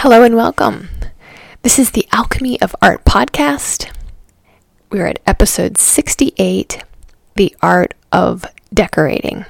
Hello 0.00 0.22
and 0.22 0.36
welcome. 0.36 0.90
This 1.62 1.78
is 1.78 1.92
the 1.92 2.06
Alchemy 2.12 2.60
of 2.60 2.76
Art 2.82 3.02
podcast. 3.06 3.90
We're 4.90 5.06
at 5.06 5.22
episode 5.26 5.78
68 5.78 6.84
The 7.34 7.56
Art 7.62 7.94
of 8.12 8.44
Decorating. 8.74 9.46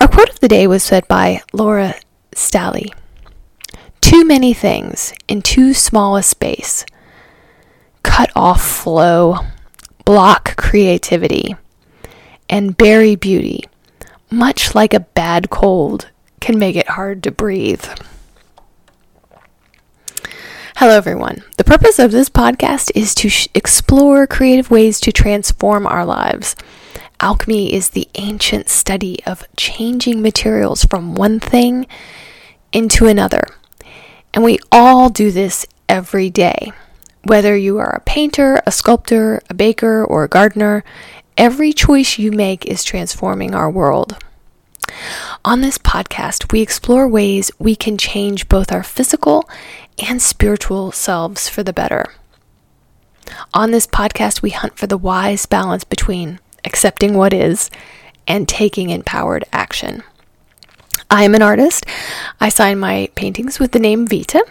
Our 0.00 0.08
quote 0.08 0.30
of 0.30 0.40
the 0.40 0.48
day 0.48 0.66
was 0.66 0.82
said 0.82 1.06
by 1.08 1.42
Laura 1.52 1.94
Stalley 2.34 2.90
Too 4.00 4.24
many 4.24 4.54
things 4.54 5.12
in 5.28 5.42
too 5.42 5.74
small 5.74 6.16
a 6.16 6.22
space 6.22 6.86
cut 8.02 8.30
off 8.34 8.62
flow, 8.66 9.36
block 10.06 10.56
creativity, 10.56 11.54
and 12.48 12.78
bury 12.78 13.14
beauty, 13.14 13.62
much 14.30 14.74
like 14.74 14.94
a 14.94 15.00
bad 15.00 15.50
cold 15.50 16.08
can 16.40 16.58
make 16.58 16.76
it 16.76 16.88
hard 16.88 17.22
to 17.24 17.30
breathe. 17.30 17.84
Hello, 20.80 20.96
everyone. 20.96 21.44
The 21.58 21.64
purpose 21.64 21.98
of 21.98 22.10
this 22.10 22.30
podcast 22.30 22.90
is 22.94 23.14
to 23.16 23.28
sh- 23.28 23.48
explore 23.54 24.26
creative 24.26 24.70
ways 24.70 24.98
to 25.00 25.12
transform 25.12 25.86
our 25.86 26.06
lives. 26.06 26.56
Alchemy 27.20 27.74
is 27.74 27.90
the 27.90 28.08
ancient 28.14 28.70
study 28.70 29.22
of 29.26 29.44
changing 29.58 30.22
materials 30.22 30.86
from 30.86 31.14
one 31.14 31.38
thing 31.38 31.86
into 32.72 33.06
another. 33.06 33.44
And 34.32 34.42
we 34.42 34.58
all 34.72 35.10
do 35.10 35.30
this 35.30 35.66
every 35.86 36.30
day. 36.30 36.72
Whether 37.24 37.54
you 37.54 37.76
are 37.76 37.96
a 37.96 38.00
painter, 38.06 38.62
a 38.66 38.72
sculptor, 38.72 39.42
a 39.50 39.52
baker, 39.52 40.02
or 40.02 40.24
a 40.24 40.28
gardener, 40.28 40.82
every 41.36 41.74
choice 41.74 42.18
you 42.18 42.32
make 42.32 42.64
is 42.64 42.84
transforming 42.84 43.54
our 43.54 43.70
world. 43.70 44.16
On 45.42 45.62
this 45.62 45.78
podcast, 45.78 46.52
we 46.52 46.60
explore 46.60 47.08
ways 47.08 47.50
we 47.58 47.74
can 47.74 47.96
change 47.96 48.46
both 48.46 48.70
our 48.70 48.82
physical 48.82 49.48
and 50.06 50.20
spiritual 50.20 50.92
selves 50.92 51.48
for 51.48 51.62
the 51.62 51.72
better. 51.72 52.12
On 53.54 53.70
this 53.70 53.86
podcast, 53.86 54.42
we 54.42 54.50
hunt 54.50 54.76
for 54.76 54.86
the 54.86 54.98
wise 54.98 55.46
balance 55.46 55.82
between 55.82 56.40
accepting 56.66 57.14
what 57.14 57.32
is 57.32 57.70
and 58.26 58.46
taking 58.46 58.90
empowered 58.90 59.46
action. 59.50 60.02
I 61.10 61.24
am 61.24 61.34
an 61.34 61.40
artist. 61.40 61.86
I 62.38 62.50
sign 62.50 62.78
my 62.78 63.08
paintings 63.14 63.58
with 63.58 63.72
the 63.72 63.78
name 63.78 64.06
Vita. 64.06 64.44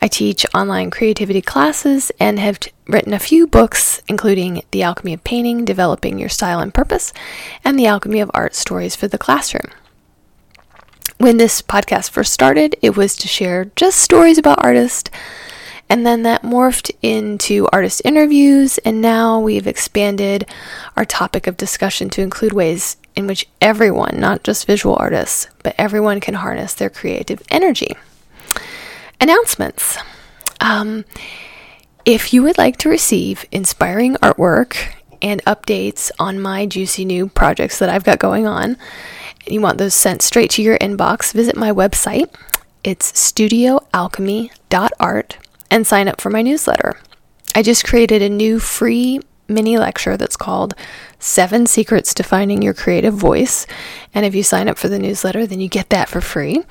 I 0.00 0.08
teach 0.08 0.46
online 0.54 0.90
creativity 0.90 1.42
classes 1.42 2.10
and 2.18 2.38
have 2.38 2.58
t- 2.58 2.72
written 2.86 3.12
a 3.12 3.18
few 3.18 3.46
books, 3.46 4.00
including 4.08 4.62
The 4.70 4.82
Alchemy 4.82 5.12
of 5.12 5.24
Painting, 5.24 5.66
Developing 5.66 6.18
Your 6.18 6.30
Style 6.30 6.58
and 6.58 6.72
Purpose, 6.72 7.12
and 7.62 7.78
The 7.78 7.86
Alchemy 7.86 8.20
of 8.20 8.30
Art 8.32 8.54
Stories 8.54 8.96
for 8.96 9.08
the 9.08 9.18
Classroom. 9.18 9.70
When 11.22 11.36
this 11.36 11.62
podcast 11.62 12.10
first 12.10 12.32
started, 12.32 12.74
it 12.82 12.96
was 12.96 13.14
to 13.18 13.28
share 13.28 13.66
just 13.76 14.00
stories 14.00 14.38
about 14.38 14.64
artists, 14.64 15.08
and 15.88 16.04
then 16.04 16.24
that 16.24 16.42
morphed 16.42 16.90
into 17.00 17.68
artist 17.72 18.02
interviews, 18.04 18.78
and 18.78 19.00
now 19.00 19.38
we've 19.38 19.68
expanded 19.68 20.50
our 20.96 21.04
topic 21.04 21.46
of 21.46 21.56
discussion 21.56 22.10
to 22.10 22.22
include 22.22 22.52
ways 22.52 22.96
in 23.14 23.28
which 23.28 23.46
everyone, 23.60 24.18
not 24.18 24.42
just 24.42 24.66
visual 24.66 24.96
artists, 24.98 25.46
but 25.62 25.76
everyone 25.78 26.18
can 26.18 26.34
harness 26.34 26.74
their 26.74 26.90
creative 26.90 27.40
energy. 27.52 27.94
Announcements. 29.20 29.98
Um, 30.60 31.04
if 32.04 32.34
you 32.34 32.42
would 32.42 32.58
like 32.58 32.78
to 32.78 32.88
receive 32.88 33.46
inspiring 33.52 34.16
artwork 34.16 34.92
and 35.22 35.40
updates 35.44 36.10
on 36.18 36.40
my 36.40 36.66
juicy 36.66 37.04
new 37.04 37.28
projects 37.28 37.78
that 37.78 37.88
I've 37.88 38.02
got 38.02 38.18
going 38.18 38.48
on, 38.48 38.76
you 39.46 39.60
want 39.60 39.78
those 39.78 39.94
sent 39.94 40.22
straight 40.22 40.50
to 40.52 40.62
your 40.62 40.78
inbox, 40.78 41.32
visit 41.32 41.56
my 41.56 41.72
website. 41.72 42.32
It's 42.84 43.10
studioalchemy.art 43.12 45.38
and 45.70 45.86
sign 45.86 46.08
up 46.08 46.20
for 46.20 46.30
my 46.30 46.42
newsletter. 46.42 46.98
I 47.54 47.62
just 47.62 47.84
created 47.84 48.22
a 48.22 48.28
new 48.28 48.58
free 48.58 49.20
mini 49.48 49.78
lecture 49.78 50.16
that's 50.16 50.36
called 50.36 50.74
Seven 51.18 51.66
Secrets 51.66 52.14
to 52.14 52.22
Finding 52.22 52.62
Your 52.62 52.74
Creative 52.74 53.14
Voice. 53.14 53.66
And 54.14 54.26
if 54.26 54.34
you 54.34 54.42
sign 54.42 54.68
up 54.68 54.78
for 54.78 54.88
the 54.88 54.98
newsletter, 54.98 55.46
then 55.46 55.60
you 55.60 55.68
get 55.68 55.90
that 55.90 56.08
for 56.08 56.20
free. 56.20 56.64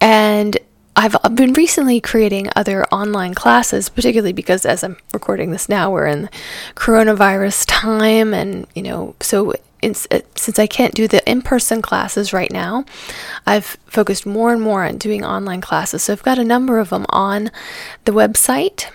And 0.00 0.56
I've 0.96 1.16
been 1.34 1.54
recently 1.54 2.00
creating 2.00 2.48
other 2.54 2.84
online 2.86 3.34
classes, 3.34 3.88
particularly 3.88 4.32
because 4.32 4.64
as 4.64 4.84
I'm 4.84 4.96
recording 5.12 5.50
this 5.50 5.68
now, 5.68 5.90
we're 5.90 6.06
in 6.06 6.30
coronavirus 6.76 7.64
time. 7.66 8.32
And, 8.32 8.66
you 8.74 8.82
know, 8.82 9.16
so 9.20 9.54
uh, 9.84 10.20
since 10.34 10.58
I 10.58 10.66
can't 10.66 10.94
do 10.94 11.06
the 11.08 11.28
in 11.28 11.42
person 11.42 11.82
classes 11.82 12.32
right 12.32 12.50
now, 12.50 12.84
I've 13.46 13.76
focused 13.86 14.26
more 14.26 14.52
and 14.52 14.60
more 14.60 14.84
on 14.84 14.98
doing 14.98 15.24
online 15.24 15.60
classes. 15.60 16.04
So 16.04 16.12
I've 16.12 16.22
got 16.22 16.38
a 16.38 16.44
number 16.44 16.78
of 16.78 16.90
them 16.90 17.06
on 17.10 17.50
the 18.04 18.12
website. 18.12 18.90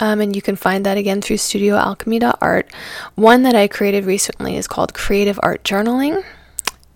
Um, 0.00 0.20
and 0.20 0.34
you 0.34 0.42
can 0.42 0.56
find 0.56 0.84
that 0.84 0.98
again 0.98 1.22
through 1.22 1.36
studioalchemy.art. 1.36 2.68
One 3.14 3.42
that 3.44 3.54
I 3.54 3.68
created 3.68 4.04
recently 4.04 4.56
is 4.56 4.66
called 4.66 4.92
Creative 4.92 5.38
Art 5.42 5.62
Journaling 5.62 6.24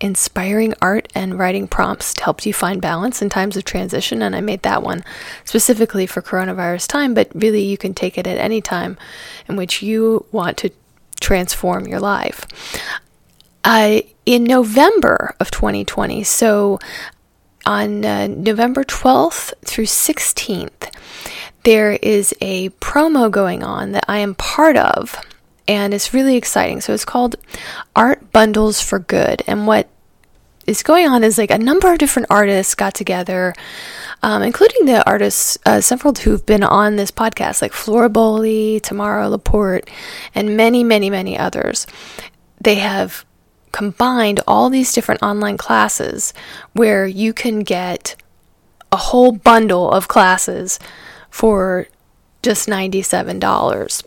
inspiring 0.00 0.74
art 0.80 1.08
and 1.14 1.38
writing 1.38 1.66
prompts 1.66 2.14
to 2.14 2.24
help 2.24 2.46
you 2.46 2.52
find 2.52 2.80
balance 2.80 3.20
in 3.20 3.28
times 3.28 3.56
of 3.56 3.64
transition. 3.64 4.22
And 4.22 4.36
I 4.36 4.40
made 4.40 4.62
that 4.62 4.82
one 4.82 5.04
specifically 5.44 6.06
for 6.06 6.22
coronavirus 6.22 6.86
time, 6.86 7.14
but 7.14 7.30
really 7.34 7.62
you 7.62 7.76
can 7.76 7.94
take 7.94 8.16
it 8.16 8.26
at 8.26 8.38
any 8.38 8.60
time 8.60 8.96
in 9.48 9.56
which 9.56 9.82
you 9.82 10.24
want 10.30 10.56
to 10.58 10.70
transform 11.20 11.86
your 11.86 12.00
life. 12.00 12.46
Uh, 13.64 14.00
in 14.24 14.44
November 14.44 15.34
of 15.40 15.50
2020, 15.50 16.22
so 16.24 16.78
on 17.66 18.04
uh, 18.04 18.26
November 18.26 18.84
12th 18.84 19.52
through 19.64 19.86
16th, 19.86 20.94
there 21.64 21.92
is 21.92 22.34
a 22.40 22.70
promo 22.70 23.30
going 23.30 23.62
on 23.62 23.92
that 23.92 24.04
I 24.08 24.18
am 24.18 24.34
part 24.34 24.76
of 24.76 25.20
and 25.68 25.92
it's 25.92 26.14
really 26.14 26.36
exciting. 26.36 26.80
So 26.80 26.94
it's 26.94 27.04
called 27.04 27.36
Art 27.94 28.32
Bundles 28.32 28.80
for 28.80 28.98
Good. 28.98 29.42
And 29.46 29.66
what 29.66 29.88
is 30.66 30.82
going 30.82 31.06
on 31.06 31.22
is 31.22 31.36
like 31.36 31.50
a 31.50 31.58
number 31.58 31.92
of 31.92 31.98
different 31.98 32.28
artists 32.30 32.74
got 32.74 32.94
together, 32.94 33.54
um, 34.22 34.42
including 34.42 34.86
the 34.86 35.06
artists, 35.08 35.58
uh, 35.66 35.82
several 35.82 36.14
who've 36.14 36.44
been 36.44 36.64
on 36.64 36.96
this 36.96 37.10
podcast, 37.10 37.60
like 37.60 37.74
Flora 37.74 38.08
Tamara 38.80 39.28
Laporte, 39.28 39.88
and 40.34 40.56
many, 40.56 40.82
many, 40.82 41.10
many 41.10 41.38
others. 41.38 41.86
They 42.60 42.76
have 42.76 43.26
combined 43.72 44.40
all 44.46 44.70
these 44.70 44.92
different 44.92 45.22
online 45.22 45.56
classes 45.56 46.32
where 46.72 47.06
you 47.06 47.32
can 47.32 47.60
get 47.60 48.16
a 48.90 48.96
whole 48.96 49.32
bundle 49.32 49.90
of 49.90 50.08
classes 50.08 50.78
for 51.30 51.86
just 52.42 52.68
$97 52.68 54.04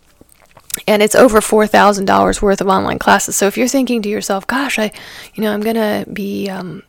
and 0.87 1.01
it's 1.01 1.15
over 1.15 1.39
$4,000 1.39 2.41
worth 2.41 2.61
of 2.61 2.67
online 2.67 2.99
classes. 2.99 3.35
So 3.35 3.47
if 3.47 3.57
you're 3.57 3.67
thinking 3.67 4.01
to 4.03 4.09
yourself, 4.09 4.47
gosh, 4.47 4.79
I, 4.79 4.91
you 5.33 5.43
know, 5.43 5.53
I'm 5.53 5.61
going 5.61 5.75
to 5.75 6.09
be, 6.11 6.49
um, 6.49 6.83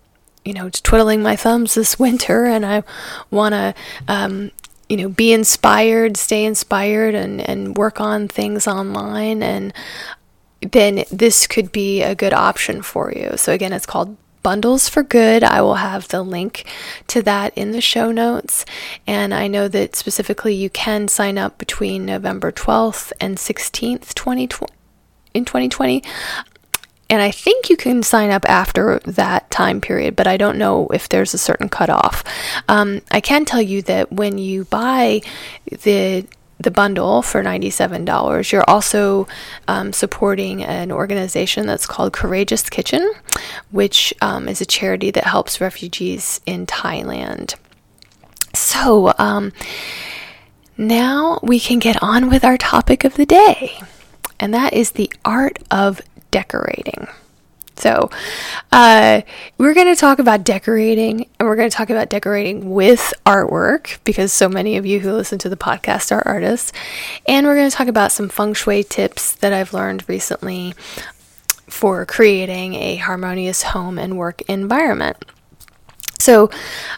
you 0.44 0.52
know, 0.52 0.70
twiddling 0.70 1.22
my 1.22 1.36
thumbs 1.36 1.74
this 1.74 1.98
winter 1.98 2.44
and 2.44 2.64
I 2.64 2.84
want 3.30 3.54
to, 3.54 3.74
um, 4.08 4.52
you 4.88 4.96
know, 4.96 5.08
be 5.08 5.32
inspired, 5.32 6.16
stay 6.16 6.44
inspired 6.44 7.14
and, 7.14 7.40
and 7.40 7.76
work 7.76 8.00
on 8.00 8.28
things 8.28 8.68
online 8.68 9.42
and 9.42 9.72
then 10.70 11.04
this 11.10 11.46
could 11.46 11.72
be 11.72 12.02
a 12.02 12.14
good 12.14 12.32
option 12.32 12.82
for 12.82 13.12
you. 13.12 13.36
So 13.36 13.52
again, 13.52 13.72
it's 13.72 13.86
called 13.86 14.16
Bundles 14.42 14.88
for 14.88 15.02
Good. 15.02 15.44
I 15.44 15.62
will 15.62 15.76
have 15.76 16.08
the 16.08 16.22
link 16.22 16.64
to 17.08 17.22
that 17.22 17.56
in 17.56 17.72
the 17.72 17.80
show 17.80 18.10
notes. 18.10 18.64
And 19.06 19.32
I 19.32 19.46
know 19.46 19.68
that 19.68 19.96
specifically 19.96 20.54
you 20.54 20.70
can 20.70 21.08
sign 21.08 21.38
up 21.38 21.58
between 21.58 22.04
November 22.04 22.50
12th 22.50 23.12
and 23.20 23.36
16th, 23.36 24.14
2020, 24.14 24.72
in 25.34 25.44
2020. 25.44 26.02
And 27.08 27.20
I 27.20 27.30
think 27.30 27.68
you 27.68 27.76
can 27.76 28.02
sign 28.02 28.30
up 28.30 28.48
after 28.48 28.98
that 29.00 29.50
time 29.50 29.82
period, 29.82 30.16
but 30.16 30.26
I 30.26 30.38
don't 30.38 30.56
know 30.56 30.88
if 30.88 31.10
there's 31.10 31.34
a 31.34 31.38
certain 31.38 31.68
cutoff. 31.68 32.24
Um, 32.68 33.02
I 33.10 33.20
can 33.20 33.44
tell 33.44 33.60
you 33.60 33.82
that 33.82 34.10
when 34.10 34.38
you 34.38 34.64
buy 34.64 35.20
the 35.70 36.26
the 36.62 36.70
bundle 36.70 37.22
for 37.22 37.42
$97. 37.42 38.52
You're 38.52 38.68
also 38.68 39.26
um, 39.68 39.92
supporting 39.92 40.62
an 40.62 40.92
organization 40.92 41.66
that's 41.66 41.86
called 41.86 42.12
Courageous 42.12 42.68
Kitchen, 42.68 43.12
which 43.70 44.14
um, 44.20 44.48
is 44.48 44.60
a 44.60 44.66
charity 44.66 45.10
that 45.10 45.24
helps 45.24 45.60
refugees 45.60 46.40
in 46.46 46.66
Thailand. 46.66 47.54
So, 48.54 49.12
um, 49.18 49.52
now 50.76 51.38
we 51.42 51.60
can 51.60 51.78
get 51.78 52.02
on 52.02 52.28
with 52.28 52.44
our 52.44 52.56
topic 52.56 53.04
of 53.04 53.14
the 53.14 53.26
day, 53.26 53.78
and 54.40 54.52
that 54.54 54.72
is 54.72 54.92
the 54.92 55.12
art 55.24 55.58
of 55.70 56.00
decorating. 56.30 57.06
So, 57.82 58.10
uh, 58.70 59.22
we're 59.58 59.74
going 59.74 59.92
to 59.92 60.00
talk 60.00 60.20
about 60.20 60.44
decorating, 60.44 61.28
and 61.40 61.48
we're 61.48 61.56
going 61.56 61.68
to 61.68 61.76
talk 61.76 61.90
about 61.90 62.08
decorating 62.08 62.70
with 62.70 63.12
artwork 63.26 63.98
because 64.04 64.32
so 64.32 64.48
many 64.48 64.76
of 64.76 64.86
you 64.86 65.00
who 65.00 65.10
listen 65.12 65.38
to 65.40 65.48
the 65.48 65.56
podcast 65.56 66.12
are 66.12 66.22
artists. 66.24 66.72
And 67.26 67.44
we're 67.44 67.56
going 67.56 67.68
to 67.68 67.76
talk 67.76 67.88
about 67.88 68.12
some 68.12 68.28
feng 68.28 68.54
shui 68.54 68.84
tips 68.84 69.32
that 69.32 69.52
I've 69.52 69.74
learned 69.74 70.08
recently 70.08 70.74
for 71.66 72.06
creating 72.06 72.74
a 72.74 72.96
harmonious 72.96 73.64
home 73.64 73.98
and 73.98 74.16
work 74.16 74.42
environment. 74.42 75.16
So, 76.20 76.50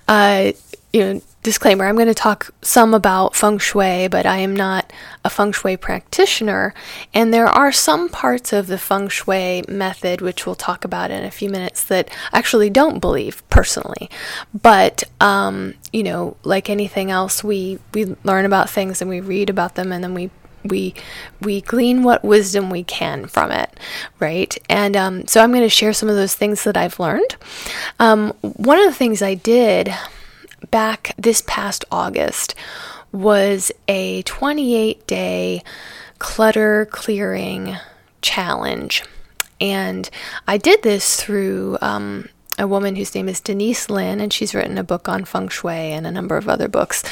uh, 0.07 0.53
you 0.93 1.01
know, 1.01 1.23
disclaimer 1.45 1.85
I'm 1.85 1.95
going 1.95 2.09
to 2.09 2.15
talk 2.15 2.51
some 2.63 2.95
about 2.95 3.37
feng 3.37 3.59
shui, 3.59 4.09
but 4.09 4.27
I 4.27 4.39
am 4.39 4.57
not 4.57 4.93
a 5.25 5.31
feng 5.31 5.53
shui 5.53 5.77
practitioner. 5.77 6.75
And 7.13 7.33
there 7.33 7.47
are 7.47 7.71
some 7.71 8.09
parts 8.09 8.53
of 8.53 8.67
the 8.67 8.79
feng 8.79 9.09
shui 9.09 9.63
method, 9.69 10.21
which 10.21 10.47
we'll 10.47 10.55
talk 10.57 10.85
about 10.85 11.13
in 11.13 11.23
a 11.23 11.31
few 11.31 11.51
minutes, 11.51 11.85
that 11.85 12.09
I 12.33 12.39
actually 12.39 12.71
don't 12.71 12.99
believe 12.99 13.49
personally. 13.51 14.11
But, 14.55 15.05
um, 15.21 15.75
you 15.93 16.03
know, 16.03 16.37
like 16.43 16.69
anything 16.71 17.11
else, 17.11 17.45
we, 17.45 17.79
we 17.93 18.17
learn 18.25 18.47
about 18.47 18.71
things 18.71 19.01
and 19.01 19.11
we 19.11 19.21
read 19.21 19.51
about 19.51 19.77
them 19.77 19.93
and 19.93 20.03
then 20.03 20.15
we 20.15 20.31
we 20.67 20.95
we 21.43 21.61
glean 21.61 22.03
what 22.03 22.25
wisdom 22.25 22.71
we 22.71 22.83
can 22.83 23.27
from 23.27 23.51
it 23.51 23.79
right 24.19 24.57
and 24.71 24.97
um, 24.97 25.27
so 25.27 25.43
i'm 25.43 25.51
going 25.51 25.63
to 25.63 25.69
share 25.69 25.93
some 25.93 26.09
of 26.09 26.17
those 26.17 26.33
things 26.35 26.65
that 26.65 26.75
i've 26.75 26.99
learned 26.99 27.37
um, 27.99 28.31
one 28.41 28.79
of 28.79 28.87
the 28.87 28.95
things 28.95 29.21
i 29.21 29.35
did 29.35 29.95
back 30.75 31.15
this 31.17 31.41
past 31.47 31.85
August 31.93 32.53
was 33.13 33.71
a 33.87 34.23
28 34.23 35.07
day 35.07 35.63
clutter 36.19 36.87
clearing 36.87 37.77
challenge. 38.23 39.05
And 39.61 40.11
I 40.49 40.57
did 40.57 40.83
this 40.83 41.15
through 41.15 41.79
um, 41.81 42.29
a 42.59 42.67
woman 42.67 42.97
whose 42.97 43.15
name 43.15 43.29
is 43.29 43.41
Denise 43.41 43.89
Linn, 43.89 44.21
and 44.21 44.33
she's 44.33 44.53
written 44.53 44.77
a 44.77 44.83
book 44.83 45.09
on 45.09 45.25
feng 45.25 45.47
shui 45.47 45.93
and 45.93 46.09
a 46.09 46.11
number 46.11 46.37
of 46.37 46.49
other 46.49 46.67
books 46.67 47.05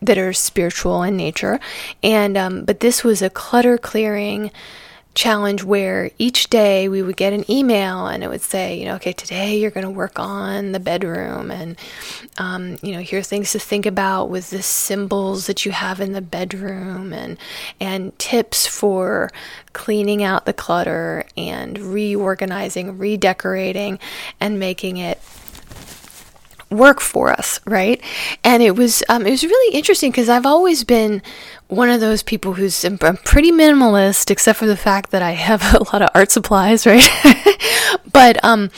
that 0.00 0.16
are 0.16 0.32
spiritual 0.32 1.02
in 1.02 1.16
nature. 1.16 1.58
And 2.04 2.36
um, 2.36 2.64
but 2.64 2.78
this 2.78 3.02
was 3.02 3.22
a 3.22 3.28
clutter 3.28 3.76
clearing 3.76 4.52
challenge 5.14 5.64
where 5.64 6.10
each 6.18 6.48
day 6.50 6.88
we 6.88 7.02
would 7.02 7.16
get 7.16 7.32
an 7.32 7.50
email 7.50 8.06
and 8.06 8.22
it 8.22 8.28
would 8.28 8.40
say, 8.40 8.78
you 8.78 8.84
know, 8.84 8.94
okay, 8.94 9.12
today 9.12 9.58
you're 9.58 9.70
going 9.70 9.84
to 9.84 9.90
work 9.90 10.18
on 10.18 10.72
the 10.72 10.78
bedroom 10.78 11.50
and, 11.50 11.76
um, 12.38 12.78
you 12.82 12.92
know, 12.92 13.00
here 13.00 13.18
are 13.18 13.22
things 13.22 13.50
to 13.52 13.58
think 13.58 13.86
about 13.86 14.30
with 14.30 14.50
the 14.50 14.62
symbols 14.62 15.46
that 15.46 15.66
you 15.66 15.72
have 15.72 16.00
in 16.00 16.12
the 16.12 16.20
bedroom 16.20 17.12
and, 17.12 17.38
and 17.80 18.16
tips 18.18 18.66
for 18.66 19.30
cleaning 19.72 20.22
out 20.22 20.46
the 20.46 20.52
clutter 20.52 21.24
and 21.36 21.78
reorganizing, 21.78 22.96
redecorating, 22.96 23.98
and 24.38 24.60
making 24.60 24.96
it 24.96 25.20
work 26.70 27.00
for 27.00 27.30
us, 27.30 27.60
right? 27.66 28.00
And 28.44 28.62
it 28.62 28.76
was 28.76 29.02
um, 29.08 29.26
it 29.26 29.30
was 29.30 29.42
really 29.42 29.76
interesting 29.76 30.10
because 30.10 30.28
I've 30.28 30.46
always 30.46 30.84
been 30.84 31.20
one 31.70 31.88
of 31.88 32.00
those 32.00 32.22
people 32.22 32.54
who's 32.54 32.84
I'm 32.84 32.98
pretty 32.98 33.52
minimalist, 33.52 34.30
except 34.30 34.58
for 34.58 34.66
the 34.66 34.76
fact 34.76 35.10
that 35.10 35.22
I 35.22 35.32
have 35.32 35.62
a 35.74 35.84
lot 35.84 36.02
of 36.02 36.10
art 36.14 36.30
supplies, 36.30 36.86
right? 36.86 37.08
but 38.12 38.44
um, 38.44 38.70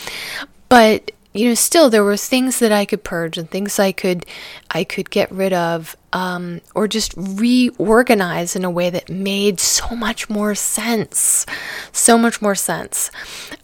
but 0.68 1.10
you 1.34 1.48
know, 1.48 1.54
still 1.54 1.88
there 1.88 2.04
were 2.04 2.18
things 2.18 2.58
that 2.58 2.72
I 2.72 2.84
could 2.84 3.04
purge 3.04 3.38
and 3.38 3.50
things 3.50 3.78
I 3.78 3.92
could 3.92 4.26
I 4.70 4.84
could 4.84 5.10
get 5.10 5.32
rid 5.32 5.52
of, 5.52 5.96
um, 6.12 6.60
or 6.74 6.86
just 6.86 7.14
reorganize 7.16 8.54
in 8.54 8.64
a 8.64 8.70
way 8.70 8.90
that 8.90 9.08
made 9.08 9.58
so 9.58 9.96
much 9.96 10.28
more 10.28 10.54
sense, 10.54 11.46
so 11.90 12.18
much 12.18 12.42
more 12.42 12.54
sense. 12.54 13.10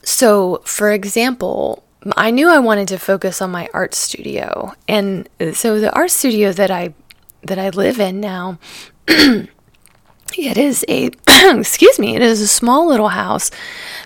So, 0.03 0.63
for 0.65 0.91
example, 0.91 1.85
I 2.17 2.31
knew 2.31 2.49
I 2.49 2.59
wanted 2.59 2.89
to 2.89 2.99
focus 2.99 3.43
on 3.43 3.51
my 3.51 3.69
art 3.75 3.95
studio, 3.95 4.73
and 4.89 5.29
so 5.53 5.79
the 5.79 5.95
art 5.95 6.11
studio 6.11 6.53
that 6.53 6.71
I 6.71 6.95
that 7.43 7.59
I 7.59 7.69
live 7.69 8.01
in 8.01 8.21
now 8.21 8.59
it 10.37 10.59
is 10.59 10.85
a 10.89 11.11
excuse 11.59 11.99
me 11.99 12.15
it 12.15 12.23
is 12.23 12.41
a 12.41 12.49
small 12.49 12.87
little 12.87 13.09
house 13.09 13.51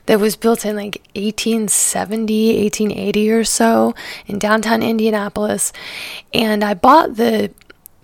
that 0.07 0.21
was 0.21 0.37
built 0.37 0.65
in 0.65 0.77
like 0.77 1.03
1870 1.15 2.63
1880 2.63 3.31
or 3.31 3.45
so 3.45 3.95
in 4.27 4.39
downtown 4.39 4.83
indianapolis. 4.83 5.73
And 6.33 6.63
i 6.63 6.75
bought 6.75 7.17
the 7.17 7.53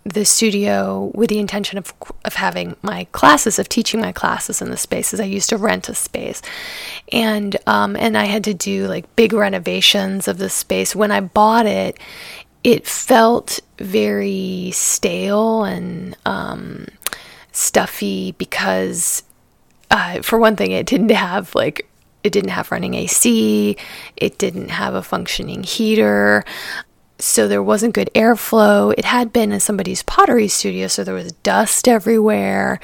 the 0.04 0.24
studio 0.24 1.10
with 1.14 1.28
the 1.28 1.38
intention 1.38 1.76
of, 1.76 1.92
of 2.24 2.34
having 2.34 2.74
my 2.80 3.04
classes 3.12 3.58
of 3.58 3.68
teaching 3.68 4.00
my 4.00 4.10
classes 4.10 4.62
in 4.62 4.70
the 4.70 4.76
spaces. 4.76 5.20
I 5.20 5.24
used 5.24 5.50
to 5.50 5.58
rent 5.58 5.88
a 5.90 5.94
space. 5.94 6.40
And 7.12 7.56
um, 7.66 7.94
and 7.96 8.16
i 8.16 8.24
had 8.24 8.44
to 8.44 8.54
do 8.54 8.86
like 8.86 9.14
big 9.16 9.32
renovations 9.32 10.28
of 10.28 10.38
the 10.38 10.50
space. 10.50 10.96
When 10.96 11.10
i 11.10 11.20
bought 11.20 11.66
it 11.66 11.98
it 12.64 12.86
felt 12.86 13.60
very 13.78 14.70
stale 14.72 15.64
and 15.64 16.16
um, 16.26 16.86
stuffy 17.52 18.32
because, 18.32 19.22
uh, 19.90 20.22
for 20.22 20.38
one 20.38 20.56
thing, 20.56 20.72
it 20.72 20.86
didn't 20.86 21.10
have 21.10 21.54
like 21.54 21.88
it 22.24 22.32
didn't 22.32 22.50
have 22.50 22.70
running 22.70 22.94
AC, 22.94 23.76
it 24.16 24.38
didn't 24.38 24.70
have 24.70 24.94
a 24.94 25.02
functioning 25.02 25.62
heater. 25.62 26.44
So 27.20 27.48
there 27.48 27.62
wasn't 27.62 27.94
good 27.94 28.10
airflow. 28.14 28.94
It 28.96 29.04
had 29.04 29.32
been 29.32 29.50
in 29.50 29.58
somebody's 29.58 30.04
pottery 30.04 30.46
studio, 30.46 30.86
so 30.86 31.02
there 31.02 31.14
was 31.14 31.32
dust 31.32 31.88
everywhere. 31.88 32.78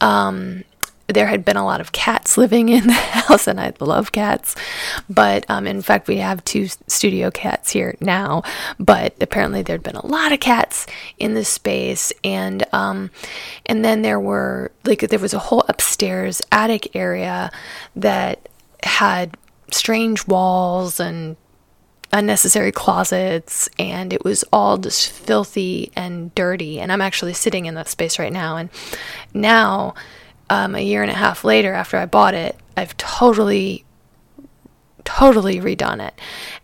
Um, 0.00 0.62
there 1.08 1.26
had 1.26 1.44
been 1.44 1.56
a 1.56 1.64
lot 1.64 1.80
of 1.80 1.92
cats 1.92 2.36
living 2.38 2.68
in 2.68 2.86
the 2.86 2.92
house, 2.92 3.46
and 3.46 3.60
I 3.60 3.72
love 3.80 4.12
cats. 4.12 4.54
But 5.08 5.48
um, 5.48 5.66
in 5.66 5.82
fact, 5.82 6.08
we 6.08 6.18
have 6.18 6.44
two 6.44 6.68
studio 6.86 7.30
cats 7.30 7.70
here 7.70 7.96
now. 8.00 8.42
But 8.78 9.14
apparently, 9.20 9.62
there'd 9.62 9.82
been 9.82 9.96
a 9.96 10.06
lot 10.06 10.32
of 10.32 10.40
cats 10.40 10.86
in 11.18 11.34
the 11.34 11.44
space, 11.44 12.12
and 12.24 12.64
um, 12.72 13.10
and 13.66 13.84
then 13.84 14.02
there 14.02 14.20
were 14.20 14.72
like 14.84 15.00
there 15.00 15.18
was 15.18 15.34
a 15.34 15.38
whole 15.38 15.64
upstairs 15.68 16.40
attic 16.50 16.94
area 16.94 17.50
that 17.96 18.48
had 18.82 19.36
strange 19.70 20.26
walls 20.26 21.00
and 21.00 21.36
unnecessary 22.12 22.70
closets 22.70 23.70
and 23.78 24.12
it 24.12 24.22
was 24.22 24.44
all 24.52 24.76
just 24.76 25.10
filthy 25.10 25.90
and 25.96 26.34
dirty 26.34 26.78
and 26.78 26.92
i'm 26.92 27.00
actually 27.00 27.32
sitting 27.32 27.64
in 27.64 27.74
that 27.74 27.88
space 27.88 28.18
right 28.18 28.34
now 28.34 28.56
and 28.58 28.68
now 29.32 29.94
um, 30.50 30.74
a 30.74 30.80
year 30.80 31.02
and 31.02 31.10
a 31.10 31.14
half 31.14 31.44
later 31.44 31.72
after 31.72 31.96
I 31.96 32.06
bought 32.06 32.34
it, 32.34 32.56
I've 32.76 32.96
totally, 32.96 33.84
totally 35.04 35.60
redone 35.60 36.06
it. 36.06 36.14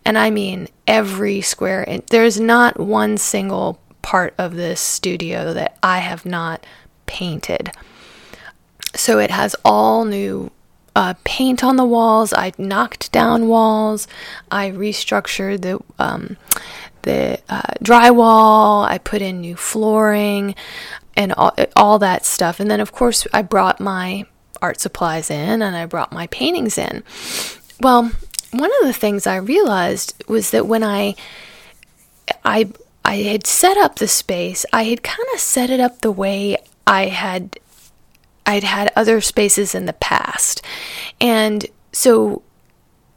And 0.05 0.17
I 0.17 0.29
mean 0.29 0.67
every 0.87 1.41
square 1.41 1.83
inch. 1.83 2.07
There's 2.07 2.39
not 2.39 2.79
one 2.79 3.17
single 3.17 3.79
part 4.01 4.33
of 4.37 4.55
this 4.55 4.79
studio 4.79 5.53
that 5.53 5.77
I 5.83 5.99
have 5.99 6.25
not 6.25 6.65
painted. 7.05 7.71
So 8.95 9.19
it 9.19 9.31
has 9.31 9.55
all 9.63 10.05
new 10.05 10.51
uh, 10.95 11.13
paint 11.23 11.63
on 11.63 11.75
the 11.75 11.85
walls. 11.85 12.33
I 12.33 12.51
knocked 12.57 13.11
down 13.11 13.47
walls. 13.47 14.07
I 14.51 14.71
restructured 14.71 15.61
the 15.61 15.79
um, 16.03 16.37
the 17.03 17.39
uh, 17.49 17.73
drywall. 17.83 18.85
I 18.85 18.97
put 18.97 19.21
in 19.21 19.41
new 19.41 19.55
flooring 19.55 20.55
and 21.19 21.33
all, 21.33 21.53
all 21.75 21.99
that 21.99 22.25
stuff. 22.25 22.61
And 22.61 22.71
then, 22.71 22.79
of 22.79 22.93
course, 22.93 23.27
I 23.33 23.41
brought 23.41 23.81
my 23.81 24.23
art 24.61 24.79
supplies 24.79 25.29
in 25.29 25.61
and 25.61 25.75
I 25.75 25.85
brought 25.85 26.13
my 26.13 26.27
paintings 26.27 26.77
in. 26.77 27.03
Well, 27.81 28.11
one 28.51 28.71
of 28.81 28.87
the 28.87 28.93
things 28.93 29.27
I 29.27 29.35
realized 29.35 30.23
was 30.29 30.51
that 30.51 30.65
when 30.65 30.81
I 30.81 31.15
I 32.45 32.71
I 33.03 33.17
had 33.17 33.45
set 33.45 33.75
up 33.77 33.95
the 33.97 34.07
space, 34.07 34.65
I 34.71 34.83
had 34.83 35.03
kind 35.03 35.27
of 35.33 35.41
set 35.41 35.69
it 35.69 35.81
up 35.81 35.99
the 35.99 36.11
way 36.11 36.57
I 36.87 37.07
had 37.07 37.59
I'd 38.45 38.63
had 38.63 38.91
other 38.95 39.19
spaces 39.19 39.75
in 39.75 39.85
the 39.85 39.93
past. 39.93 40.61
And 41.19 41.65
so 41.91 42.43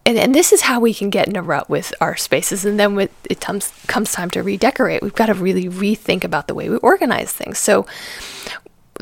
and, 0.04 0.18
and 0.18 0.34
this 0.34 0.52
is 0.52 0.62
how 0.62 0.80
we 0.80 0.92
can 0.92 1.10
get 1.10 1.28
in 1.28 1.36
a 1.36 1.42
rut 1.42 1.70
with 1.70 1.94
our 2.00 2.16
spaces. 2.16 2.64
And 2.64 2.78
then 2.78 2.94
when 2.94 3.08
it 3.30 3.40
comes 3.40 3.72
comes 3.86 4.12
time 4.12 4.30
to 4.30 4.42
redecorate, 4.42 5.02
we've 5.02 5.14
got 5.14 5.26
to 5.26 5.34
really 5.34 5.68
rethink 5.68 6.24
about 6.24 6.48
the 6.48 6.54
way 6.54 6.68
we 6.68 6.76
organize 6.78 7.32
things. 7.32 7.58
So 7.58 7.86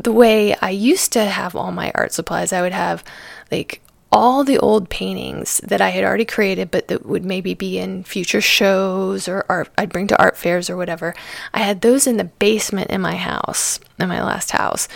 the 0.03 0.13
way 0.13 0.55
I 0.57 0.71
used 0.71 1.13
to 1.13 1.25
have 1.25 1.57
all 1.57 1.73
my 1.73 1.91
art 1.95 2.13
supplies, 2.13 2.53
I 2.53 2.63
would 2.63 2.73
have 2.73 3.03
like 3.51 3.81
all 4.13 4.43
the 4.45 4.59
old 4.59 4.91
paintings 4.91 5.59
that 5.59 5.81
I 5.81 5.91
had 5.91 6.05
already 6.05 6.25
created, 6.25 6.71
but 6.71 6.89
that 6.89 7.07
would 7.07 7.25
maybe 7.25 7.55
be 7.55 7.79
in 7.79 8.03
future 8.03 8.41
shows 8.41 9.29
or 9.29 9.47
art, 9.49 9.69
I'd 9.79 9.93
bring 9.93 10.09
to 10.09 10.21
art 10.21 10.37
fairs 10.37 10.69
or 10.69 10.77
whatever. 10.77 11.15
I 11.55 11.61
had 11.61 11.81
those 11.81 12.07
in 12.07 12.17
the 12.17 12.25
basement 12.25 12.91
in 12.91 13.01
my 13.01 13.15
house, 13.15 13.79
in 14.01 14.09
my 14.09 14.23
last 14.23 14.51
house. 14.51 14.89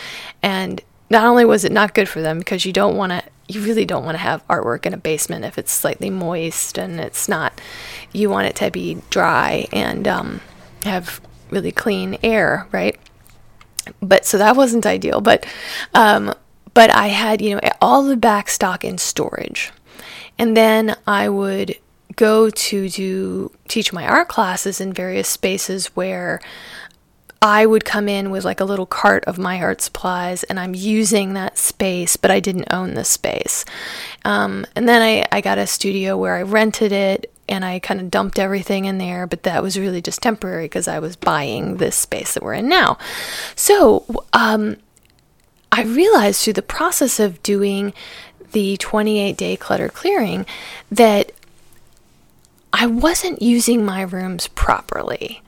And 0.43 0.83
not 1.15 1.27
only 1.27 1.45
was 1.45 1.65
it 1.65 1.73
not 1.73 1.95
good 1.95 2.09
for 2.09 2.21
them 2.21 2.39
because 2.39 2.67
you 2.67 2.73
don't 2.73 2.97
want 2.97 3.13
to 3.13 3.23
you 3.47 3.61
really 3.63 3.85
don't 3.85 4.05
want 4.05 4.15
to 4.15 4.23
have 4.23 4.47
artwork 4.49 4.85
in 4.85 4.93
a 4.93 4.97
basement 4.97 5.45
if 5.45 5.59
it's 5.59 5.71
slightly 5.73 6.11
moist 6.11 6.77
and 6.77 6.99
it's 6.99 7.29
not 7.29 7.61
you 8.13 8.29
want 8.29 8.49
it 8.49 8.57
to 8.57 8.71
be 8.71 9.01
dry 9.11 9.67
and 9.73 10.09
um, 10.09 10.41
have 10.83 11.21
really 11.51 11.73
clean 11.73 12.19
air 12.23 12.67
right? 12.73 12.99
But 14.01 14.27
so 14.27 14.39
that 14.39 14.57
wasn't 14.57 14.87
ideal 14.87 15.21
but 15.21 15.47
um, 15.95 16.35
but 16.73 16.91
i 16.91 17.09
had 17.09 17.41
you 17.41 17.55
know 17.55 17.61
all 17.81 18.03
the 18.03 18.17
back 18.17 18.49
stock 18.49 18.85
in 18.85 18.99
storage. 18.99 19.73
And 20.37 20.57
then 20.57 20.97
i 21.07 21.29
would 21.29 21.79
go 22.17 22.51
to 22.51 22.89
do 22.89 23.53
teach 23.69 23.93
my 23.93 24.07
art 24.07 24.29
classes 24.29 24.81
in 24.81 24.93
various 24.93 25.29
spaces 25.29 25.87
where 25.89 26.41
I 27.45 27.67
would 27.67 27.85
come 27.85 28.09
in 28.09 28.31
with 28.31 28.43
like 28.47 28.61
a 28.61 28.65
little 28.65 28.87
cart 28.87 29.23
of 29.27 29.37
my 29.37 29.61
art 29.61 29.83
supplies 29.83 30.45
and 30.45 30.59
I'm 30.59 30.75
using 30.75 31.35
that 31.35 31.59
space, 31.59 32.17
but 32.17 32.31
I 32.31 32.41
didn't 32.41 32.73
own 32.73 32.95
the 32.95 33.05
space. 33.05 33.67
Um, 34.25 34.65
and 34.75 34.89
then 34.89 35.03
I, 35.03 35.27
I 35.31 35.43
got 35.43 35.59
a 35.59 35.67
studio 35.67 36.17
where 36.17 36.37
I 36.37 36.43
rented 36.43 36.91
it 36.91 37.31
and 37.47 37.63
I 37.63 37.81
kind 37.81 38.01
of 38.01 38.11
dumped 38.11 38.39
everything 38.39 38.87
in 38.87 38.97
there, 38.97 39.27
but 39.27 39.43
that 39.43 39.63
was 39.63 39.79
really 39.79 40.01
just 40.01 40.23
temporary 40.23 40.65
because 40.65 40.89
I 40.89 40.99
was 41.01 41.17
buying 41.17 41.77
this 41.77 41.97
space 41.97 42.33
that 42.33 42.43
we're 42.43 42.55
in 42.55 42.67
now. 42.67 42.97
So, 43.55 44.25
um, 44.33 44.79
I 45.71 45.83
realized 45.83 46.43
through 46.43 46.55
the 46.55 46.63
process 46.63 47.21
of 47.21 47.43
doing 47.43 47.93
the 48.53 48.79
28 48.79 49.37
day 49.37 49.57
clutter 49.59 49.91
clearing 49.91 50.47
that 50.91 51.33
I 52.73 52.87
wasn't 52.87 53.43
using 53.43 53.85
my 53.85 54.01
rooms 54.01 54.49
properly 54.49 55.43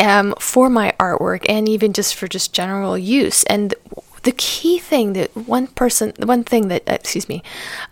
um, 0.00 0.34
for 0.40 0.68
my 0.68 0.92
artwork 0.98 1.44
and 1.48 1.68
even 1.68 1.92
just 1.92 2.14
for 2.14 2.26
just 2.26 2.52
general 2.52 2.98
use. 2.98 3.44
And 3.44 3.74
the 4.22 4.32
key 4.32 4.78
thing 4.78 5.12
that 5.12 5.34
one 5.36 5.66
person, 5.68 6.12
one 6.18 6.44
thing 6.44 6.68
that, 6.68 6.82
excuse 6.86 7.28
me, 7.28 7.42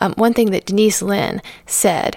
um, 0.01 0.15
one 0.15 0.35
thing 0.35 0.51
that 0.51 0.67
Denise 0.67 1.03
Linn 1.03 1.41
said 1.67 2.17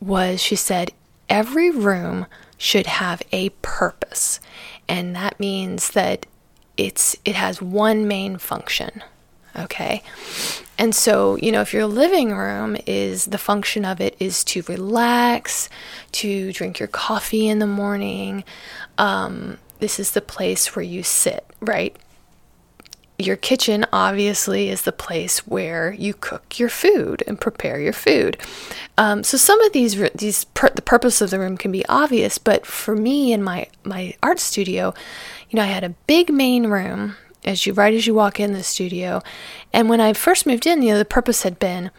was 0.00 0.40
she 0.40 0.56
said, 0.56 0.92
every 1.28 1.70
room 1.70 2.26
should 2.56 2.86
have 2.86 3.22
a 3.32 3.50
purpose. 3.62 4.40
And 4.88 5.14
that 5.14 5.38
means 5.38 5.90
that 5.90 6.26
it's 6.76 7.16
it 7.24 7.34
has 7.34 7.60
one 7.60 8.06
main 8.06 8.38
function. 8.38 9.02
Okay. 9.58 10.02
And 10.78 10.94
so, 10.94 11.36
you 11.36 11.50
know, 11.50 11.60
if 11.60 11.74
your 11.74 11.86
living 11.86 12.32
room 12.36 12.76
is 12.86 13.26
the 13.26 13.38
function 13.38 13.84
of 13.84 14.00
it 14.00 14.16
is 14.20 14.44
to 14.44 14.62
relax, 14.68 15.68
to 16.12 16.52
drink 16.52 16.78
your 16.78 16.88
coffee 16.88 17.48
in 17.48 17.58
the 17.58 17.66
morning, 17.66 18.44
um, 18.96 19.58
this 19.80 19.98
is 19.98 20.12
the 20.12 20.20
place 20.20 20.76
where 20.76 20.84
you 20.84 21.02
sit, 21.02 21.44
right? 21.60 21.96
your 23.18 23.36
kitchen 23.36 23.84
obviously 23.92 24.68
is 24.68 24.82
the 24.82 24.92
place 24.92 25.40
where 25.40 25.92
you 25.92 26.14
cook 26.14 26.58
your 26.58 26.68
food 26.68 27.22
and 27.26 27.40
prepare 27.40 27.80
your 27.80 27.92
food. 27.92 28.36
Um, 28.96 29.24
so 29.24 29.36
some 29.36 29.60
of 29.62 29.72
these 29.72 29.96
these 30.14 30.44
the 30.74 30.82
purpose 30.82 31.20
of 31.20 31.30
the 31.30 31.38
room 31.40 31.56
can 31.56 31.72
be 31.72 31.84
obvious, 31.86 32.38
but 32.38 32.64
for 32.64 32.94
me 32.94 33.32
in 33.32 33.42
my 33.42 33.66
my 33.82 34.14
art 34.22 34.38
studio, 34.38 34.94
you 35.50 35.56
know, 35.56 35.62
I 35.62 35.66
had 35.66 35.82
a 35.82 35.94
big 36.06 36.32
main 36.32 36.68
room 36.68 37.16
as 37.48 37.66
you 37.66 37.72
right 37.72 37.94
as 37.94 38.06
you 38.06 38.14
walk 38.14 38.38
in 38.38 38.52
the 38.52 38.62
studio, 38.62 39.22
and 39.72 39.88
when 39.88 40.00
I 40.00 40.12
first 40.12 40.46
moved 40.46 40.66
in, 40.66 40.82
you 40.82 40.92
know, 40.92 40.98
the 40.98 41.04
purpose 41.04 41.42
had 41.42 41.58
been 41.58 41.90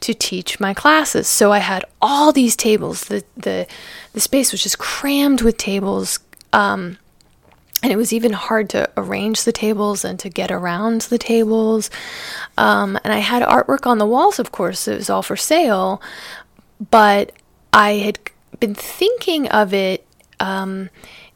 to 0.00 0.14
teach 0.14 0.60
my 0.60 0.74
classes. 0.74 1.28
So 1.28 1.52
I 1.52 1.58
had 1.58 1.84
all 2.00 2.32
these 2.32 2.56
tables. 2.56 3.04
The 3.04 3.24
the 3.36 3.66
the 4.12 4.20
space 4.20 4.52
was 4.52 4.62
just 4.62 4.78
crammed 4.78 5.42
with 5.42 5.56
tables. 5.56 6.20
Um, 6.52 6.98
and 7.82 7.92
it 7.92 7.96
was 7.96 8.14
even 8.14 8.32
hard 8.32 8.70
to 8.70 8.88
arrange 8.96 9.44
the 9.44 9.52
tables 9.52 10.06
and 10.06 10.18
to 10.20 10.30
get 10.30 10.50
around 10.50 11.02
the 11.02 11.18
tables. 11.18 11.90
Um, 12.56 12.98
and 13.04 13.12
I 13.12 13.18
had 13.18 13.42
artwork 13.42 13.86
on 13.86 13.98
the 13.98 14.06
walls, 14.06 14.38
of 14.38 14.52
course, 14.52 14.88
it 14.88 14.96
was 14.96 15.10
all 15.10 15.20
for 15.20 15.36
sale, 15.36 16.00
but 16.90 17.32
I 17.74 17.92
had 17.94 18.18
been 18.58 18.74
thinking 18.74 19.48
of 19.48 19.74
it 19.74 20.06
um, 20.40 20.88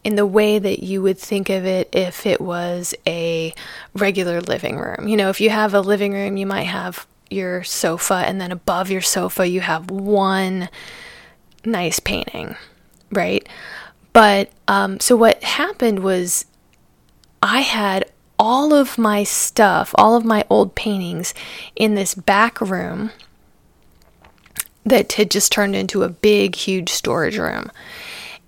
in 0.04 0.16
the 0.16 0.26
way 0.26 0.58
that 0.58 0.82
you 0.82 1.02
would 1.02 1.18
think 1.18 1.50
of 1.50 1.64
it 1.64 1.88
if 1.92 2.24
it 2.24 2.40
was 2.40 2.94
a 3.06 3.52
regular 3.94 4.40
living 4.40 4.78
room. 4.78 5.08
You 5.08 5.16
know, 5.16 5.28
if 5.28 5.40
you 5.40 5.50
have 5.50 5.74
a 5.74 5.80
living 5.80 6.12
room, 6.12 6.36
you 6.36 6.46
might 6.46 6.64
have 6.64 7.06
your 7.30 7.62
sofa, 7.62 8.24
and 8.26 8.40
then 8.40 8.52
above 8.52 8.90
your 8.90 9.02
sofa, 9.02 9.46
you 9.46 9.60
have 9.60 9.90
one 9.90 10.68
nice 11.64 12.00
painting, 12.00 12.56
right? 13.12 13.46
But 14.12 14.50
um, 14.66 14.98
so 15.00 15.16
what 15.16 15.42
happened 15.42 16.00
was 16.00 16.46
I 17.42 17.60
had 17.60 18.10
all 18.38 18.72
of 18.72 18.98
my 18.98 19.24
stuff, 19.24 19.92
all 19.96 20.16
of 20.16 20.24
my 20.24 20.44
old 20.48 20.74
paintings 20.74 21.34
in 21.76 21.94
this 21.94 22.14
back 22.14 22.60
room 22.60 23.10
that 24.84 25.12
had 25.14 25.30
just 25.30 25.52
turned 25.52 25.76
into 25.76 26.02
a 26.02 26.08
big, 26.08 26.54
huge 26.54 26.88
storage 26.88 27.36
room. 27.36 27.70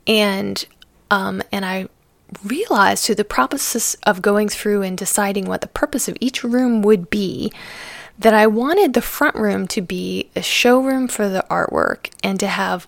And 0.06 0.64
um, 1.10 1.42
and 1.52 1.64
I 1.64 1.88
realized 2.44 3.04
through 3.04 3.16
the 3.16 3.24
process 3.24 3.96
of 4.06 4.22
going 4.22 4.48
through 4.48 4.82
and 4.82 4.96
deciding 4.96 5.46
what 5.46 5.60
the 5.60 5.68
purpose 5.68 6.08
of 6.08 6.16
each 6.20 6.44
room 6.44 6.82
would 6.82 7.10
be 7.10 7.52
that 8.18 8.34
I 8.34 8.46
wanted 8.46 8.92
the 8.92 9.02
front 9.02 9.34
room 9.34 9.66
to 9.68 9.80
be 9.80 10.30
a 10.36 10.42
showroom 10.42 11.08
for 11.08 11.28
the 11.28 11.44
artwork 11.50 12.10
and 12.22 12.38
to 12.40 12.46
have 12.46 12.86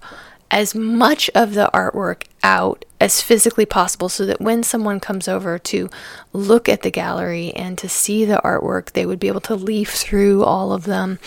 as 0.51 0.75
much 0.75 1.31
of 1.35 1.55
the 1.55 1.71
artwork 1.73 2.25
out 2.43 2.85
as 3.01 3.23
physically 3.23 3.65
possible 3.65 4.11
so 4.11 4.27
that 4.27 4.41
when 4.41 4.63
someone 4.63 5.01
comes 5.01 5.27
over 5.27 5.59
to 5.59 5.89
look 6.35 6.69
at 6.69 6.83
the 6.83 6.91
gallery 6.91 7.51
and 7.55 7.79
to 7.79 7.89
see 7.89 8.27
the 8.27 8.41
artwork, 8.45 8.93
they 8.93 9.07
would 9.07 9.19
be 9.19 9.29
able 9.29 9.41
to 9.41 9.57
leaf 9.57 9.91
through 9.91 10.45
all 10.45 10.73
of 10.75 10.85
them. 10.85 11.19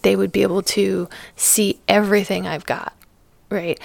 They 0.00 0.16
would 0.16 0.32
be 0.32 0.42
able 0.42 0.62
to 0.62 1.10
see 1.36 1.78
everything 1.86 2.46
I've 2.46 2.64
got, 2.64 2.94
right? 3.50 3.78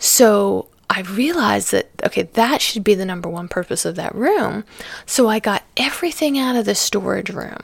So 0.00 0.66
I 0.90 1.02
realized 1.02 1.70
that, 1.70 1.88
okay, 2.04 2.22
that 2.22 2.60
should 2.60 2.82
be 2.82 2.94
the 2.94 3.04
number 3.04 3.28
one 3.28 3.48
purpose 3.48 3.84
of 3.84 3.94
that 3.94 4.14
room. 4.14 4.64
So 5.06 5.28
I 5.28 5.38
got 5.38 5.62
everything 5.76 6.36
out 6.36 6.56
of 6.56 6.64
the 6.64 6.74
storage 6.74 7.30
room 7.30 7.62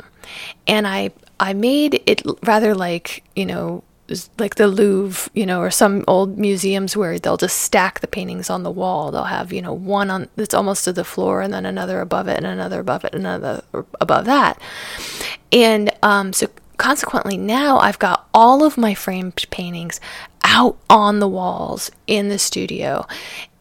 and 0.66 0.86
I, 0.86 1.10
I 1.40 1.52
made 1.52 2.02
it 2.06 2.22
rather 2.44 2.74
like, 2.74 3.24
you 3.34 3.44
know, 3.44 3.82
like 4.38 4.54
the 4.54 4.68
Louvre, 4.68 5.30
you 5.34 5.44
know, 5.44 5.60
or 5.60 5.70
some 5.70 6.04
old 6.06 6.38
museums 6.38 6.96
where 6.96 7.18
they'll 7.18 7.36
just 7.36 7.60
stack 7.60 8.00
the 8.00 8.06
paintings 8.06 8.48
on 8.48 8.62
the 8.62 8.70
wall. 8.70 9.10
They'll 9.10 9.24
have, 9.24 9.52
you 9.52 9.60
know, 9.60 9.72
one 9.72 10.10
on 10.10 10.28
that's 10.36 10.54
almost 10.54 10.84
to 10.84 10.92
the 10.92 11.04
floor, 11.04 11.40
and 11.40 11.52
then 11.52 11.66
another 11.66 12.00
above 12.00 12.28
it, 12.28 12.36
and 12.36 12.46
another 12.46 12.80
above 12.80 13.04
it, 13.04 13.14
and 13.14 13.26
another 13.26 13.64
above 14.00 14.24
that. 14.26 14.60
And 15.50 15.90
um, 16.02 16.32
so, 16.32 16.46
consequently, 16.76 17.36
now 17.36 17.78
I've 17.78 17.98
got 17.98 18.28
all 18.32 18.64
of 18.64 18.78
my 18.78 18.94
framed 18.94 19.44
paintings 19.50 20.00
out 20.44 20.78
on 20.88 21.18
the 21.18 21.28
walls 21.28 21.90
in 22.06 22.28
the 22.28 22.38
studio. 22.38 23.06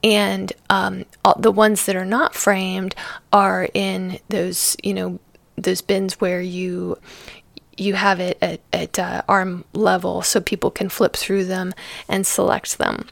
And 0.03 0.53
um, 0.69 1.05
the 1.37 1.51
ones 1.51 1.85
that 1.85 1.95
are 1.95 2.05
not 2.05 2.35
framed 2.35 2.95
are 3.33 3.67
in 3.73 4.19
those, 4.29 4.77
you 4.83 4.93
know, 4.93 5.19
those 5.57 5.81
bins 5.81 6.19
where 6.21 6.41
you 6.41 6.97
you 7.77 7.93
have 7.93 8.19
it 8.21 8.37
at, 8.41 8.61
at 8.71 8.97
uh, 8.97 9.21
arm 9.27 9.65
level 9.73 10.21
so 10.21 10.39
people 10.39 10.71
can 10.71 10.87
flip 10.87 11.13
through 11.13 11.43
them 11.43 11.73
and 12.07 12.25
select 12.25 12.77
them. 12.77 13.07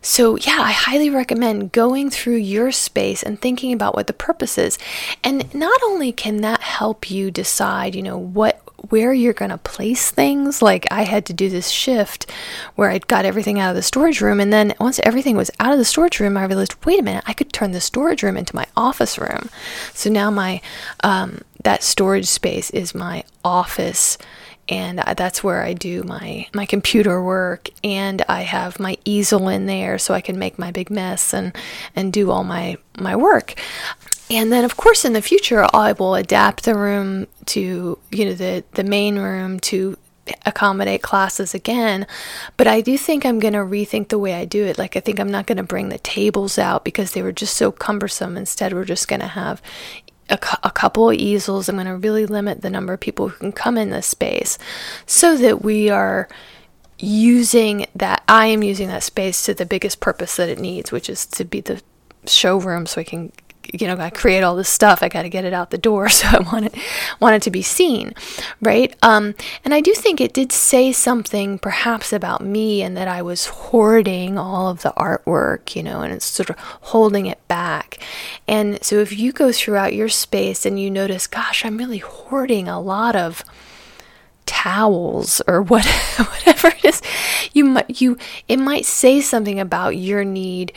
So, 0.00 0.36
yeah, 0.36 0.58
I 0.60 0.70
highly 0.70 1.08
recommend 1.08 1.72
going 1.72 2.10
through 2.10 2.36
your 2.36 2.70
space 2.72 3.22
and 3.22 3.40
thinking 3.40 3.72
about 3.72 3.94
what 3.94 4.06
the 4.06 4.12
purpose 4.12 4.58
is. 4.58 4.78
And 5.24 5.52
not 5.54 5.80
only 5.82 6.12
can 6.12 6.42
that 6.42 6.60
help 6.60 7.10
you 7.10 7.30
decide, 7.30 7.94
you 7.94 8.02
know, 8.02 8.18
what 8.18 8.60
where 8.90 9.12
you're 9.12 9.32
going 9.32 9.50
to 9.50 9.58
place 9.58 10.10
things. 10.10 10.62
Like 10.62 10.86
I 10.90 11.04
had 11.04 11.26
to 11.26 11.32
do 11.32 11.48
this 11.48 11.68
shift 11.68 12.30
where 12.74 12.90
I 12.90 12.98
got 12.98 13.24
everything 13.24 13.58
out 13.58 13.70
of 13.70 13.76
the 13.76 13.82
storage 13.82 14.20
room. 14.20 14.40
And 14.40 14.52
then 14.52 14.74
once 14.80 15.00
everything 15.02 15.36
was 15.36 15.50
out 15.60 15.72
of 15.72 15.78
the 15.78 15.84
storage 15.84 16.20
room, 16.20 16.36
I 16.36 16.44
realized, 16.44 16.74
wait 16.84 17.00
a 17.00 17.02
minute, 17.02 17.24
I 17.26 17.32
could 17.32 17.52
turn 17.52 17.72
the 17.72 17.80
storage 17.80 18.22
room 18.22 18.36
into 18.36 18.56
my 18.56 18.66
office 18.76 19.18
room. 19.18 19.48
So 19.92 20.10
now 20.10 20.30
my, 20.30 20.60
um, 21.02 21.40
that 21.62 21.82
storage 21.82 22.26
space 22.26 22.70
is 22.70 22.94
my 22.94 23.24
office 23.44 24.18
and 24.68 24.98
that's 25.16 25.44
where 25.44 25.62
I 25.62 25.74
do 25.74 26.02
my 26.04 26.46
my 26.54 26.66
computer 26.66 27.22
work 27.22 27.68
and 27.82 28.24
I 28.28 28.42
have 28.42 28.80
my 28.80 28.96
easel 29.04 29.48
in 29.48 29.66
there 29.66 29.98
so 29.98 30.14
I 30.14 30.20
can 30.20 30.38
make 30.38 30.58
my 30.58 30.70
big 30.70 30.90
mess 30.90 31.34
and 31.34 31.54
and 31.94 32.12
do 32.12 32.30
all 32.30 32.44
my 32.44 32.78
my 32.98 33.16
work. 33.16 33.54
And 34.30 34.52
then 34.52 34.64
of 34.64 34.76
course 34.76 35.04
in 35.04 35.12
the 35.12 35.22
future 35.22 35.66
I 35.72 35.92
will 35.92 36.14
adapt 36.14 36.64
the 36.64 36.74
room 36.74 37.26
to 37.46 37.98
you 38.10 38.24
know 38.24 38.34
the 38.34 38.64
the 38.72 38.84
main 38.84 39.18
room 39.18 39.60
to 39.60 39.96
accommodate 40.46 41.02
classes 41.02 41.54
again 41.54 42.06
but 42.56 42.66
i 42.66 42.80
do 42.80 42.96
think 42.96 43.26
i'm 43.26 43.38
going 43.38 43.52
to 43.52 43.58
rethink 43.58 44.08
the 44.08 44.18
way 44.18 44.32
i 44.32 44.46
do 44.46 44.64
it 44.64 44.78
like 44.78 44.96
i 44.96 45.00
think 45.00 45.20
i'm 45.20 45.30
not 45.30 45.46
going 45.46 45.58
to 45.58 45.62
bring 45.62 45.90
the 45.90 45.98
tables 45.98 46.56
out 46.56 46.82
because 46.82 47.12
they 47.12 47.20
were 47.20 47.30
just 47.30 47.54
so 47.54 47.70
cumbersome 47.70 48.34
instead 48.34 48.72
we're 48.72 48.86
just 48.86 49.06
going 49.06 49.20
to 49.20 49.26
have 49.26 49.60
a, 50.30 50.38
a 50.62 50.70
couple 50.70 51.10
of 51.10 51.16
easels. 51.16 51.68
I'm 51.68 51.76
going 51.76 51.86
to 51.86 51.96
really 51.96 52.26
limit 52.26 52.62
the 52.62 52.70
number 52.70 52.92
of 52.92 53.00
people 53.00 53.28
who 53.28 53.38
can 53.38 53.52
come 53.52 53.76
in 53.76 53.90
this 53.90 54.06
space 54.06 54.58
so 55.06 55.36
that 55.36 55.62
we 55.62 55.90
are 55.90 56.28
using 56.98 57.86
that. 57.94 58.22
I 58.28 58.46
am 58.46 58.62
using 58.62 58.88
that 58.88 59.02
space 59.02 59.44
to 59.46 59.54
the 59.54 59.66
biggest 59.66 60.00
purpose 60.00 60.36
that 60.36 60.48
it 60.48 60.58
needs, 60.58 60.92
which 60.92 61.08
is 61.10 61.26
to 61.26 61.44
be 61.44 61.60
the 61.60 61.82
showroom 62.26 62.86
so 62.86 63.00
I 63.00 63.04
can 63.04 63.32
you 63.72 63.86
know, 63.86 63.96
I 63.96 64.10
create 64.10 64.42
all 64.42 64.56
this 64.56 64.68
stuff. 64.68 65.02
I 65.02 65.08
got 65.08 65.22
to 65.22 65.28
get 65.28 65.44
it 65.44 65.52
out 65.52 65.70
the 65.70 65.78
door, 65.78 66.08
so 66.10 66.26
I 66.28 66.40
want 66.40 66.66
it 66.66 66.74
want 67.20 67.36
it 67.36 67.42
to 67.42 67.50
be 67.50 67.62
seen, 67.62 68.14
right? 68.60 68.94
Um, 69.02 69.34
and 69.64 69.74
I 69.74 69.80
do 69.80 69.92
think 69.94 70.20
it 70.20 70.32
did 70.32 70.52
say 70.52 70.92
something, 70.92 71.58
perhaps 71.58 72.12
about 72.12 72.42
me, 72.42 72.82
and 72.82 72.96
that 72.96 73.08
I 73.08 73.22
was 73.22 73.46
hoarding 73.46 74.38
all 74.38 74.68
of 74.68 74.82
the 74.82 74.92
artwork, 74.96 75.76
you 75.76 75.82
know, 75.82 76.00
and 76.00 76.12
it's 76.12 76.26
sort 76.26 76.50
of 76.50 76.58
holding 76.58 77.26
it 77.26 77.46
back. 77.48 77.98
And 78.46 78.82
so, 78.84 78.96
if 78.96 79.16
you 79.16 79.32
go 79.32 79.52
throughout 79.52 79.94
your 79.94 80.08
space 80.08 80.66
and 80.66 80.80
you 80.80 80.90
notice, 80.90 81.26
gosh, 81.26 81.64
I'm 81.64 81.78
really 81.78 81.98
hoarding 81.98 82.68
a 82.68 82.80
lot 82.80 83.16
of 83.16 83.44
towels 84.46 85.40
or 85.46 85.62
what, 85.70 85.86
whatever 85.86 86.68
it 86.68 86.84
is, 86.84 87.02
you 87.52 87.64
might 87.64 88.00
you 88.00 88.16
it 88.48 88.58
might 88.58 88.86
say 88.86 89.20
something 89.20 89.58
about 89.58 89.96
your 89.96 90.24
need 90.24 90.72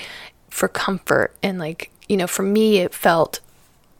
for 0.49 0.67
comfort 0.67 1.35
and 1.43 1.59
like 1.59 1.91
you 2.07 2.17
know, 2.17 2.27
for 2.27 2.43
me, 2.43 2.77
it 2.79 2.93
felt, 2.93 3.39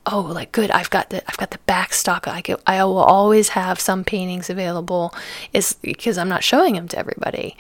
oh, 0.06 0.22
like 0.22 0.52
good. 0.52 0.72
I've 0.72 0.90
got 0.90 1.10
the 1.10 1.22
I've 1.30 1.38
got 1.38 1.52
the 1.52 1.60
back 1.60 1.94
stock. 1.94 2.28
I 2.28 2.42
I 2.66 2.84
will 2.84 2.98
always 3.00 3.50
have 3.50 3.80
some 3.80 4.04
paintings 4.04 4.50
available, 4.50 5.14
is 5.54 5.74
because 5.82 6.18
I'm 6.18 6.30
not 6.30 6.44
showing 6.44 6.76
them 6.76 6.88
to 6.90 7.00
everybody. 7.00 7.58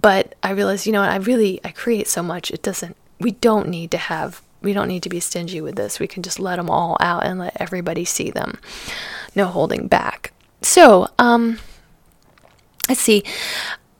but 0.00 0.34
I 0.42 0.50
realized, 0.52 0.86
you 0.86 0.92
know, 0.92 1.02
I 1.02 1.16
really 1.16 1.60
I 1.64 1.70
create 1.70 2.08
so 2.08 2.22
much. 2.22 2.50
It 2.50 2.62
doesn't. 2.62 2.96
We 3.18 3.32
don't 3.32 3.68
need 3.68 3.90
to 3.92 3.98
have. 3.98 4.42
We 4.62 4.72
don't 4.72 4.88
need 4.88 5.02
to 5.04 5.08
be 5.08 5.20
stingy 5.20 5.60
with 5.60 5.76
this. 5.76 5.98
We 6.00 6.06
can 6.06 6.22
just 6.22 6.38
let 6.38 6.56
them 6.56 6.70
all 6.70 6.96
out 7.00 7.24
and 7.24 7.38
let 7.38 7.56
everybody 7.60 8.04
see 8.04 8.30
them. 8.30 8.58
No 9.34 9.46
holding 9.46 9.88
back. 9.88 10.32
So, 10.62 11.08
um, 11.18 11.58
let's 12.88 13.00
see. 13.00 13.24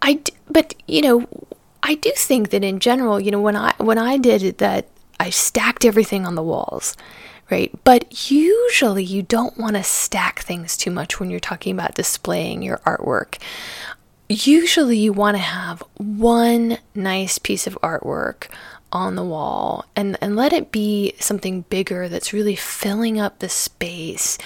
I 0.03 0.21
but 0.49 0.75
you 0.87 1.03
know, 1.03 1.29
I 1.83 1.95
do 1.95 2.13
think 2.17 2.51
that 2.51 2.65
in 2.65 2.79
general, 2.81 3.21
you 3.21 3.31
know, 3.31 3.41
when 3.41 3.57
I 3.57 3.75
when 3.79 3.99
I 3.99 4.17
did 4.19 4.59
that, 4.59 4.87
I 5.21 5.31
stacked 5.31 5.85
everything 5.85 6.27
on 6.27 6.35
the 6.35 6.43
walls 6.43 6.97
right? 7.51 7.73
But 7.83 8.31
usually 8.31 9.03
you 9.03 9.23
don't 9.23 9.59
want 9.59 9.75
to 9.75 9.83
stack 9.83 10.39
things 10.39 10.77
too 10.77 10.93
much 10.93 11.19
when 11.19 11.31
you're 11.31 11.41
talking 11.41 11.75
about 11.75 11.97
displaying 11.97 12.63
your 12.63 12.79
artwork 12.87 13.39
usually 14.31 14.97
you 14.97 15.13
want 15.13 15.37
to 15.37 15.43
have 15.43 15.83
one 15.97 16.79
nice 16.95 17.37
piece 17.39 17.67
of 17.67 17.77
artwork 17.83 18.47
on 18.93 19.17
the 19.17 19.25
wall 19.25 19.85
and, 19.97 20.17
and 20.21 20.37
let 20.37 20.53
it 20.53 20.71
be 20.71 21.13
something 21.19 21.63
bigger 21.63 22.09
that's 22.09 22.33
really 22.33 22.55
filling 22.55 23.19
up 23.19 23.41
the 23.41 23.49
space 23.49 24.39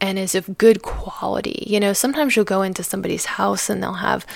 and 0.00 0.18
is 0.18 0.34
of 0.34 0.58
good 0.58 0.82
quality. 0.82 1.64
You 1.66 1.80
know, 1.80 1.92
sometimes 1.92 2.36
you'll 2.36 2.44
go 2.44 2.62
into 2.62 2.82
somebody's 2.82 3.24
house 3.24 3.70
and 3.70 3.82
they'll 3.82 3.94
have 3.94 4.26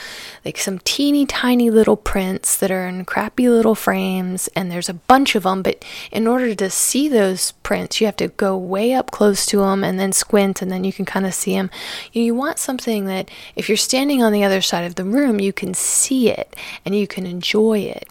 like 0.44 0.56
some 0.56 0.78
teeny 0.80 1.26
tiny 1.26 1.70
little 1.70 1.96
prints 1.96 2.56
that 2.56 2.70
are 2.70 2.86
in 2.86 3.04
crappy 3.04 3.48
little 3.48 3.74
frames, 3.74 4.48
and 4.56 4.70
there's 4.70 4.88
a 4.88 4.94
bunch 4.94 5.34
of 5.34 5.42
them. 5.42 5.62
But 5.62 5.84
in 6.10 6.26
order 6.26 6.54
to 6.54 6.70
see 6.70 7.08
those 7.08 7.52
prints, 7.62 8.00
you 8.00 8.06
have 8.06 8.16
to 8.16 8.28
go 8.28 8.56
way 8.56 8.94
up 8.94 9.10
close 9.10 9.44
to 9.46 9.58
them 9.58 9.84
and 9.84 10.00
then 10.00 10.12
squint, 10.12 10.62
and 10.62 10.70
then 10.70 10.84
you 10.84 10.92
can 10.92 11.04
kind 11.04 11.26
of 11.26 11.34
see 11.34 11.52
them. 11.52 11.70
You, 12.12 12.22
know, 12.22 12.26
you 12.26 12.34
want 12.34 12.58
something 12.58 13.04
that 13.06 13.30
if 13.54 13.68
you're 13.68 13.76
standing 13.76 14.22
on 14.22 14.32
the 14.32 14.44
other 14.44 14.62
side 14.62 14.84
of 14.84 14.94
the 14.94 15.04
room, 15.04 15.40
you 15.40 15.52
can 15.52 15.74
see 15.74 16.30
it 16.30 16.56
and 16.84 16.94
you 16.94 17.06
can 17.06 17.26
enjoy 17.26 17.80
it. 17.80 18.08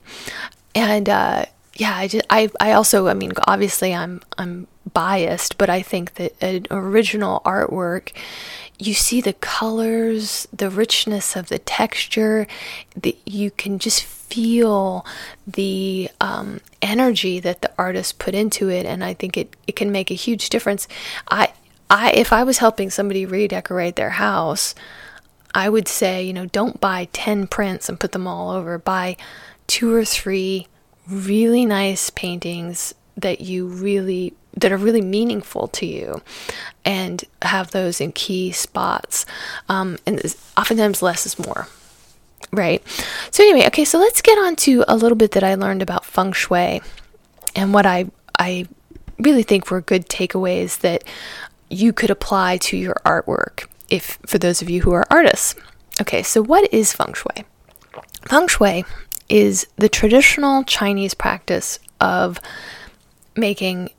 And, 0.75 1.09
uh, 1.09 1.45
yeah, 1.79 1.95
I 1.95 2.07
just 2.07 2.25
I 2.29 2.49
I 2.59 2.73
also 2.73 3.07
I 3.07 3.13
mean 3.13 3.31
obviously 3.47 3.95
I'm 3.95 4.21
I'm 4.37 4.67
biased, 4.93 5.58
but 5.58 5.69
I 5.69 5.81
think 5.81 6.15
that 6.15 6.34
an 6.41 6.67
original 6.72 7.41
artwork 7.46 8.12
you 8.79 8.93
see 8.93 9.19
the 9.19 9.34
colors, 9.34 10.48
the 10.53 10.69
richness 10.69 11.36
of 11.36 11.50
the 11.50 11.60
texture, 11.60 12.48
that 12.96 13.17
you 13.25 13.51
can 13.51 13.77
just 13.77 14.03
feel 14.03 15.05
the 15.46 16.10
um, 16.22 16.62
energy 16.81 17.41
that 17.41 17.62
the 17.62 17.72
artist 17.77 18.19
put 18.19 18.34
into 18.34 18.69
it, 18.69 18.86
and 18.86 19.03
I 19.03 19.13
think 19.13 19.36
it, 19.36 19.55
it 19.67 19.75
can 19.75 19.91
make 19.91 20.10
a 20.10 20.15
huge 20.15 20.50
difference. 20.50 20.88
I 21.29 21.51
I 21.89 22.12
if 22.12 22.31
I 22.31 22.43
was 22.43 22.60
helping 22.60 22.89
somebody 22.89 23.25
redecorate 23.25 23.98
their 23.98 24.12
house, 24.12 24.74
I 25.53 25.67
would 25.67 25.89
say 25.89 26.24
you 26.24 26.34
know 26.34 26.46
don't 26.46 26.79
buy 26.79 27.10
ten 27.12 27.48
prints 27.48 27.89
and 27.89 28.00
put 28.00 28.13
them 28.13 28.27
all 28.27 28.50
over. 28.50 28.77
Buy 28.77 29.17
two 29.67 29.93
or 29.93 30.05
three 30.05 30.67
really 31.05 31.65
nice 31.65 32.10
paintings 32.12 32.93
that 33.17 33.41
you 33.41 33.67
really 33.67 34.34
that 34.61 34.71
are 34.71 34.77
really 34.77 35.01
meaningful 35.01 35.67
to 35.69 35.85
you 35.85 36.21
and 36.85 37.23
have 37.41 37.71
those 37.71 38.01
in 38.01 38.11
key 38.11 38.51
spots. 38.51 39.25
Um, 39.67 39.97
and 40.05 40.21
oftentimes 40.57 41.01
less 41.01 41.25
is 41.25 41.39
more 41.39 41.67
right? 42.51 42.81
So 43.31 43.43
anyway 43.43 43.67
okay 43.67 43.85
so 43.85 43.99
let's 43.99 44.21
get 44.21 44.37
on 44.37 44.55
to 44.57 44.83
a 44.87 44.95
little 44.95 45.15
bit 45.15 45.31
that 45.31 45.43
i 45.43 45.55
learned 45.55 45.81
about 45.81 46.05
feng 46.05 46.31
shui 46.31 46.81
and 47.55 47.73
what 47.73 47.85
i 47.85 48.05
i 48.39 48.67
really 49.19 49.43
think 49.43 49.69
were 49.69 49.81
good 49.81 50.07
takeaways 50.07 50.79
that 50.79 51.03
you 51.69 51.93
could 51.93 52.09
apply 52.09 52.57
to 52.57 52.77
your 52.77 52.95
artwork 53.05 53.67
if 53.89 54.17
for 54.25 54.37
those 54.37 54.61
of 54.61 54.69
you 54.69 54.81
who 54.81 54.91
are 54.91 55.05
artists. 55.09 55.55
Okay 56.01 56.23
so 56.23 56.41
what 56.41 56.71
is 56.73 56.93
feng 56.93 57.13
shui? 57.13 57.45
Feng 58.27 58.47
shui 58.47 58.85
is 59.27 59.67
the 59.75 59.89
traditional 59.89 60.63
Chinese 60.63 61.13
practice 61.13 61.79
of 62.01 62.39
making 63.35 63.89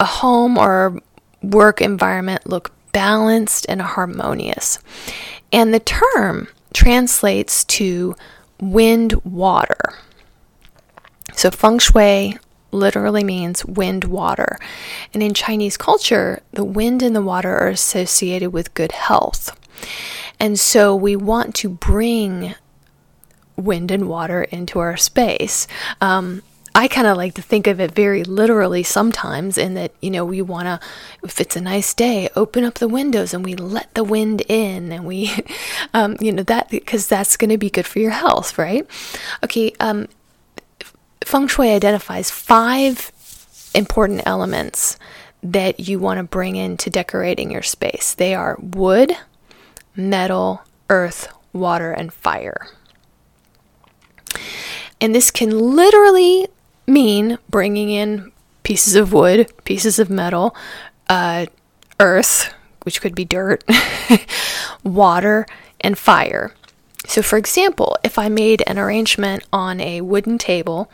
a 0.00 0.04
home 0.04 0.58
or 0.58 1.00
work 1.42 1.80
environment 1.80 2.46
look 2.46 2.72
balanced 2.92 3.66
and 3.68 3.82
harmonious. 3.82 4.78
And 5.52 5.72
the 5.72 5.80
term 5.80 6.48
translates 6.74 7.64
to 7.64 8.14
wind 8.60 9.14
water. 9.24 9.98
So 11.34 11.50
feng 11.50 11.78
shui 11.78 12.38
literally 12.72 13.24
means 13.24 13.64
wind 13.64 14.04
water. 14.04 14.58
And 15.12 15.22
in 15.22 15.34
Chinese 15.34 15.76
culture, 15.76 16.42
the 16.52 16.64
wind 16.64 17.02
and 17.02 17.14
the 17.14 17.22
water 17.22 17.56
are 17.56 17.68
associated 17.68 18.50
with 18.50 18.74
good 18.74 18.92
health. 18.92 19.58
And 20.38 20.58
so 20.58 20.94
we 20.94 21.16
want 21.16 21.54
to 21.56 21.68
bring 21.68 22.54
wind 23.56 23.90
and 23.90 24.08
water 24.08 24.42
into 24.44 24.78
our 24.78 24.96
space. 24.96 25.66
Um, 26.00 26.42
I 26.76 26.88
kind 26.88 27.06
of 27.06 27.16
like 27.16 27.32
to 27.36 27.42
think 27.42 27.66
of 27.66 27.80
it 27.80 27.92
very 27.92 28.22
literally 28.22 28.82
sometimes, 28.82 29.56
in 29.56 29.72
that, 29.74 29.92
you 30.02 30.10
know, 30.10 30.26
we 30.26 30.42
want 30.42 30.66
to, 30.66 30.78
if 31.22 31.40
it's 31.40 31.56
a 31.56 31.60
nice 31.62 31.94
day, 31.94 32.28
open 32.36 32.64
up 32.64 32.74
the 32.74 32.86
windows 32.86 33.32
and 33.32 33.42
we 33.42 33.54
let 33.54 33.94
the 33.94 34.04
wind 34.04 34.42
in 34.42 34.92
and 34.92 35.06
we, 35.06 35.32
um, 35.94 36.18
you 36.20 36.30
know, 36.30 36.42
that, 36.42 36.68
because 36.68 37.08
that's 37.08 37.38
going 37.38 37.48
to 37.48 37.56
be 37.56 37.70
good 37.70 37.86
for 37.86 37.98
your 37.98 38.10
health, 38.10 38.58
right? 38.58 38.86
Okay, 39.42 39.72
um, 39.80 40.06
feng 41.24 41.48
shui 41.48 41.70
identifies 41.70 42.30
five 42.30 43.10
important 43.74 44.20
elements 44.26 44.98
that 45.42 45.80
you 45.80 45.98
want 45.98 46.18
to 46.18 46.24
bring 46.24 46.56
into 46.56 46.90
decorating 46.90 47.50
your 47.50 47.62
space. 47.62 48.12
They 48.12 48.34
are 48.34 48.58
wood, 48.60 49.16
metal, 49.96 50.60
earth, 50.90 51.32
water, 51.54 51.90
and 51.90 52.12
fire. 52.12 52.68
And 55.00 55.14
this 55.14 55.30
can 55.30 55.74
literally 55.74 56.48
mean 56.86 57.38
bringing 57.48 57.90
in 57.90 58.32
pieces 58.62 58.94
of 58.96 59.12
wood, 59.12 59.50
pieces 59.64 59.98
of 59.98 60.10
metal, 60.10 60.54
uh, 61.08 61.46
earth, 62.00 62.52
which 62.82 63.00
could 63.00 63.14
be 63.14 63.24
dirt, 63.24 63.64
water, 64.84 65.46
and 65.80 65.96
fire. 65.96 66.52
So, 67.06 67.22
for 67.22 67.36
example, 67.36 67.96
if 68.02 68.18
I 68.18 68.28
made 68.28 68.62
an 68.66 68.78
arrangement 68.78 69.44
on 69.52 69.80
a 69.80 70.00
wooden 70.00 70.38
table 70.38 70.90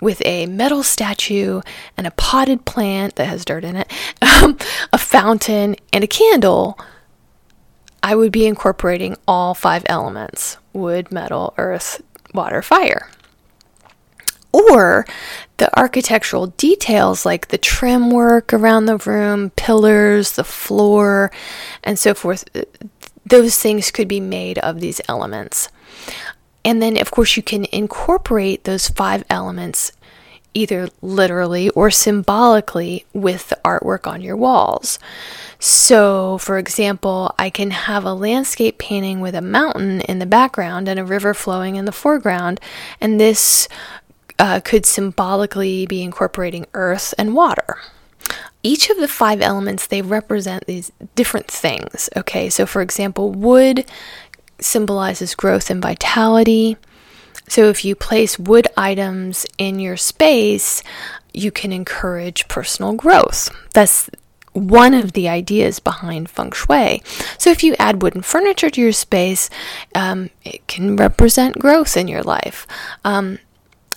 with 0.00 0.22
a 0.24 0.46
metal 0.46 0.82
statue 0.82 1.60
and 1.96 2.06
a 2.06 2.12
potted 2.12 2.64
plant 2.64 3.16
that 3.16 3.26
has 3.26 3.44
dirt 3.44 3.64
in 3.64 3.76
it, 3.76 3.92
a 4.92 4.98
fountain, 4.98 5.76
and 5.92 6.02
a 6.02 6.06
candle, 6.06 6.78
I 8.02 8.14
would 8.14 8.32
be 8.32 8.46
incorporating 8.46 9.16
all 9.28 9.54
five 9.54 9.84
elements 9.86 10.56
wood, 10.72 11.12
metal, 11.12 11.54
earth, 11.58 12.02
water, 12.32 12.62
fire 12.62 13.10
or 14.56 15.06
the 15.58 15.78
architectural 15.78 16.48
details 16.48 17.24
like 17.24 17.48
the 17.48 17.58
trim 17.58 18.10
work 18.10 18.52
around 18.52 18.86
the 18.86 18.98
room, 18.98 19.50
pillars, 19.50 20.32
the 20.32 20.44
floor, 20.44 21.30
and 21.82 21.98
so 21.98 22.14
forth. 22.14 22.44
Uh, 22.54 22.62
those 23.24 23.58
things 23.58 23.90
could 23.90 24.06
be 24.08 24.20
made 24.20 24.58
of 24.58 24.80
these 24.80 25.00
elements. 25.08 25.68
And 26.64 26.80
then, 26.80 26.96
of 26.96 27.10
course, 27.10 27.36
you 27.36 27.42
can 27.42 27.66
incorporate 27.72 28.64
those 28.64 28.88
five 28.88 29.24
elements 29.30 29.92
either 30.56 30.88
literally 31.02 31.68
or 31.70 31.90
symbolically 31.90 33.04
with 33.12 33.50
the 33.50 33.58
artwork 33.62 34.06
on 34.06 34.22
your 34.22 34.36
walls. 34.36 34.98
So, 35.58 36.38
for 36.38 36.58
example, 36.58 37.34
I 37.38 37.50
can 37.50 37.70
have 37.70 38.04
a 38.04 38.14
landscape 38.14 38.78
painting 38.78 39.20
with 39.20 39.34
a 39.34 39.42
mountain 39.42 40.00
in 40.02 40.18
the 40.18 40.26
background 40.26 40.88
and 40.88 40.98
a 40.98 41.04
river 41.04 41.34
flowing 41.34 41.76
in 41.76 41.84
the 41.84 41.92
foreground, 41.92 42.60
and 43.00 43.20
this 43.20 43.68
uh, 44.38 44.60
could 44.60 44.86
symbolically 44.86 45.86
be 45.86 46.02
incorporating 46.02 46.66
earth 46.74 47.14
and 47.18 47.34
water. 47.34 47.78
Each 48.62 48.90
of 48.90 48.98
the 48.98 49.08
five 49.08 49.40
elements 49.40 49.86
they 49.86 50.02
represent 50.02 50.66
these 50.66 50.90
different 51.14 51.48
things. 51.48 52.08
Okay, 52.16 52.48
so 52.48 52.66
for 52.66 52.82
example, 52.82 53.30
wood 53.30 53.84
symbolizes 54.60 55.34
growth 55.34 55.70
and 55.70 55.80
vitality. 55.82 56.76
So 57.48 57.68
if 57.68 57.84
you 57.84 57.94
place 57.94 58.38
wood 58.38 58.66
items 58.76 59.46
in 59.58 59.78
your 59.78 59.96
space, 59.96 60.82
you 61.32 61.52
can 61.52 61.72
encourage 61.72 62.48
personal 62.48 62.94
growth. 62.94 63.50
That's 63.72 64.10
one 64.56 64.94
of 64.94 65.12
the 65.12 65.28
ideas 65.28 65.78
behind 65.80 66.30
feng 66.30 66.50
shui. 66.50 67.02
So, 67.38 67.50
if 67.50 67.62
you 67.62 67.76
add 67.78 68.02
wooden 68.02 68.22
furniture 68.22 68.70
to 68.70 68.80
your 68.80 68.92
space, 68.92 69.50
um, 69.94 70.30
it 70.44 70.66
can 70.66 70.96
represent 70.96 71.58
growth 71.58 71.96
in 71.96 72.08
your 72.08 72.22
life. 72.22 72.66
Um, 73.04 73.38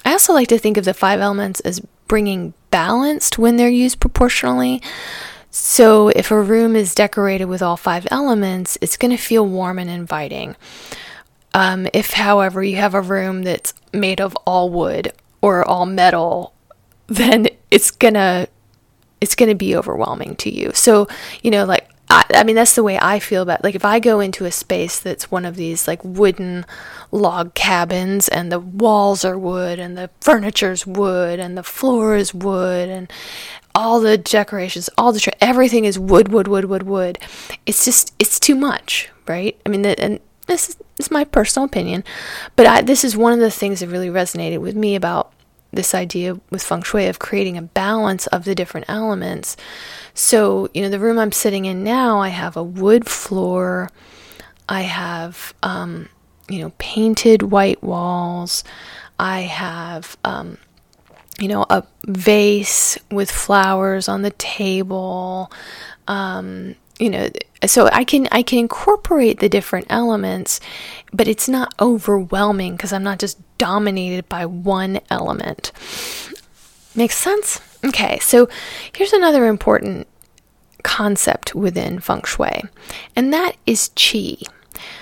I 0.09 0.13
also 0.13 0.33
like 0.33 0.47
to 0.47 0.57
think 0.57 0.77
of 0.77 0.85
the 0.85 0.95
five 0.95 1.19
elements 1.19 1.59
as 1.59 1.81
bringing 2.07 2.55
balanced 2.71 3.37
when 3.37 3.57
they're 3.57 3.69
used 3.69 3.99
proportionally. 3.99 4.81
So, 5.51 6.07
if 6.07 6.31
a 6.31 6.41
room 6.41 6.75
is 6.75 6.95
decorated 6.95 7.45
with 7.45 7.61
all 7.61 7.77
five 7.77 8.07
elements, 8.09 8.75
it's 8.81 8.97
going 8.97 9.15
to 9.15 9.21
feel 9.21 9.45
warm 9.45 9.77
and 9.77 9.87
inviting. 9.87 10.55
Um, 11.53 11.87
if, 11.93 12.13
however, 12.13 12.63
you 12.63 12.77
have 12.77 12.95
a 12.95 13.01
room 13.01 13.43
that's 13.43 13.75
made 13.93 14.19
of 14.19 14.35
all 14.47 14.71
wood 14.71 15.13
or 15.43 15.63
all 15.63 15.85
metal, 15.85 16.53
then 17.05 17.47
it's 17.69 17.91
gonna 17.91 18.47
it's 19.21 19.35
gonna 19.35 19.53
be 19.53 19.75
overwhelming 19.75 20.35
to 20.37 20.51
you. 20.51 20.71
So, 20.73 21.07
you 21.43 21.51
know, 21.51 21.65
like 21.65 21.87
I, 22.09 22.25
I 22.33 22.43
mean, 22.43 22.55
that's 22.55 22.75
the 22.75 22.83
way 22.83 22.97
I 22.99 23.19
feel 23.19 23.43
about. 23.43 23.63
Like, 23.63 23.75
if 23.75 23.85
I 23.85 23.99
go 23.99 24.19
into 24.19 24.45
a 24.45 24.51
space 24.51 24.99
that's 24.99 25.29
one 25.29 25.45
of 25.45 25.55
these 25.55 25.87
like 25.87 26.03
wooden 26.03 26.65
log 27.11 27.53
cabins, 27.53 28.27
and 28.27 28.51
the 28.51 28.59
walls 28.59 29.23
are 29.23 29.37
wood, 29.37 29.79
and 29.79 29.97
the 29.97 30.09
furniture's 30.21 30.87
wood, 30.87 31.39
and 31.39 31.57
the 31.57 31.63
floor 31.63 32.15
is 32.15 32.33
wood, 32.33 32.89
and 32.89 33.11
all 33.75 33.99
the 33.99 34.17
decorations, 34.17 34.89
all 34.97 35.11
the 35.11 35.19
tra- 35.19 35.33
everything 35.39 35.85
is 35.85 35.99
wood, 35.99 36.29
wood, 36.29 36.47
wood, 36.47 36.65
wood, 36.65 36.83
wood. 36.83 37.19
It's 37.65 37.85
just 37.85 38.13
it's 38.17 38.39
too 38.39 38.55
much, 38.55 39.09
right? 39.27 39.59
I 39.65 39.69
mean, 39.69 39.85
and 39.85 40.19
this 40.47 40.69
is, 40.69 40.75
this 40.97 41.07
is 41.07 41.11
my 41.11 41.23
personal 41.23 41.65
opinion, 41.65 42.03
but 42.55 42.65
I, 42.65 42.81
this 42.81 43.03
is 43.03 43.15
one 43.15 43.33
of 43.33 43.39
the 43.39 43.51
things 43.51 43.79
that 43.79 43.87
really 43.87 44.09
resonated 44.09 44.59
with 44.59 44.75
me 44.75 44.95
about 44.95 45.31
this 45.71 45.93
idea 45.93 46.39
with 46.49 46.63
feng 46.63 46.81
shui 46.81 47.05
of 47.05 47.19
creating 47.19 47.55
a 47.55 47.61
balance 47.61 48.25
of 48.27 48.43
the 48.43 48.55
different 48.55 48.87
elements. 48.89 49.55
So, 50.19 50.67
you 50.73 50.81
know, 50.81 50.89
the 50.89 50.99
room 50.99 51.17
I'm 51.17 51.31
sitting 51.31 51.63
in 51.63 51.81
now, 51.81 52.19
I 52.19 52.27
have 52.27 52.57
a 52.57 52.61
wood 52.61 53.07
floor, 53.07 53.89
I 54.67 54.81
have, 54.81 55.53
um, 55.63 56.09
you 56.49 56.59
know, 56.59 56.73
painted 56.77 57.41
white 57.41 57.81
walls, 57.81 58.65
I 59.17 59.43
have, 59.43 60.17
um, 60.25 60.57
you 61.39 61.47
know, 61.47 61.65
a 61.69 61.85
vase 62.05 62.97
with 63.09 63.31
flowers 63.31 64.09
on 64.09 64.23
the 64.23 64.31
table. 64.31 65.53
Um, 66.09 66.75
you 66.99 67.09
know, 67.09 67.29
so 67.65 67.87
I 67.93 68.03
can 68.03 68.27
I 68.29 68.43
can 68.43 68.59
incorporate 68.59 69.39
the 69.39 69.47
different 69.47 69.87
elements, 69.89 70.59
but 71.13 71.29
it's 71.29 71.47
not 71.47 71.73
overwhelming 71.79 72.75
because 72.75 72.91
I'm 72.91 73.03
not 73.03 73.19
just 73.19 73.39
dominated 73.57 74.27
by 74.27 74.45
one 74.45 74.99
element. 75.09 75.71
Makes 76.93 77.17
sense? 77.17 77.61
Okay, 77.85 78.19
so 78.19 78.49
here's 78.91 79.13
another 79.13 79.47
important 79.47 80.08
concept 80.89 81.53
within 81.53 81.99
feng 81.99 82.23
shui, 82.23 82.63
and 83.15 83.31
that 83.31 83.55
is 83.65 83.91
qi. 83.95 84.47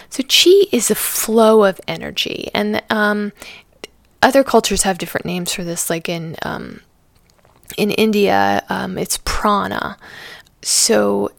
So, 0.10 0.24
qi 0.24 0.66
is 0.72 0.92
a 0.92 0.96
flow 0.96 1.64
of 1.64 1.80
energy, 1.88 2.50
and 2.54 2.82
um, 2.90 3.32
other 4.22 4.44
cultures 4.44 4.84
have 4.84 4.98
different 4.98 5.26
names 5.26 5.54
for 5.54 5.64
this, 5.64 5.90
like 5.90 6.10
in 6.10 6.36
um, 6.42 6.82
in 7.78 7.92
India, 7.92 8.64
um, 8.70 8.98
it's 8.98 9.20
prana. 9.24 9.98
So, 10.62 11.32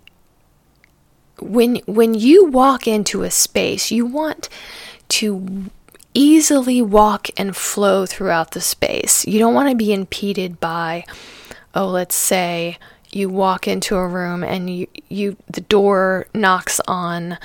when 1.40 1.76
when 1.86 2.14
you 2.14 2.46
walk 2.46 2.86
into 2.86 3.22
a 3.22 3.30
space, 3.30 3.90
you 3.90 4.06
want 4.06 4.48
to 5.08 5.70
easily 6.14 6.82
walk 6.82 7.28
and 7.36 7.54
flow 7.54 8.06
throughout 8.06 8.52
the 8.52 8.60
space. 8.60 9.26
You 9.26 9.38
don't 9.38 9.54
want 9.54 9.68
to 9.70 9.76
be 9.76 9.92
impeded 9.92 10.58
by, 10.58 11.04
oh, 11.74 11.86
let's 11.86 12.16
say 12.16 12.78
you 13.10 13.28
walk 13.28 13.66
into 13.66 13.96
a 13.96 14.06
room 14.06 14.44
and 14.44 14.68
you, 14.70 14.86
you 15.08 15.36
the 15.50 15.60
door 15.62 16.26
knocks 16.34 16.80
on 16.86 17.38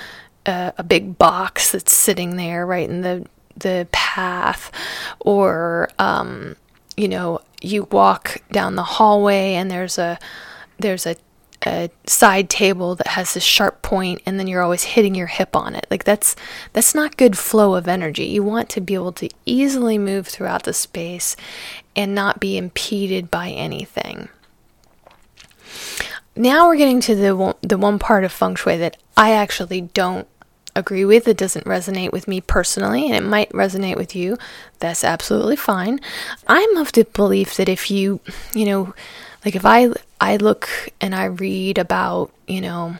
a, 0.46 0.72
a 0.78 0.82
big 0.82 1.18
box 1.18 1.72
that's 1.72 1.94
sitting 1.94 2.36
there 2.36 2.66
right 2.66 2.88
in 2.88 3.00
the 3.00 3.26
the 3.56 3.86
path, 3.92 4.70
or 5.20 5.88
um, 5.98 6.56
you 6.96 7.08
know 7.08 7.40
you 7.60 7.84
walk 7.90 8.42
down 8.50 8.74
the 8.74 8.82
hallway 8.82 9.54
and 9.54 9.70
there's 9.70 9.98
a 9.98 10.18
there's 10.78 11.06
a 11.06 11.16
a 11.66 11.88
side 12.06 12.50
table 12.50 12.94
that 12.94 13.06
has 13.06 13.32
this 13.32 13.42
sharp 13.42 13.80
point 13.80 14.20
and 14.26 14.38
then 14.38 14.46
you're 14.46 14.62
always 14.62 14.82
hitting 14.82 15.14
your 15.14 15.28
hip 15.28 15.56
on 15.56 15.74
it. 15.74 15.86
Like 15.90 16.04
that's 16.04 16.36
that's 16.72 16.94
not 16.94 17.16
good 17.16 17.38
flow 17.38 17.74
of 17.74 17.88
energy. 17.88 18.24
You 18.24 18.42
want 18.42 18.68
to 18.70 18.80
be 18.80 18.94
able 18.94 19.12
to 19.12 19.30
easily 19.46 19.96
move 19.96 20.26
throughout 20.26 20.64
the 20.64 20.74
space 20.74 21.36
and 21.96 22.14
not 22.14 22.40
be 22.40 22.58
impeded 22.58 23.30
by 23.30 23.48
anything. 23.48 24.28
Now 26.36 26.66
we're 26.66 26.76
getting 26.76 27.00
to 27.02 27.14
the 27.14 27.36
one, 27.36 27.54
the 27.62 27.78
one 27.78 27.98
part 27.98 28.24
of 28.24 28.32
feng 28.32 28.56
shui 28.56 28.76
that 28.76 28.96
I 29.16 29.32
actually 29.32 29.82
don't 29.82 30.26
agree 30.76 31.04
with. 31.04 31.28
It 31.28 31.36
doesn't 31.36 31.66
resonate 31.66 32.12
with 32.12 32.26
me 32.26 32.40
personally, 32.40 33.06
and 33.06 33.14
it 33.14 33.28
might 33.28 33.50
resonate 33.50 33.96
with 33.96 34.16
you. 34.16 34.36
That's 34.80 35.04
absolutely 35.04 35.56
fine. 35.56 36.00
I'm 36.48 36.76
of 36.76 36.92
the 36.92 37.04
belief 37.04 37.56
that 37.56 37.68
if 37.68 37.90
you, 37.90 38.20
you 38.54 38.66
know, 38.66 38.94
like 39.44 39.54
if 39.54 39.64
I 39.64 39.90
I 40.20 40.36
look 40.36 40.68
and 41.00 41.14
I 41.14 41.26
read 41.26 41.78
about, 41.78 42.32
you 42.48 42.60
know, 42.60 42.96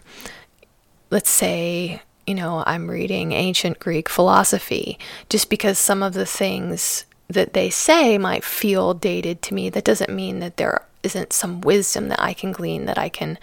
let's 1.11 1.31
say, 1.31 2.03
you 2.27 2.35
know, 2.35 2.63
I'm 2.67 2.91
reading 2.91 3.33
ancient 3.33 3.79
Greek 3.81 4.09
philosophy, 4.09 4.99
just 5.29 5.51
because 5.51 5.79
some 5.79 6.03
of 6.03 6.15
the 6.15 6.27
things 6.27 7.05
that 7.29 7.55
they 7.55 7.71
say 7.71 8.19
might 8.19 8.45
feel 8.45 8.95
dated 8.95 9.43
to 9.43 9.55
me, 9.55 9.71
that 9.71 9.85
doesn't 9.85 10.15
mean 10.15 10.41
that 10.41 10.57
there 10.57 10.83
isn't 11.05 11.33
some 11.33 11.61
wisdom 11.61 12.09
that 12.09 12.21
I 12.21 12.33
can 12.33 12.53
glean 12.53 12.87
that 12.87 12.99
I 12.99 13.09
can 13.09 13.39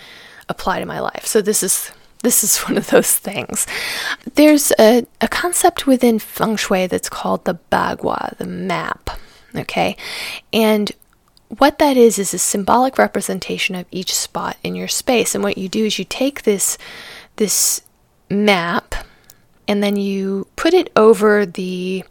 apply 0.50 0.80
to 0.80 0.86
my 0.86 1.00
life. 1.00 1.26
So 1.26 1.42
this 1.42 1.64
is 1.64 1.92
this 2.24 2.44
is 2.44 2.58
one 2.68 2.78
of 2.78 2.88
those 2.88 3.16
things. 3.16 3.68
There's 4.36 4.72
a, 4.80 5.06
a 5.20 5.28
concept 5.28 5.88
within 5.88 6.20
feng 6.20 6.56
shui 6.56 6.88
that's 6.88 7.10
called 7.10 7.46
the 7.46 7.60
bagua, 7.72 8.38
the 8.38 8.46
map. 8.46 9.10
Okay. 9.56 9.98
And 10.54 10.92
what 11.58 11.80
that 11.80 11.98
is 11.98 12.18
is 12.18 12.34
a 12.34 12.40
symbolic 12.40 12.98
representation 12.98 13.76
of 13.76 13.86
each 13.92 14.16
spot 14.16 14.58
in 14.64 14.76
your 14.76 14.88
space. 14.88 15.36
And 15.36 15.44
what 15.44 15.58
you 15.58 15.68
do 15.68 15.86
is 15.86 16.00
you 16.00 16.06
take 16.06 16.44
this 16.44 16.78
this 17.36 17.82
map 18.30 18.96
and 19.68 19.84
then 19.84 19.98
you 19.98 20.48
put 20.56 20.74
it 20.74 20.92
over 20.96 21.46
the 21.46 22.04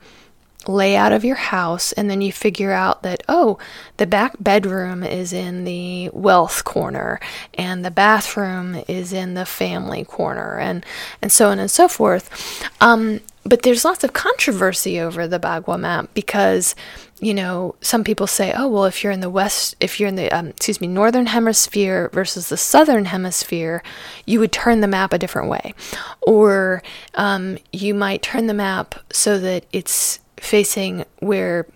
layout 0.66 1.12
of 1.12 1.24
your 1.24 1.36
house 1.36 1.92
and 1.92 2.10
then 2.10 2.20
you 2.20 2.30
figure 2.30 2.72
out 2.72 3.02
that 3.02 3.22
oh 3.28 3.58
the 3.96 4.06
back 4.06 4.34
bedroom 4.40 5.02
is 5.02 5.32
in 5.32 5.64
the 5.64 6.10
wealth 6.12 6.64
corner 6.64 7.18
and 7.54 7.84
the 7.84 7.90
bathroom 7.90 8.82
is 8.86 9.12
in 9.12 9.34
the 9.34 9.46
family 9.46 10.04
corner 10.04 10.58
and 10.58 10.84
and 11.22 11.32
so 11.32 11.48
on 11.48 11.58
and 11.58 11.70
so 11.70 11.88
forth 11.88 12.62
um, 12.80 13.20
but 13.44 13.62
there's 13.62 13.86
lots 13.86 14.04
of 14.04 14.12
controversy 14.12 15.00
over 15.00 15.26
the 15.26 15.40
bagua 15.40 15.80
map 15.80 16.10
because 16.12 16.74
you 17.20 17.34
know, 17.34 17.74
some 17.82 18.02
people 18.02 18.26
say, 18.26 18.52
oh, 18.56 18.66
well, 18.66 18.86
if 18.86 19.04
you're 19.04 19.12
in 19.12 19.20
the 19.20 19.30
west, 19.30 19.76
if 19.78 20.00
you're 20.00 20.08
in 20.08 20.16
the, 20.16 20.30
um, 20.32 20.48
excuse 20.48 20.80
me, 20.80 20.86
northern 20.86 21.26
hemisphere 21.26 22.08
versus 22.14 22.48
the 22.48 22.56
southern 22.56 23.04
hemisphere, 23.04 23.82
you 24.24 24.40
would 24.40 24.52
turn 24.52 24.80
the 24.80 24.88
map 24.88 25.12
a 25.12 25.18
different 25.18 25.50
way. 25.50 25.74
Or 26.22 26.82
um, 27.14 27.58
you 27.72 27.94
might 27.94 28.22
turn 28.22 28.46
the 28.46 28.54
map 28.54 28.94
so 29.12 29.38
that 29.38 29.66
it's 29.70 30.18
facing 30.40 31.04
where 31.20 31.66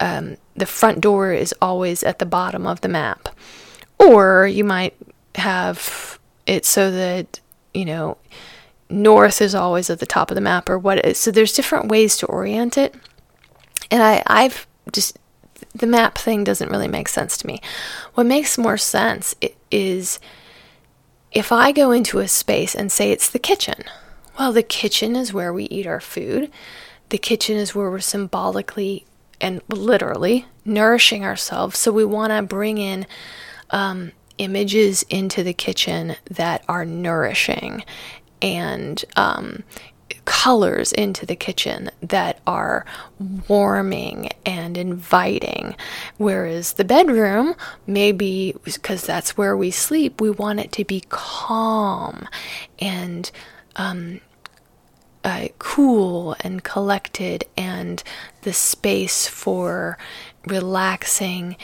um, 0.00 0.36
the 0.56 0.66
front 0.66 1.00
door 1.00 1.32
is 1.32 1.54
always 1.60 2.02
at 2.02 2.18
the 2.18 2.26
bottom 2.26 2.66
of 2.66 2.80
the 2.80 2.88
map. 2.88 3.28
Or 3.98 4.46
you 4.46 4.64
might 4.64 4.94
have 5.34 6.18
it 6.46 6.64
so 6.64 6.90
that, 6.90 7.40
you 7.74 7.84
know, 7.84 8.16
north 8.88 9.42
is 9.42 9.54
always 9.54 9.90
at 9.90 10.00
the 10.00 10.06
top 10.06 10.30
of 10.30 10.34
the 10.34 10.40
map 10.40 10.68
or 10.68 10.78
what 10.78 11.04
is. 11.04 11.18
So 11.18 11.30
there's 11.30 11.52
different 11.52 11.88
ways 11.88 12.16
to 12.18 12.26
orient 12.26 12.78
it. 12.78 12.94
And 13.90 14.02
I, 14.02 14.22
I've 14.26 14.66
just 14.92 15.18
the 15.74 15.86
map 15.86 16.16
thing 16.16 16.44
doesn't 16.44 16.70
really 16.70 16.88
make 16.88 17.08
sense 17.08 17.36
to 17.38 17.46
me. 17.46 17.60
What 18.14 18.26
makes 18.26 18.58
more 18.58 18.78
sense 18.78 19.34
is 19.70 20.18
if 21.32 21.52
I 21.52 21.72
go 21.72 21.90
into 21.90 22.18
a 22.18 22.28
space 22.28 22.74
and 22.74 22.90
say 22.90 23.10
it's 23.10 23.30
the 23.30 23.38
kitchen. 23.38 23.84
Well, 24.38 24.52
the 24.52 24.62
kitchen 24.62 25.16
is 25.16 25.32
where 25.32 25.52
we 25.52 25.64
eat 25.64 25.86
our 25.86 26.00
food. 26.00 26.50
The 27.08 27.18
kitchen 27.18 27.56
is 27.56 27.74
where 27.74 27.90
we're 27.90 28.00
symbolically 28.00 29.06
and 29.40 29.62
literally 29.68 30.46
nourishing 30.64 31.24
ourselves. 31.24 31.78
So 31.78 31.92
we 31.92 32.04
want 32.04 32.32
to 32.32 32.42
bring 32.42 32.78
in 32.78 33.06
um, 33.70 34.12
images 34.38 35.04
into 35.08 35.42
the 35.42 35.52
kitchen 35.52 36.16
that 36.30 36.64
are 36.68 36.84
nourishing 36.84 37.84
and 38.40 39.04
um, 39.16 39.64
colors 40.24 40.92
into 40.92 41.26
the 41.26 41.36
kitchen 41.36 41.90
that 42.02 42.40
are 42.46 42.84
warming 43.48 44.28
and 44.44 44.76
inviting. 44.76 45.74
Whereas 46.18 46.74
the 46.74 46.84
bedroom, 46.84 47.54
maybe 47.86 48.54
because 48.64 49.02
that's 49.02 49.36
where 49.36 49.56
we 49.56 49.70
sleep, 49.70 50.20
we 50.20 50.30
want 50.30 50.60
it 50.60 50.72
to 50.72 50.84
be 50.84 51.02
calm 51.08 52.28
and 52.78 53.30
um, 53.76 54.20
uh, 55.28 55.48
cool 55.58 56.34
and 56.40 56.64
collected, 56.64 57.44
and 57.54 58.02
the 58.42 58.52
space 58.54 59.26
for 59.26 59.98
relaxing 60.46 61.54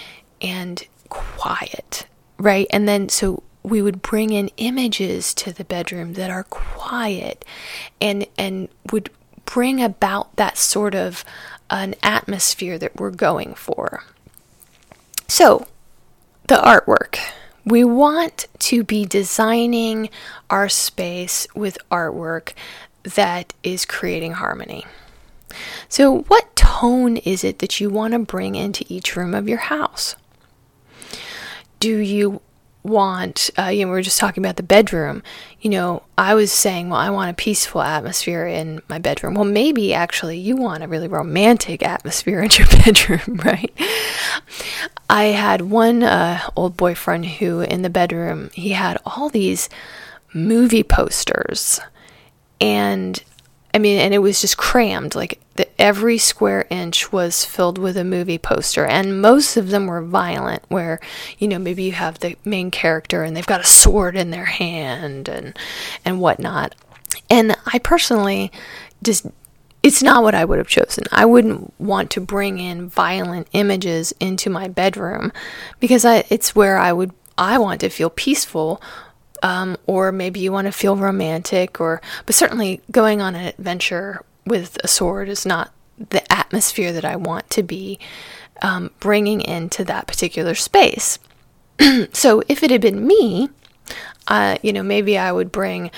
and 0.43 0.87
quiet, 1.09 2.07
right? 2.37 2.67
And 2.69 2.87
then 2.87 3.09
so 3.09 3.43
we 3.63 3.81
would 3.81 4.03
bring 4.03 4.33
in 4.33 4.51
images 4.59 5.33
to 5.33 5.51
the 5.51 5.65
bedroom 5.65 6.13
that 6.13 6.31
are 6.31 6.45
quiet 6.45 7.43
and 8.03 8.27
and 8.37 8.69
would 8.93 9.09
bring 9.47 9.83
about 9.83 10.37
that 10.37 10.59
sort 10.59 10.95
of 10.95 11.25
an 11.71 11.95
atmosphere 12.03 12.79
that 12.79 12.97
we're 12.97 13.11
going 13.11 13.55
for. 13.55 14.05
So, 15.27 15.67
the 16.49 16.57
artwork. 16.57 17.19
We 17.65 17.83
want 17.83 18.47
to 18.59 18.85
be 18.85 19.07
designing 19.07 20.11
our 20.51 20.69
space 20.69 21.47
with 21.55 21.79
artwork 21.91 22.53
that 23.05 23.55
is 23.63 23.85
creating 23.85 24.33
harmony. 24.33 24.85
So, 25.89 26.23
what 26.23 26.57
tone 26.57 27.19
is 27.19 27.45
it 27.45 27.61
that 27.61 27.81
you 27.81 27.89
want 27.89 28.13
to 28.13 28.19
bring 28.19 28.55
into 28.57 28.85
each 28.89 29.15
room 29.17 29.35
of 29.35 29.49
your 29.49 29.59
house? 29.59 30.17
Do 31.79 31.99
you 31.99 32.41
want, 32.85 33.49
uh, 33.59 33.69
you 33.69 33.81
know, 33.81 33.87
we 33.87 33.93
were 33.93 34.03
just 34.03 34.19
talking 34.19 34.45
about 34.45 34.57
the 34.57 34.63
bedroom. 34.63 35.23
You 35.61 35.71
know, 35.71 36.03
I 36.19 36.35
was 36.35 36.53
saying, 36.53 36.91
well, 36.91 37.01
I 37.01 37.09
want 37.11 37.31
a 37.31 37.35
peaceful 37.35 37.81
atmosphere 37.81 38.47
in 38.47 38.83
my 38.89 38.99
bedroom. 38.99 39.35
Well, 39.35 39.45
maybe 39.45 39.95
actually 39.95 40.39
you 40.39 40.57
want 40.57 40.85
a 40.85 40.89
really 40.89 41.09
romantic 41.09 41.83
atmosphere 41.83 42.43
in 42.43 42.51
your 42.53 42.67
bedroom, 42.85 43.41
right? 43.43 43.73
I 45.09 45.25
had 45.25 45.63
one 45.63 46.03
uh, 46.03 46.41
old 46.57 46.77
boyfriend 46.77 47.27
who, 47.27 47.61
in 47.61 47.83
the 47.83 47.91
bedroom, 47.91 48.51
he 48.53 48.71
had 48.71 48.99
all 49.07 49.31
these 49.31 49.71
movie 50.35 50.83
posters. 50.83 51.81
And 52.61 53.23
I 53.75 53.79
mean, 53.79 53.99
and 53.99 54.15
it 54.15 54.19
was 54.19 54.41
just 54.41 54.57
crammed. 54.57 55.15
Like 55.15 55.41
the, 55.57 55.69
every 55.81 56.19
square 56.19 56.67
inch 56.71 57.13
was 57.13 57.45
filled 57.45 57.79
with 57.79 57.97
a 57.97 58.05
movie 58.05 58.39
poster, 58.39 58.87
and 58.87 59.21
most 59.21 59.57
of 59.57 59.71
them 59.71 59.87
were 59.87 60.03
violent. 60.03 60.63
Where 60.69 61.01
you 61.39 61.49
know 61.49 61.59
maybe 61.59 61.83
you 61.83 61.93
have 61.93 62.21
the 62.21 62.37
main 62.45 62.71
character 62.71 63.25
and 63.25 63.37
they've 63.37 63.47
got 63.47 63.61
a 63.61 63.65
sword 63.65 64.17
in 64.17 64.31
their 64.31 64.45
hand 64.45 65.29
and 65.29 65.59
and 66.05 66.21
whatnot. 66.21 66.75
And 67.29 67.57
I 67.67 67.79
personally 67.79 68.53
just 69.03 69.27
it's 69.85 70.03
not 70.03 70.23
what 70.23 70.35
I 70.35 70.47
would 70.47 70.59
have 70.59 70.67
chosen. 70.67 71.05
I 71.13 71.27
wouldn't 71.27 71.79
want 71.79 72.11
to 72.13 72.21
bring 72.21 72.59
in 72.59 72.89
violent 72.89 73.49
images 73.53 74.15
into 74.19 74.49
my 74.49 74.67
bedroom 74.67 75.31
because 75.79 76.07
I, 76.07 76.25
it's 76.31 76.57
where 76.57 76.79
I 76.79 76.93
would 76.93 77.13
I 77.37 77.59
want 77.59 77.81
to 77.81 77.91
feel 77.91 78.09
peaceful 78.09 78.81
um, 79.45 79.77
or 79.87 80.11
maybe 80.11 80.41
you 80.41 80.51
want 80.51 80.67
to 80.67 80.73
feel 80.73 80.97
romantic, 80.97 81.79
or 81.79 82.01
but 82.25 82.35
certainly 82.35 82.81
going 82.91 83.21
on 83.21 83.35
an 83.35 83.45
adventure 83.45 84.25
with 84.47 84.79
a 84.83 84.89
sword 84.89 85.29
is 85.29 85.45
not 85.45 85.71
the 85.99 86.33
atmosphere 86.33 86.93
that 86.93 87.05
I 87.05 87.17
want 87.17 87.51
to 87.51 87.63
be 87.63 87.99
um, 88.63 88.91
bringing 89.01 89.43
into 89.43 89.85
that 89.85 90.07
particular 90.07 90.55
space. 90.55 91.19
so 92.13 92.43
if 92.49 92.63
it 92.63 92.71
had 92.71 92.81
been 92.81 93.07
me, 93.07 93.51
uh, 94.29 94.57
you 94.63 94.73
know, 94.73 94.83
maybe 94.83 95.19
I 95.19 95.31
would 95.31 95.53
bring 95.53 95.91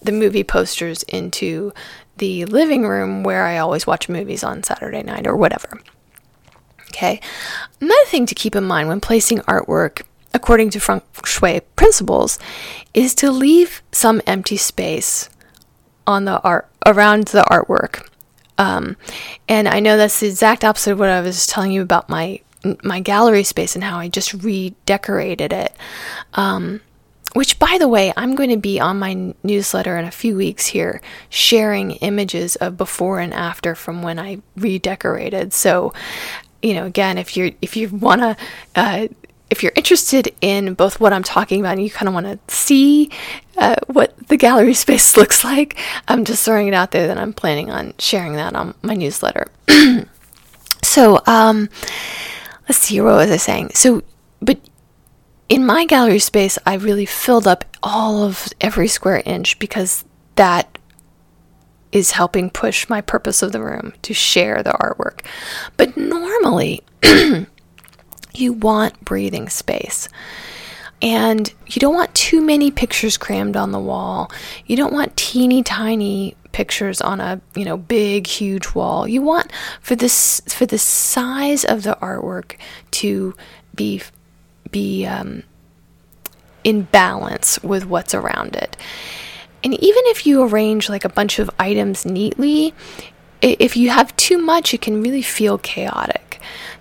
the 0.00 0.12
movie 0.12 0.44
posters 0.44 1.02
into 1.02 1.74
the 2.16 2.46
living 2.46 2.86
room 2.86 3.22
where 3.22 3.44
I 3.44 3.58
always 3.58 3.86
watch 3.86 4.08
movies 4.08 4.42
on 4.42 4.62
Saturday 4.62 5.02
night 5.02 5.26
or 5.26 5.36
whatever. 5.36 5.78
Okay. 6.88 7.20
Another 7.78 8.06
thing 8.06 8.24
to 8.24 8.34
keep 8.34 8.56
in 8.56 8.64
mind 8.64 8.88
when 8.88 9.02
placing 9.02 9.40
artwork 9.40 10.02
according 10.36 10.70
to 10.70 10.80
feng 10.80 11.02
shui 11.24 11.60
principles, 11.74 12.38
is 12.94 13.14
to 13.16 13.30
leave 13.32 13.82
some 13.90 14.20
empty 14.26 14.56
space 14.56 15.28
on 16.06 16.24
the 16.26 16.40
art 16.42 16.68
around 16.84 17.28
the 17.28 17.44
artwork. 17.50 18.08
Um, 18.58 18.96
and 19.48 19.66
I 19.66 19.80
know 19.80 19.96
that's 19.96 20.20
the 20.20 20.28
exact 20.28 20.64
opposite 20.64 20.92
of 20.92 20.98
what 20.98 21.08
I 21.08 21.20
was 21.20 21.46
telling 21.46 21.72
you 21.72 21.82
about 21.82 22.08
my 22.08 22.40
my 22.82 23.00
gallery 23.00 23.44
space 23.44 23.76
and 23.76 23.84
how 23.84 23.98
I 23.98 24.08
just 24.08 24.34
redecorated 24.34 25.52
it. 25.52 25.72
Um, 26.34 26.80
which, 27.34 27.58
by 27.58 27.76
the 27.78 27.86
way, 27.86 28.14
I'm 28.16 28.34
going 28.34 28.50
to 28.50 28.56
be 28.56 28.80
on 28.80 28.98
my 28.98 29.34
newsletter 29.42 29.98
in 29.98 30.06
a 30.06 30.10
few 30.10 30.36
weeks 30.36 30.66
here, 30.68 31.02
sharing 31.28 31.92
images 31.92 32.56
of 32.56 32.78
before 32.78 33.20
and 33.20 33.34
after 33.34 33.74
from 33.74 34.02
when 34.02 34.18
I 34.18 34.40
redecorated. 34.56 35.52
So, 35.52 35.92
you 36.62 36.72
know, 36.72 36.86
again, 36.86 37.18
if 37.18 37.36
you're 37.36 37.50
if 37.60 37.76
you 37.76 37.90
want 37.90 38.22
to 38.22 38.36
uh, 38.74 39.08
if 39.50 39.62
you're 39.62 39.72
interested 39.76 40.34
in 40.40 40.74
both 40.74 40.98
what 40.98 41.12
I'm 41.12 41.22
talking 41.22 41.60
about 41.60 41.74
and 41.74 41.82
you 41.82 41.90
kind 41.90 42.08
of 42.08 42.14
want 42.14 42.26
to 42.26 42.54
see 42.54 43.10
uh, 43.56 43.76
what 43.86 44.16
the 44.28 44.36
gallery 44.36 44.74
space 44.86 45.16
looks 45.16 45.44
like, 45.44 45.78
I'm 46.08 46.24
just 46.24 46.44
throwing 46.44 46.68
it 46.68 46.74
out 46.74 46.90
there 46.90 47.06
that 47.06 47.18
I'm 47.18 47.32
planning 47.32 47.70
on 47.70 47.94
sharing 47.98 48.34
that 48.34 48.54
on 48.54 48.74
my 48.82 48.94
newsletter. 48.94 49.46
so, 50.82 51.20
um, 51.26 51.68
let's 52.68 52.78
see, 52.78 53.00
what 53.00 53.16
was 53.16 53.30
I 53.30 53.36
saying? 53.36 53.70
So, 53.74 54.02
but 54.40 54.58
in 55.48 55.64
my 55.64 55.86
gallery 55.86 56.18
space, 56.18 56.58
I 56.66 56.74
really 56.74 57.06
filled 57.06 57.46
up 57.46 57.64
all 57.82 58.24
of 58.24 58.48
every 58.60 58.88
square 58.88 59.22
inch 59.24 59.58
because 59.58 60.04
that 60.34 60.78
is 61.92 62.10
helping 62.10 62.50
push 62.50 62.88
my 62.88 63.00
purpose 63.00 63.42
of 63.42 63.52
the 63.52 63.62
room 63.62 63.92
to 64.02 64.12
share 64.12 64.62
the 64.62 64.72
artwork. 64.72 65.24
But 65.76 65.96
normally, 65.96 66.82
you 68.40 68.52
want 68.52 69.04
breathing 69.04 69.48
space. 69.48 70.08
And 71.02 71.52
you 71.66 71.78
don't 71.78 71.94
want 71.94 72.14
too 72.14 72.40
many 72.40 72.70
pictures 72.70 73.18
crammed 73.18 73.56
on 73.56 73.70
the 73.70 73.78
wall. 73.78 74.30
You 74.64 74.76
don't 74.76 74.94
want 74.94 75.16
teeny 75.16 75.62
tiny 75.62 76.36
pictures 76.52 77.02
on 77.02 77.20
a, 77.20 77.40
you 77.54 77.66
know, 77.66 77.76
big 77.76 78.26
huge 78.26 78.74
wall. 78.74 79.06
You 79.06 79.20
want 79.20 79.52
for 79.82 79.94
this 79.94 80.40
for 80.48 80.64
the 80.64 80.78
size 80.78 81.66
of 81.66 81.82
the 81.82 81.98
artwork 82.00 82.56
to 82.92 83.34
be 83.74 84.00
be 84.70 85.04
um, 85.04 85.42
in 86.64 86.82
balance 86.82 87.62
with 87.62 87.84
what's 87.86 88.14
around 88.14 88.56
it. 88.56 88.76
And 89.62 89.74
even 89.74 90.02
if 90.06 90.26
you 90.26 90.42
arrange 90.42 90.88
like 90.88 91.04
a 91.04 91.08
bunch 91.10 91.38
of 91.38 91.50
items 91.58 92.06
neatly, 92.06 92.72
if 93.42 93.76
you 93.76 93.90
have 93.90 94.16
too 94.16 94.38
much, 94.38 94.72
it 94.72 94.80
can 94.80 95.02
really 95.02 95.22
feel 95.22 95.58
chaotic. 95.58 96.25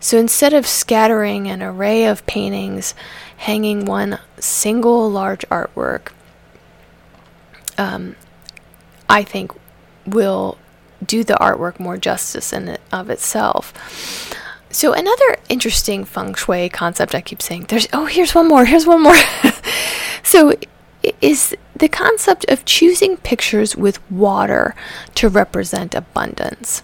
So 0.05 0.19
instead 0.19 0.53
of 0.53 0.67
scattering 0.67 1.47
an 1.47 1.63
array 1.63 2.05
of 2.05 2.23
paintings, 2.27 2.93
hanging 3.37 3.85
one 3.85 4.19
single 4.39 5.09
large 5.09 5.41
artwork, 5.49 6.09
um, 7.79 8.15
I 9.09 9.23
think 9.23 9.51
will 10.05 10.59
do 11.03 11.23
the 11.23 11.33
artwork 11.33 11.79
more 11.79 11.97
justice 11.97 12.53
in 12.53 12.67
it 12.67 12.81
of 12.91 13.09
itself. 13.09 13.73
So 14.69 14.93
another 14.93 15.37
interesting 15.49 16.05
feng 16.05 16.35
shui 16.35 16.69
concept 16.69 17.15
I 17.15 17.21
keep 17.21 17.41
saying 17.41 17.65
there's 17.69 17.87
oh 17.91 18.05
here's 18.05 18.35
one 18.35 18.47
more 18.47 18.65
here's 18.65 18.85
one 18.85 19.01
more. 19.01 19.17
so 20.21 20.53
is 21.19 21.57
the 21.75 21.89
concept 21.89 22.45
of 22.47 22.63
choosing 22.63 23.17
pictures 23.17 23.75
with 23.75 23.99
water 24.11 24.75
to 25.15 25.29
represent 25.29 25.95
abundance. 25.95 26.83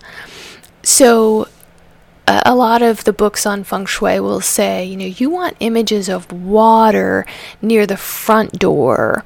So 0.82 1.48
a 2.46 2.56
lot 2.56 2.82
of 2.82 3.04
the 3.04 3.14
books 3.14 3.46
on 3.46 3.64
feng 3.64 3.86
shui 3.86 4.20
will 4.20 4.42
say, 4.42 4.86
you 4.86 4.96
know, 4.96 5.06
you 5.06 5.30
want 5.30 5.58
images 5.60 6.08
of 6.10 6.32
water 6.32 7.26
near 7.62 7.86
the 7.86 7.98
front 7.98 8.60
door 8.60 9.24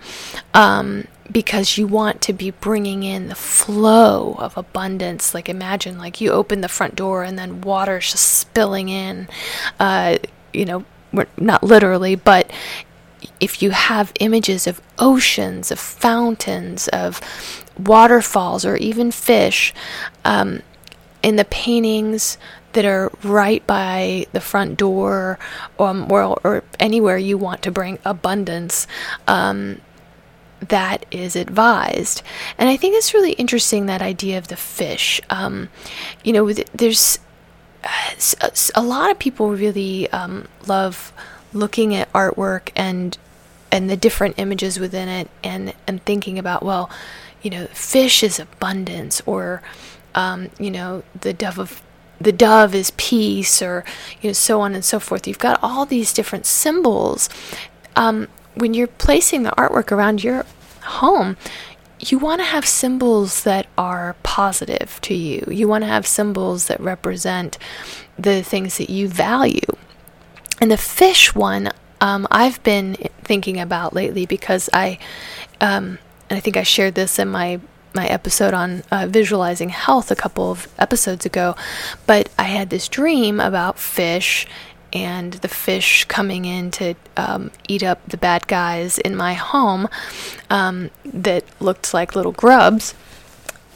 um, 0.54 1.06
because 1.32 1.78
you 1.78 1.88
want 1.88 2.22
to 2.22 2.34
be 2.34 2.52
bringing 2.52 3.04
in 3.04 3.28
the 3.28 3.36
flow 3.36 4.36
of 4.40 4.58
abundance. 4.58 5.34
Like, 5.34 5.50
imagine, 5.50 5.98
like, 5.98 6.22
you 6.22 6.32
open 6.32 6.62
the 6.62 6.70
front 6.70 6.96
door 6.96 7.24
and 7.24 7.38
then 7.38 7.62
water's 7.62 8.12
just 8.12 8.32
spilling 8.32 8.90
in, 8.90 9.28
uh, 9.80 10.18
you 10.54 10.66
know, 10.66 10.86
not 11.38 11.64
literally, 11.64 12.16
but 12.16 12.50
if 13.40 13.62
you 13.62 13.72
have 13.72 14.12
images 14.20 14.68
of 14.68 14.82
oceans, 15.00 15.72
of 15.72 15.80
fountains, 15.80 16.88
of 16.90 17.20
waterfalls, 17.78 18.66
or 18.66 18.78
even 18.78 19.12
fish, 19.12 19.74
um, 20.24 20.62
in 21.22 21.36
the 21.38 21.46
paintings, 21.46 22.38
that 22.76 22.86
are 22.86 23.10
right 23.24 23.66
by 23.66 24.28
the 24.34 24.42
front 24.42 24.78
door 24.78 25.40
um, 25.80 26.12
or, 26.12 26.40
or 26.44 26.64
anywhere 26.80 27.18
you 27.18 27.38
want 27.38 27.62
to 27.64 27.72
bring 27.72 27.98
abundance. 28.06 28.86
Um, 29.28 29.82
that 30.60 31.06
is 31.12 31.36
advised. 31.36 32.22
And 32.58 32.70
I 32.70 32.78
think 32.78 32.96
it's 32.96 33.14
really 33.14 33.34
interesting 33.34 33.86
that 33.86 34.02
idea 34.02 34.38
of 34.38 34.48
the 34.48 34.56
fish. 34.56 35.22
Um, 35.30 35.70
you 36.24 36.34
know, 36.34 36.52
there's 36.52 37.20
a 38.74 38.82
lot 38.82 39.12
of 39.12 39.20
people 39.20 39.52
really 39.52 40.10
um, 40.12 40.48
love 40.68 41.14
looking 41.54 41.96
at 41.96 42.12
artwork 42.14 42.70
and 42.76 43.18
and 43.72 43.90
the 43.90 43.98
different 43.98 44.36
images 44.38 44.80
within 44.80 45.08
it 45.08 45.30
and 45.44 45.74
and 45.88 46.04
thinking 46.04 46.40
about 46.40 46.64
well, 46.64 46.90
you 47.42 47.50
know, 47.50 47.68
fish 47.68 48.24
is 48.24 48.40
abundance 48.40 49.22
or 49.26 49.62
um, 50.16 50.50
you 50.58 50.72
know, 50.72 51.04
the 51.20 51.34
dove 51.34 51.60
of 51.60 51.82
the 52.20 52.32
dove 52.32 52.74
is 52.74 52.92
peace, 52.98 53.62
or 53.62 53.84
you 54.22 54.30
know, 54.30 54.34
so 54.34 54.62
on 54.62 54.74
and 54.74 54.84
so 54.84 55.00
forth. 55.00 55.28
You've 55.28 55.40
got 55.40 55.60
all 55.62 55.86
these 55.86 56.14
different 56.14 56.46
symbols. 56.46 57.30
Um, 57.96 58.28
when 58.56 58.74
you're 58.74 58.88
placing 58.88 59.44
the 59.44 59.52
artwork 59.52 59.92
around 59.92 60.24
your 60.24 60.46
home, 60.84 61.38
you 62.00 62.18
want 62.18 62.40
to 62.40 62.46
have 62.46 62.66
symbols 62.66 63.44
that 63.44 63.68
are 63.78 64.16
positive 64.24 65.00
to 65.02 65.14
you. 65.14 65.46
You 65.50 65.68
want 65.68 65.84
to 65.84 65.88
have 65.88 66.06
symbols 66.06 66.68
that 66.68 66.80
represent 66.80 67.58
the 68.18 68.44
things 68.44 68.78
that 68.78 68.90
you 68.90 69.08
value. 69.08 69.62
And 70.62 70.72
the 70.72 70.78
fish 70.78 71.36
one, 71.36 71.72
um, 72.02 72.28
I've 72.32 72.62
been 72.64 72.96
thinking 73.24 73.60
about 73.60 73.94
lately 73.94 74.26
because 74.26 74.70
I, 74.74 75.00
um, 75.60 76.00
and 76.30 76.38
I 76.38 76.40
think 76.40 76.58
I 76.58 76.64
shared 76.64 76.96
this 76.96 77.20
in 77.20 77.30
my 77.30 77.60
my 77.96 78.08
episode 78.08 78.54
on 78.54 78.84
uh, 78.92 79.08
visualizing 79.10 79.70
health 79.70 80.12
a 80.12 80.16
couple 80.16 80.52
of 80.52 80.68
episodes 80.78 81.26
ago, 81.26 81.56
but 82.06 82.30
I 82.38 82.44
had 82.44 82.70
this 82.70 82.88
dream 82.88 83.40
about 83.40 83.80
fish 83.80 84.46
and 84.94 85.34
the 85.34 85.48
fish 85.48 86.06
coming 86.06 86.46
in 86.46 86.72
to 86.72 86.96
um, 87.18 87.52
eat 87.68 87.84
up 87.84 88.08
the 88.08 88.18
bad 88.18 88.48
guys 88.48 88.98
in 88.98 89.16
my 89.16 89.34
home 89.34 89.88
um, 90.50 90.90
that 91.04 91.44
looked 91.60 91.94
like 91.94 92.16
little 92.16 92.32
grubs. 92.32 92.94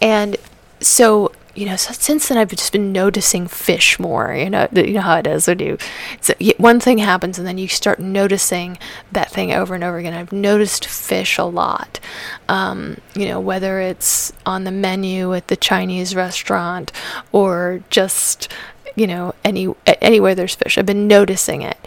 And 0.02 0.38
so, 0.80 1.34
you 1.60 1.66
know, 1.66 1.76
so 1.76 1.92
since 1.92 2.30
then 2.30 2.38
I've 2.38 2.50
just 2.50 2.72
been 2.72 2.94
noticing 2.94 3.46
fish 3.46 4.00
more. 4.00 4.34
You 4.34 4.50
know, 4.50 4.70
you 4.74 4.94
know 4.94 5.02
how 5.02 5.18
it 5.18 5.28
is 5.28 5.46
when 5.46 5.60
you, 5.60 5.78
so 6.22 6.34
one 6.58 6.80
thing 6.80 7.00
happens 7.00 7.38
and 7.38 7.46
then 7.46 7.58
you 7.58 7.68
start 7.68 8.00
noticing 8.00 8.78
that 9.12 9.30
thing 9.30 9.52
over 9.52 9.76
and 9.76 9.84
over 9.84 9.98
again. 9.98 10.14
I've 10.14 10.32
noticed 10.32 10.86
fish 10.86 11.38
a 11.38 11.44
lot. 11.44 12.00
Um, 12.48 13.02
you 13.14 13.28
know, 13.28 13.42
whether 13.42 13.82
it's 13.82 14.32
on 14.46 14.64
the 14.64 14.72
menu 14.72 15.34
at 15.34 15.50
the 15.50 15.58
Chinese 15.58 16.16
restaurant 16.16 16.94
or 17.34 17.84
just 17.90 18.48
you 18.96 19.06
know 19.06 19.36
any 19.44 19.68
anywhere 20.02 20.36
there's 20.36 20.56
fish. 20.56 20.78
I've 20.78 20.86
been 20.86 21.08
noticing 21.08 21.62
it, 21.62 21.78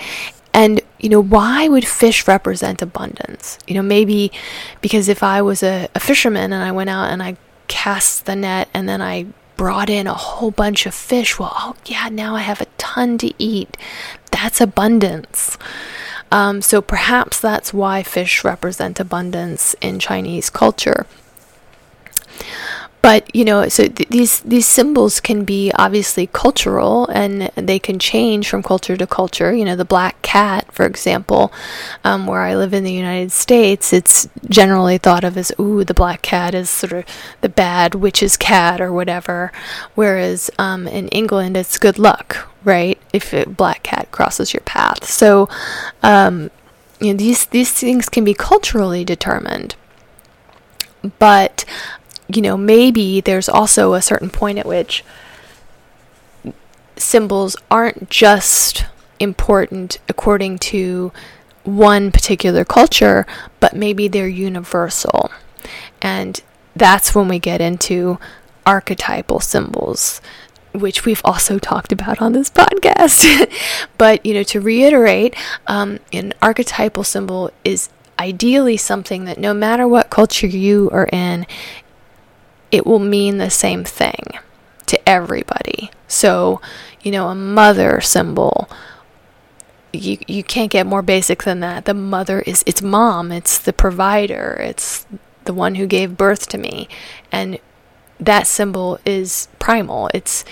and 0.52 0.82
you 0.98 1.08
know, 1.08 1.22
why 1.22 1.66
would 1.68 1.86
fish 1.86 2.28
represent 2.28 2.82
abundance? 2.82 3.58
You 3.66 3.74
know, 3.76 3.82
maybe 3.82 4.32
because 4.82 5.08
if 5.08 5.22
I 5.22 5.40
was 5.40 5.62
a, 5.62 5.88
a 5.94 6.00
fisherman 6.00 6.52
and 6.52 6.62
I 6.62 6.72
went 6.72 6.90
out 6.90 7.10
and 7.10 7.22
I 7.22 7.38
cast 7.68 8.26
the 8.26 8.36
net 8.36 8.68
and 8.74 8.86
then 8.86 9.00
I 9.00 9.26
brought 9.56 9.90
in 9.90 10.06
a 10.06 10.14
whole 10.14 10.50
bunch 10.50 10.86
of 10.86 10.94
fish, 10.94 11.38
well, 11.38 11.52
oh, 11.54 11.76
yeah, 11.86 12.08
now 12.10 12.34
I 12.34 12.40
have 12.40 12.60
a 12.60 12.66
ton 12.78 13.18
to 13.18 13.32
eat. 13.38 13.76
That's 14.30 14.60
abundance. 14.60 15.58
Um, 16.30 16.62
so 16.62 16.80
perhaps 16.80 17.40
that's 17.40 17.74
why 17.74 18.02
fish 18.02 18.42
represent 18.42 18.98
abundance 18.98 19.74
in 19.80 19.98
Chinese 19.98 20.48
culture 20.48 21.06
but 23.02 23.34
you 23.34 23.44
know 23.44 23.68
so 23.68 23.88
th- 23.88 24.08
these 24.08 24.40
these 24.40 24.66
symbols 24.66 25.20
can 25.20 25.44
be 25.44 25.72
obviously 25.76 26.28
cultural 26.28 27.06
and 27.08 27.50
they 27.56 27.78
can 27.78 27.98
change 27.98 28.48
from 28.48 28.62
culture 28.62 28.96
to 28.96 29.06
culture. 29.06 29.52
You 29.52 29.64
know 29.64 29.76
the 29.76 29.84
black 29.84 30.22
cat 30.22 30.72
for 30.72 30.86
example 30.86 31.52
um, 32.04 32.26
where 32.26 32.40
i 32.42 32.54
live 32.54 32.72
in 32.72 32.84
the 32.84 32.92
united 32.92 33.32
states 33.32 33.92
it's 33.92 34.28
generally 34.48 34.96
thought 34.98 35.24
of 35.24 35.36
as 35.36 35.52
ooh 35.60 35.84
the 35.84 35.94
black 35.94 36.22
cat 36.22 36.54
is 36.54 36.70
sort 36.70 36.92
of 36.92 37.04
the 37.40 37.48
bad 37.48 37.94
witch's 37.94 38.36
cat 38.36 38.80
or 38.80 38.92
whatever. 38.92 39.52
Whereas 39.94 40.50
um, 40.58 40.86
in 40.86 41.08
england 41.08 41.56
it's 41.56 41.78
good 41.78 41.98
luck 41.98 42.48
right? 42.64 42.98
If 43.12 43.32
a 43.32 43.46
black 43.46 43.82
cat 43.82 44.10
crosses 44.10 44.54
your 44.54 44.62
path. 44.62 45.04
So 45.04 45.48
um, 46.02 46.50
you 47.00 47.12
know 47.12 47.18
these 47.18 47.46
these 47.46 47.72
things 47.72 48.08
can 48.08 48.24
be 48.24 48.34
culturally 48.34 49.04
determined. 49.04 49.74
But 51.18 51.64
you 52.34 52.42
know, 52.42 52.56
maybe 52.56 53.20
there's 53.20 53.48
also 53.48 53.94
a 53.94 54.02
certain 54.02 54.30
point 54.30 54.58
at 54.58 54.66
which 54.66 55.04
symbols 56.96 57.56
aren't 57.70 58.08
just 58.10 58.84
important 59.18 59.98
according 60.08 60.58
to 60.58 61.12
one 61.64 62.10
particular 62.10 62.64
culture, 62.64 63.26
but 63.60 63.74
maybe 63.74 64.08
they're 64.08 64.28
universal. 64.28 65.30
And 66.00 66.40
that's 66.74 67.14
when 67.14 67.28
we 67.28 67.38
get 67.38 67.60
into 67.60 68.18
archetypal 68.66 69.40
symbols, 69.40 70.20
which 70.72 71.04
we've 71.04 71.22
also 71.24 71.58
talked 71.58 71.92
about 71.92 72.20
on 72.20 72.32
this 72.32 72.50
podcast. 72.50 73.50
but, 73.98 74.24
you 74.24 74.34
know, 74.34 74.42
to 74.44 74.60
reiterate, 74.60 75.34
um, 75.66 75.98
an 76.12 76.32
archetypal 76.42 77.04
symbol 77.04 77.50
is 77.64 77.90
ideally 78.18 78.76
something 78.76 79.24
that 79.24 79.38
no 79.38 79.54
matter 79.54 79.86
what 79.86 80.10
culture 80.10 80.46
you 80.46 80.88
are 80.92 81.08
in, 81.12 81.46
it 82.72 82.86
will 82.86 82.98
mean 82.98 83.36
the 83.36 83.50
same 83.50 83.84
thing 83.84 84.38
to 84.86 85.08
everybody. 85.08 85.90
So, 86.08 86.60
you 87.02 87.12
know, 87.12 87.28
a 87.28 87.34
mother 87.34 88.00
symbol, 88.00 88.68
you, 89.92 90.18
you 90.26 90.42
can't 90.42 90.70
get 90.70 90.86
more 90.86 91.02
basic 91.02 91.44
than 91.44 91.60
that. 91.60 91.84
The 91.84 91.94
mother 91.94 92.40
is, 92.40 92.64
it's 92.66 92.82
mom, 92.82 93.30
it's 93.30 93.58
the 93.58 93.74
provider, 93.74 94.56
it's 94.60 95.06
the 95.44 95.54
one 95.54 95.74
who 95.74 95.86
gave 95.86 96.16
birth 96.16 96.48
to 96.48 96.58
me. 96.58 96.88
And 97.30 97.58
that 98.18 98.46
symbol 98.46 98.98
is 99.04 99.48
primal. 99.58 100.10
It's, 100.14 100.44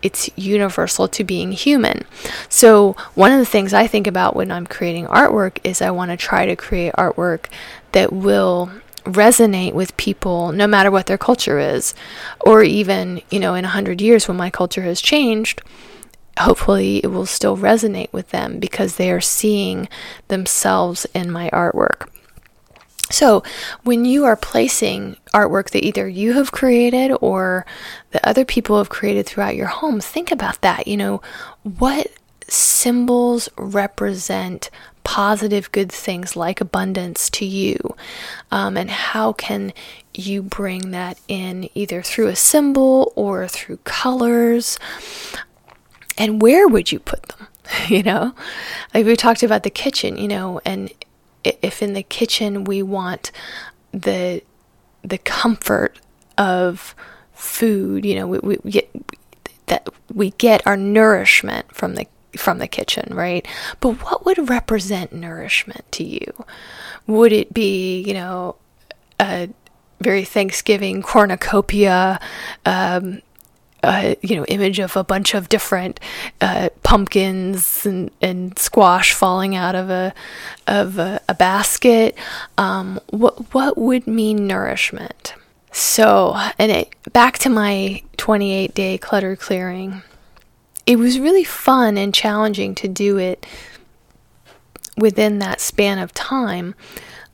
it's 0.00 0.30
universal 0.36 1.08
to 1.08 1.24
being 1.24 1.52
human. 1.52 2.04
So, 2.48 2.92
one 3.14 3.32
of 3.32 3.38
the 3.38 3.46
things 3.46 3.74
I 3.74 3.88
think 3.88 4.06
about 4.06 4.36
when 4.36 4.52
I'm 4.52 4.66
creating 4.66 5.06
artwork 5.06 5.58
is 5.64 5.82
I 5.82 5.90
want 5.90 6.12
to 6.12 6.16
try 6.16 6.46
to 6.46 6.54
create 6.54 6.92
artwork 6.92 7.46
that 7.92 8.12
will 8.12 8.70
resonate 9.08 9.72
with 9.72 9.96
people 9.96 10.52
no 10.52 10.66
matter 10.66 10.90
what 10.90 11.06
their 11.06 11.18
culture 11.18 11.58
is 11.58 11.94
or 12.40 12.62
even 12.62 13.20
you 13.30 13.40
know 13.40 13.54
in 13.54 13.64
a 13.64 13.68
hundred 13.68 14.00
years 14.00 14.28
when 14.28 14.36
my 14.36 14.50
culture 14.50 14.82
has 14.82 15.00
changed 15.00 15.62
hopefully 16.38 16.98
it 16.98 17.08
will 17.08 17.26
still 17.26 17.56
resonate 17.56 18.12
with 18.12 18.30
them 18.30 18.58
because 18.58 18.96
they 18.96 19.10
are 19.10 19.20
seeing 19.20 19.88
themselves 20.28 21.06
in 21.14 21.30
my 21.30 21.50
artwork 21.50 22.08
so, 23.10 23.42
when 23.84 24.04
you 24.04 24.26
are 24.26 24.36
placing 24.36 25.16
artwork 25.32 25.70
that 25.70 25.84
either 25.84 26.06
you 26.06 26.34
have 26.34 26.52
created 26.52 27.16
or 27.22 27.64
that 28.10 28.26
other 28.26 28.44
people 28.44 28.76
have 28.76 28.90
created 28.90 29.24
throughout 29.24 29.56
your 29.56 29.68
home, 29.68 30.00
think 30.00 30.30
about 30.30 30.60
that. 30.60 30.86
You 30.86 30.98
know, 30.98 31.22
what 31.62 32.08
symbols 32.48 33.48
represent 33.56 34.70
positive, 35.08 35.72
good 35.72 35.90
things 35.90 36.36
like 36.36 36.60
abundance 36.60 37.30
to 37.30 37.46
you? 37.46 37.78
Um, 38.50 38.76
and 38.76 38.90
how 38.90 39.32
can 39.32 39.72
you 40.12 40.42
bring 40.42 40.90
that 40.90 41.18
in 41.28 41.70
either 41.74 42.02
through 42.02 42.26
a 42.26 42.36
symbol 42.36 43.10
or 43.16 43.48
through 43.48 43.78
colors? 43.84 44.78
And 46.18 46.42
where 46.42 46.68
would 46.68 46.92
you 46.92 46.98
put 46.98 47.22
them? 47.22 47.46
you 47.88 48.02
know, 48.02 48.34
like 48.92 49.06
we 49.06 49.16
talked 49.16 49.42
about 49.42 49.62
the 49.62 49.70
kitchen, 49.70 50.18
you 50.18 50.28
know, 50.28 50.60
and 50.66 50.92
if 51.42 51.82
in 51.82 51.94
the 51.94 52.02
kitchen 52.02 52.64
we 52.64 52.82
want 52.82 53.32
the 53.92 54.42
the 55.02 55.18
comfort 55.18 55.98
of 56.36 56.94
food, 57.32 58.04
you 58.04 58.14
know, 58.14 58.26
we, 58.26 58.58
we 58.60 58.70
get 58.70 58.90
that 59.68 59.88
we 60.12 60.32
get 60.32 60.66
our 60.66 60.76
nourishment 60.76 61.74
from 61.74 61.94
the 61.94 62.06
from 62.36 62.58
the 62.58 62.68
kitchen, 62.68 63.14
right? 63.14 63.46
But 63.80 64.02
what 64.04 64.24
would 64.26 64.48
represent 64.48 65.12
nourishment 65.12 65.90
to 65.92 66.04
you? 66.04 66.44
Would 67.06 67.32
it 67.32 67.54
be, 67.54 68.00
you 68.02 68.14
know, 68.14 68.56
a 69.20 69.48
very 70.00 70.24
Thanksgiving 70.24 71.02
cornucopia, 71.02 72.20
um, 72.64 73.22
uh, 73.82 74.14
you 74.22 74.36
know, 74.36 74.44
image 74.46 74.78
of 74.78 74.96
a 74.96 75.04
bunch 75.04 75.34
of 75.34 75.48
different 75.48 76.00
uh, 76.40 76.68
pumpkins 76.82 77.86
and, 77.86 78.10
and 78.20 78.58
squash 78.58 79.12
falling 79.12 79.54
out 79.54 79.74
of 79.74 79.88
a 79.88 80.12
of 80.66 80.98
a, 80.98 81.20
a 81.28 81.34
basket. 81.34 82.16
Um, 82.56 83.00
what 83.10 83.54
what 83.54 83.78
would 83.78 84.06
mean 84.06 84.46
nourishment? 84.46 85.34
So, 85.70 86.34
and 86.58 86.72
it, 86.72 87.12
back 87.12 87.38
to 87.38 87.50
my 87.50 88.02
28 88.16 88.74
day 88.74 88.98
clutter 88.98 89.36
clearing 89.36 90.02
it 90.88 90.98
was 90.98 91.20
really 91.20 91.44
fun 91.44 91.98
and 91.98 92.14
challenging 92.14 92.74
to 92.74 92.88
do 92.88 93.18
it 93.18 93.46
within 94.96 95.38
that 95.38 95.60
span 95.60 95.98
of 95.98 96.14
time. 96.14 96.74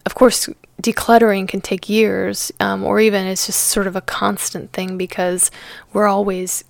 Of 0.05 0.17
course, 0.17 0.49
decluttering 0.83 1.47
can 1.47 1.61
take 1.61 1.89
years, 1.89 2.51
um, 2.59 2.83
or 2.83 2.99
even 2.99 3.29
it's 3.29 3.47
just 3.47 3.61
sort 3.61 3.87
of 3.87 3.95
a 3.95 4.01
constant 4.01 4.73
thing 4.73 4.99
because 4.99 5.53
we're 5.93 6.09
always, 6.09 6.65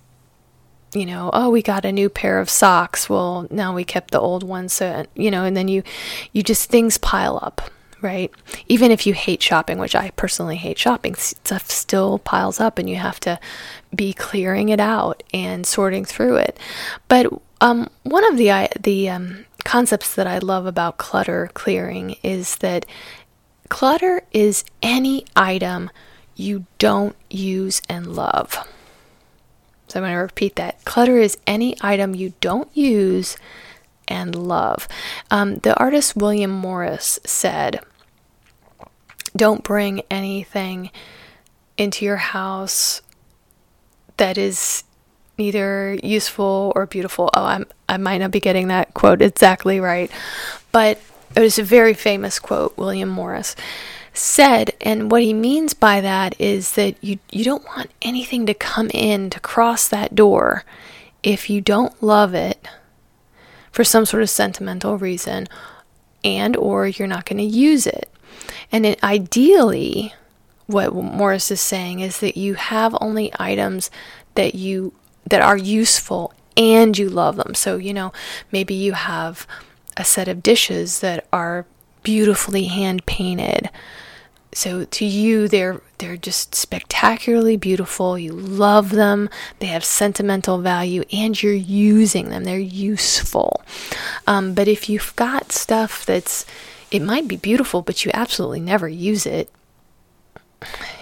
you 0.93 1.07
know, 1.07 1.31
oh, 1.33 1.49
we 1.49 1.63
got 1.63 1.85
a 1.85 1.91
new 1.91 2.07
pair 2.07 2.39
of 2.39 2.51
socks. 2.51 3.09
Well, 3.09 3.47
now 3.49 3.73
we 3.73 3.83
kept 3.83 4.11
the 4.11 4.21
old 4.21 4.43
ones, 4.43 4.71
so 4.71 5.07
you 5.15 5.31
know, 5.31 5.43
and 5.43 5.57
then 5.57 5.67
you, 5.67 5.81
you 6.33 6.43
just 6.43 6.69
things 6.69 6.99
pile 6.99 7.39
up 7.41 7.61
right? 8.05 8.31
Even 8.67 8.91
if 8.91 9.07
you 9.07 9.13
hate 9.13 9.41
shopping, 9.41 9.79
which 9.79 9.95
I 9.95 10.11
personally 10.11 10.57
hate 10.57 10.77
shopping, 10.77 11.15
stuff 11.15 11.71
still 11.71 12.19
piles 12.19 12.59
up 12.59 12.77
and 12.77 12.87
you 12.87 12.97
have 12.97 13.19
to 13.21 13.39
be 13.93 14.13
clearing 14.13 14.69
it 14.69 14.79
out 14.79 15.23
and 15.33 15.65
sorting 15.65 16.05
through 16.05 16.37
it. 16.37 16.59
But 17.07 17.27
um, 17.61 17.89
one 18.03 18.25
of 18.25 18.37
the 18.37 18.69
the 18.79 19.09
um, 19.09 19.45
concepts 19.63 20.15
that 20.15 20.27
I 20.27 20.37
love 20.37 20.65
about 20.65 20.97
clutter 20.97 21.49
clearing 21.53 22.17
is 22.23 22.57
that 22.57 22.85
clutter 23.69 24.21
is 24.31 24.63
any 24.81 25.25
item 25.35 25.89
you 26.35 26.65
don't 26.77 27.15
use 27.29 27.81
and 27.89 28.07
love. 28.15 28.67
So 29.87 29.99
I'm 29.99 30.03
going 30.03 30.13
to 30.13 30.19
repeat 30.19 30.55
that. 30.57 30.83
Clutter 30.83 31.17
is 31.17 31.37
any 31.47 31.77
item 31.81 32.15
you 32.15 32.33
don't 32.41 32.69
use 32.75 33.37
and 34.07 34.35
love. 34.35 34.87
Um, 35.31 35.55
the 35.57 35.77
artist 35.77 36.15
William 36.15 36.51
Morris 36.51 37.19
said, 37.25 37.79
don't 39.35 39.63
bring 39.63 40.01
anything 40.09 40.91
into 41.77 42.05
your 42.05 42.17
house 42.17 43.01
that 44.17 44.37
is 44.37 44.83
neither 45.37 45.97
useful 46.03 46.71
or 46.75 46.85
beautiful. 46.85 47.29
Oh, 47.33 47.43
I'm 47.45 47.65
I 47.87 47.97
might 47.97 48.19
not 48.19 48.31
be 48.31 48.39
getting 48.39 48.67
that 48.69 48.93
quote 48.93 49.21
exactly 49.21 49.79
right, 49.79 50.09
but 50.71 50.99
it 51.35 51.39
was 51.41 51.59
a 51.59 51.63
very 51.63 51.93
famous 51.93 52.39
quote 52.39 52.77
William 52.77 53.09
Morris 53.09 53.55
said 54.13 54.71
and 54.79 55.11
what 55.11 55.21
he 55.21 55.33
means 55.33 55.73
by 55.73 55.99
that 55.99 56.39
is 56.39 56.73
that 56.75 56.95
you 57.03 57.19
you 57.31 57.43
don't 57.43 57.65
want 57.65 57.91
anything 58.01 58.45
to 58.45 58.53
come 58.53 58.89
in 58.93 59.29
to 59.29 59.41
cross 59.41 59.89
that 59.89 60.15
door 60.15 60.63
if 61.21 61.49
you 61.49 61.59
don't 61.59 62.01
love 62.01 62.33
it 62.33 62.65
for 63.71 63.83
some 63.83 64.05
sort 64.05 64.23
of 64.23 64.29
sentimental 64.29 64.97
reason 64.97 65.47
and 66.23 66.55
or 66.55 66.87
you're 66.87 67.07
not 67.07 67.25
going 67.25 67.37
to 67.37 67.43
use 67.43 67.85
it. 67.85 68.09
And 68.71 68.85
it, 68.85 69.03
ideally, 69.03 70.13
what 70.67 70.93
Morris 70.93 71.51
is 71.51 71.61
saying 71.61 71.99
is 71.99 72.19
that 72.19 72.37
you 72.37 72.55
have 72.55 72.95
only 72.99 73.31
items 73.39 73.91
that 74.35 74.55
you 74.55 74.93
that 75.27 75.41
are 75.41 75.57
useful 75.57 76.33
and 76.57 76.97
you 76.97 77.09
love 77.09 77.35
them. 77.35 77.53
So, 77.53 77.77
you 77.77 77.93
know, 77.93 78.13
maybe 78.51 78.73
you 78.73 78.93
have 78.93 79.47
a 79.97 80.03
set 80.03 80.27
of 80.27 80.43
dishes 80.43 80.99
that 80.99 81.27
are 81.33 81.65
beautifully 82.03 82.65
hand 82.65 83.05
painted. 83.05 83.69
So 84.53 84.85
to 84.85 85.05
you 85.05 85.47
they're 85.47 85.81
they're 85.97 86.17
just 86.17 86.55
spectacularly 86.55 87.57
beautiful. 87.57 88.17
You 88.17 88.31
love 88.31 88.91
them. 88.91 89.29
They 89.59 89.67
have 89.67 89.83
sentimental 89.83 90.59
value 90.59 91.03
and 91.11 91.41
you're 91.41 91.53
using 91.53 92.29
them. 92.29 92.43
They're 92.43 92.57
useful. 92.57 93.61
Um, 94.27 94.53
but 94.53 94.67
if 94.67 94.89
you've 94.89 95.15
got 95.15 95.51
stuff 95.51 96.05
that's 96.05 96.45
it 96.91 97.01
might 97.01 97.27
be 97.27 97.35
beautiful 97.35 97.81
but 97.81 98.05
you 98.05 98.11
absolutely 98.13 98.61
never 98.61 98.87
use 98.87 99.25
it, 99.25 99.49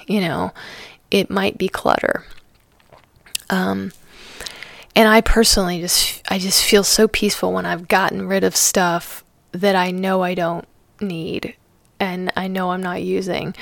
you 0.08 0.22
know, 0.22 0.52
it 1.12 1.30
might 1.30 1.58
be 1.58 1.68
clutter. 1.68 2.26
Um, 3.50 3.92
and 4.96 5.08
I 5.08 5.22
personally 5.22 5.80
just 5.80 6.22
I 6.30 6.40
just 6.40 6.64
feel 6.64 6.84
so 6.84 7.08
peaceful 7.08 7.52
when 7.54 7.66
I've 7.66 7.88
gotten 7.88 8.28
rid 8.28 8.44
of 8.44 8.56
stuff 8.56 9.24
that 9.52 9.76
I 9.76 9.92
know 9.92 10.24
I 10.24 10.34
don't 10.34 10.68
need 11.00 11.56
and 12.00 12.32
I 12.36 12.48
know 12.48 12.72
I'm 12.72 12.84
not 12.84 13.02
using. 13.02 13.56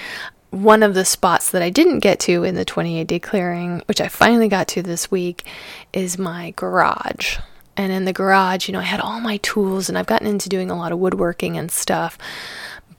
One 0.49 0.83
of 0.83 0.93
the 0.93 1.05
spots 1.05 1.51
that 1.51 1.61
I 1.61 1.69
didn't 1.69 1.99
get 1.99 2.19
to 2.21 2.43
in 2.43 2.55
the 2.55 2.65
28 2.65 3.07
day 3.07 3.19
clearing, 3.19 3.81
which 3.87 4.01
I 4.01 4.07
finally 4.07 4.49
got 4.49 4.67
to 4.69 4.81
this 4.81 5.09
week, 5.09 5.45
is 5.93 6.17
my 6.17 6.51
garage. 6.55 7.37
And 7.77 7.93
in 7.93 8.03
the 8.03 8.13
garage, 8.13 8.67
you 8.67 8.73
know, 8.73 8.79
I 8.79 8.83
had 8.83 8.99
all 8.99 9.21
my 9.21 9.37
tools 9.37 9.87
and 9.87 9.97
I've 9.97 10.07
gotten 10.07 10.27
into 10.27 10.49
doing 10.49 10.69
a 10.69 10.77
lot 10.77 10.91
of 10.91 10.99
woodworking 10.99 11.57
and 11.57 11.71
stuff 11.71 12.17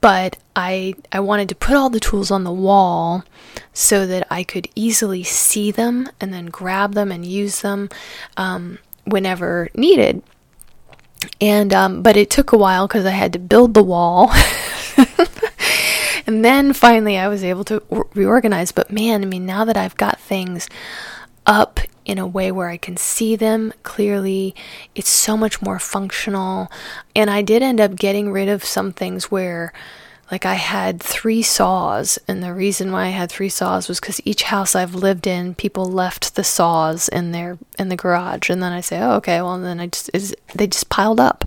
but 0.03 0.35
I 0.53 0.95
I 1.13 1.21
wanted 1.21 1.47
to 1.47 1.55
put 1.55 1.77
all 1.77 1.89
the 1.89 2.01
tools 2.01 2.29
on 2.29 2.43
the 2.43 2.51
wall 2.51 3.23
so 3.71 4.05
that 4.05 4.27
I 4.29 4.43
could 4.43 4.67
easily 4.75 5.23
see 5.23 5.71
them 5.71 6.09
and 6.19 6.33
then 6.33 6.47
grab 6.47 6.93
them 6.93 7.09
and 7.09 7.25
use 7.25 7.61
them 7.61 7.87
um, 8.35 8.79
whenever 9.05 9.69
needed. 9.73 10.21
And 11.39 11.73
um, 11.73 12.03
but 12.03 12.17
it 12.17 12.29
took 12.29 12.51
a 12.51 12.57
while 12.57 12.85
because 12.85 13.05
I 13.05 13.11
had 13.11 13.31
to 13.31 13.39
build 13.39 13.75
the 13.75 13.81
wall. 13.81 14.29
and 16.27 16.43
then 16.43 16.73
finally 16.73 17.17
I 17.17 17.29
was 17.29 17.41
able 17.41 17.63
to 17.63 17.81
reorganize. 18.13 18.73
But 18.73 18.91
man, 18.91 19.21
I 19.21 19.25
mean, 19.25 19.45
now 19.45 19.63
that 19.63 19.77
I've 19.77 19.95
got 19.95 20.19
things 20.19 20.67
up 21.45 21.79
in 22.05 22.17
a 22.17 22.27
way 22.27 22.51
where 22.51 22.69
I 22.69 22.77
can 22.77 22.97
see 22.97 23.35
them 23.35 23.73
clearly. 23.83 24.55
It's 24.95 25.09
so 25.09 25.37
much 25.37 25.61
more 25.61 25.79
functional. 25.79 26.71
And 27.15 27.29
I 27.29 27.41
did 27.41 27.61
end 27.61 27.79
up 27.79 27.95
getting 27.95 28.31
rid 28.31 28.49
of 28.49 28.63
some 28.63 28.91
things 28.91 29.31
where 29.31 29.73
like 30.31 30.45
I 30.45 30.55
had 30.55 30.99
three 30.99 31.43
saws, 31.43 32.17
and 32.27 32.41
the 32.41 32.53
reason 32.53 32.91
why 32.91 33.05
I 33.05 33.09
had 33.09 33.31
three 33.31 33.49
saws 33.49 33.87
was 33.87 33.99
because 33.99 34.21
each 34.25 34.43
house 34.43 34.73
I've 34.73 34.95
lived 34.95 35.27
in, 35.27 35.53
people 35.53 35.85
left 35.85 36.35
the 36.35 36.43
saws 36.43 37.07
in 37.07 37.33
their 37.33 37.57
in 37.77 37.89
the 37.89 37.95
garage, 37.95 38.49
and 38.49 38.63
then 38.63 38.71
I 38.71 38.81
say, 38.81 38.99
oh, 38.99 39.17
okay, 39.17 39.41
well, 39.41 39.59
then 39.59 39.79
I 39.79 39.87
just 39.87 40.09
they 40.55 40.65
just 40.65 40.89
piled 40.89 41.19
up. 41.19 41.45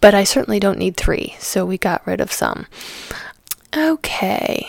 But 0.00 0.14
I 0.14 0.22
certainly 0.22 0.60
don't 0.60 0.78
need 0.78 0.96
three, 0.96 1.34
so 1.40 1.66
we 1.66 1.76
got 1.76 2.06
rid 2.06 2.20
of 2.20 2.30
some. 2.30 2.66
Okay. 3.76 4.68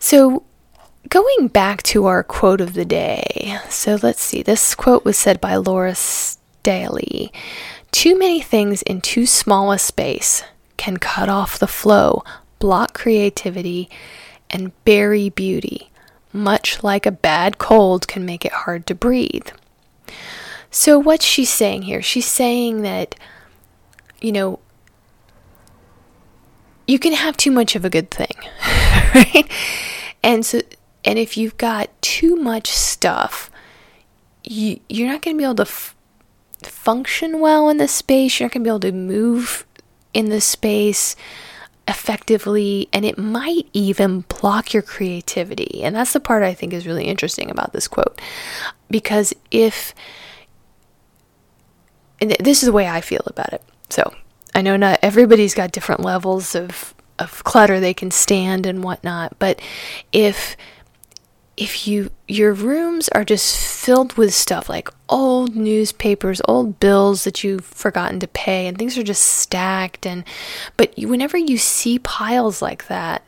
So 0.00 0.42
going 1.08 1.48
back 1.48 1.82
to 1.84 2.06
our 2.06 2.22
quote 2.22 2.60
of 2.60 2.74
the 2.74 2.84
day. 2.84 3.58
So 3.68 3.98
let's 4.02 4.22
see. 4.22 4.42
This 4.42 4.74
quote 4.74 5.04
was 5.04 5.16
said 5.16 5.40
by 5.40 5.56
Laura 5.56 5.94
Staley. 5.94 7.32
Too 7.90 8.18
many 8.18 8.40
things 8.40 8.82
in 8.82 9.00
too 9.00 9.26
small 9.26 9.70
a 9.70 9.78
space 9.78 10.42
can 10.76 10.96
cut 10.96 11.28
off 11.28 11.58
the 11.58 11.66
flow, 11.66 12.24
block 12.58 12.94
creativity, 12.94 13.88
and 14.50 14.72
bury 14.84 15.28
beauty, 15.28 15.90
much 16.32 16.82
like 16.82 17.06
a 17.06 17.12
bad 17.12 17.58
cold 17.58 18.08
can 18.08 18.24
make 18.24 18.44
it 18.44 18.52
hard 18.52 18.86
to 18.86 18.94
breathe. 18.94 19.48
So, 20.70 20.98
what's 20.98 21.24
she 21.24 21.44
saying 21.44 21.82
here? 21.82 22.02
She's 22.02 22.26
saying 22.26 22.82
that, 22.82 23.14
you 24.20 24.32
know, 24.32 24.58
you 26.88 26.98
can 26.98 27.12
have 27.12 27.36
too 27.36 27.52
much 27.52 27.76
of 27.76 27.84
a 27.84 27.90
good 27.90 28.10
thing, 28.10 28.34
right? 29.14 29.48
And 30.22 30.44
so, 30.44 30.60
and 31.04 31.18
if 31.18 31.36
you've 31.36 31.56
got 31.56 31.90
too 32.02 32.36
much 32.36 32.68
stuff, 32.68 33.50
you, 34.42 34.80
you're 34.88 35.08
not 35.08 35.22
going 35.22 35.36
to 35.36 35.38
be 35.38 35.44
able 35.44 35.56
to 35.56 35.62
f- 35.62 35.94
function 36.62 37.40
well 37.40 37.68
in 37.68 37.76
the 37.76 37.88
space. 37.88 38.38
You're 38.38 38.46
not 38.46 38.54
going 38.54 38.64
to 38.64 38.68
be 38.68 38.70
able 38.70 38.80
to 38.80 38.92
move 38.92 39.66
in 40.12 40.30
the 40.30 40.40
space 40.40 41.16
effectively 41.86 42.88
and 42.94 43.04
it 43.04 43.18
might 43.18 43.68
even 43.74 44.20
block 44.22 44.72
your 44.72 44.82
creativity. 44.82 45.82
And 45.82 45.94
that's 45.94 46.14
the 46.14 46.20
part 46.20 46.42
I 46.42 46.54
think 46.54 46.72
is 46.72 46.86
really 46.86 47.04
interesting 47.04 47.50
about 47.50 47.72
this 47.72 47.88
quote. 47.88 48.20
Because 48.88 49.34
if 49.50 49.94
this 52.20 52.62
is 52.62 52.66
the 52.66 52.72
way 52.72 52.88
I 52.88 53.00
feel 53.00 53.22
about 53.26 53.52
it. 53.52 53.62
So, 53.90 54.14
I 54.54 54.62
know 54.62 54.76
not 54.76 54.98
everybody's 55.02 55.54
got 55.54 55.72
different 55.72 56.00
levels 56.00 56.54
of 56.54 56.94
of 57.18 57.44
clutter 57.44 57.78
they 57.78 57.94
can 57.94 58.10
stand 58.10 58.66
and 58.66 58.82
whatnot, 58.82 59.38
but 59.38 59.60
if 60.12 60.56
if 61.56 61.86
you 61.86 62.10
your 62.26 62.52
rooms 62.52 63.08
are 63.10 63.24
just 63.24 63.56
filled 63.56 64.14
with 64.14 64.34
stuff 64.34 64.68
like 64.68 64.88
old 65.08 65.54
newspapers, 65.54 66.40
old 66.46 66.80
bills 66.80 67.24
that 67.24 67.44
you've 67.44 67.64
forgotten 67.64 68.18
to 68.20 68.28
pay 68.28 68.66
and 68.66 68.76
things 68.76 68.98
are 68.98 69.02
just 69.02 69.22
stacked 69.22 70.06
and 70.06 70.24
but 70.76 70.92
whenever 70.98 71.36
you 71.36 71.58
see 71.58 71.98
piles 71.98 72.60
like 72.60 72.88
that 72.88 73.22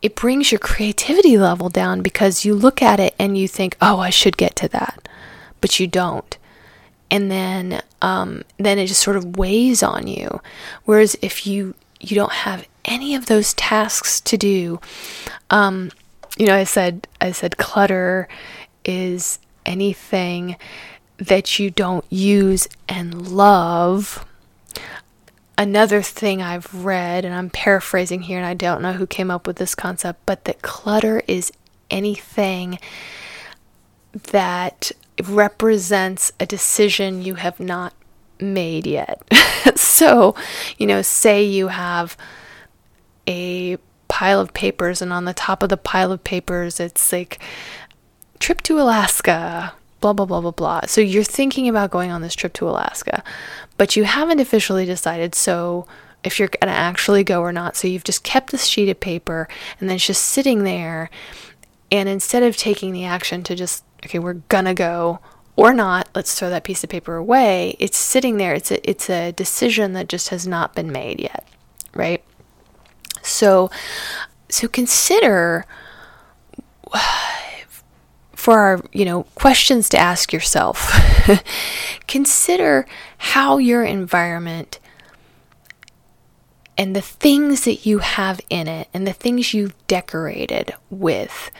it 0.00 0.14
brings 0.14 0.52
your 0.52 0.58
creativity 0.58 1.36
level 1.36 1.68
down 1.68 2.02
because 2.02 2.44
you 2.44 2.54
look 2.54 2.80
at 2.80 3.00
it 3.00 3.14
and 3.18 3.36
you 3.36 3.48
think, 3.48 3.76
"Oh, 3.80 3.98
I 3.98 4.10
should 4.10 4.36
get 4.36 4.54
to 4.56 4.68
that." 4.68 5.08
But 5.60 5.80
you 5.80 5.86
don't. 5.86 6.36
And 7.10 7.30
then 7.30 7.82
um, 8.00 8.44
then 8.58 8.78
it 8.78 8.86
just 8.86 9.02
sort 9.02 9.16
of 9.16 9.36
weighs 9.36 9.82
on 9.82 10.06
you. 10.06 10.40
Whereas 10.84 11.16
if 11.22 11.46
you 11.46 11.74
you 12.00 12.14
don't 12.14 12.32
have 12.32 12.66
any 12.84 13.14
of 13.14 13.26
those 13.26 13.54
tasks 13.54 14.20
to 14.20 14.36
do, 14.36 14.80
um, 15.50 15.90
you 16.38 16.46
know, 16.46 16.54
I 16.54 16.64
said 16.64 17.06
I 17.20 17.32
said 17.32 17.58
clutter 17.58 18.28
is 18.84 19.38
anything 19.66 20.56
that 21.18 21.58
you 21.58 21.70
don't 21.70 22.04
use 22.10 22.68
and 22.88 23.28
love. 23.28 24.24
Another 25.58 26.00
thing 26.00 26.40
I've 26.40 26.72
read, 26.84 27.24
and 27.24 27.34
I'm 27.34 27.50
paraphrasing 27.50 28.22
here, 28.22 28.38
and 28.38 28.46
I 28.46 28.54
don't 28.54 28.80
know 28.80 28.92
who 28.92 29.06
came 29.06 29.30
up 29.30 29.46
with 29.46 29.56
this 29.56 29.74
concept, 29.74 30.20
but 30.24 30.44
that 30.44 30.62
clutter 30.62 31.20
is 31.26 31.50
anything 31.90 32.78
that 34.30 34.92
represents 35.24 36.30
a 36.38 36.46
decision 36.46 37.22
you 37.22 37.34
have 37.34 37.58
not 37.58 37.92
made 38.40 38.86
yet. 38.86 39.20
so, 39.74 40.36
you 40.76 40.86
know, 40.86 41.02
say 41.02 41.42
you 41.42 41.68
have 41.68 42.16
a 43.26 43.78
pile 44.08 44.40
of 44.40 44.54
papers, 44.54 45.00
and 45.02 45.12
on 45.12 45.24
the 45.24 45.34
top 45.34 45.62
of 45.62 45.68
the 45.68 45.76
pile 45.76 46.12
of 46.12 46.24
papers, 46.24 46.80
it's 46.80 47.12
like 47.12 47.38
trip 48.38 48.62
to 48.62 48.80
Alaska, 48.80 49.72
blah, 50.00 50.12
blah, 50.12 50.26
blah, 50.26 50.40
blah, 50.40 50.50
blah. 50.50 50.80
So 50.86 51.00
you're 51.00 51.24
thinking 51.24 51.68
about 51.68 51.90
going 51.90 52.10
on 52.10 52.22
this 52.22 52.34
trip 52.34 52.52
to 52.54 52.68
Alaska, 52.68 53.22
but 53.76 53.96
you 53.96 54.04
haven't 54.04 54.40
officially 54.40 54.84
decided. 54.84 55.34
So 55.34 55.86
if 56.24 56.38
you're 56.38 56.48
going 56.48 56.72
to 56.72 56.78
actually 56.78 57.24
go 57.24 57.40
or 57.40 57.52
not. 57.52 57.76
So 57.76 57.88
you've 57.88 58.04
just 58.04 58.24
kept 58.24 58.50
this 58.50 58.66
sheet 58.66 58.88
of 58.88 59.00
paper 59.00 59.48
and 59.78 59.88
then 59.88 59.96
it's 59.96 60.06
just 60.06 60.24
sitting 60.24 60.64
there. 60.64 61.10
And 61.90 62.08
instead 62.08 62.42
of 62.42 62.56
taking 62.56 62.92
the 62.92 63.04
action 63.04 63.42
to 63.44 63.54
just, 63.54 63.84
okay, 64.04 64.18
we're 64.18 64.34
going 64.34 64.66
to 64.66 64.74
go 64.74 65.20
or 65.56 65.72
not, 65.72 66.08
let's 66.14 66.38
throw 66.38 66.50
that 66.50 66.64
piece 66.64 66.84
of 66.84 66.90
paper 66.90 67.16
away, 67.16 67.76
it's 67.78 67.96
sitting 67.96 68.36
there. 68.36 68.54
It's 68.54 68.70
a, 68.70 68.88
it's 68.88 69.10
a 69.10 69.32
decision 69.32 69.92
that 69.94 70.08
just 70.08 70.28
has 70.28 70.46
not 70.46 70.74
been 70.74 70.92
made 70.92 71.20
yet, 71.20 71.46
right? 71.94 72.22
So, 73.28 73.70
so 74.48 74.68
consider 74.68 75.64
for 78.34 78.58
our, 78.58 78.80
you 78.92 79.04
know, 79.04 79.24
questions 79.34 79.88
to 79.90 79.98
ask 79.98 80.32
yourself. 80.32 80.92
consider 82.06 82.86
how 83.18 83.58
your 83.58 83.84
environment 83.84 84.78
and 86.78 86.94
the 86.94 87.02
things 87.02 87.64
that 87.64 87.84
you 87.84 87.98
have 87.98 88.40
in 88.48 88.68
it 88.68 88.88
and 88.94 89.06
the 89.06 89.12
things 89.12 89.52
you've 89.52 89.74
decorated 89.88 90.72
with 90.88 91.50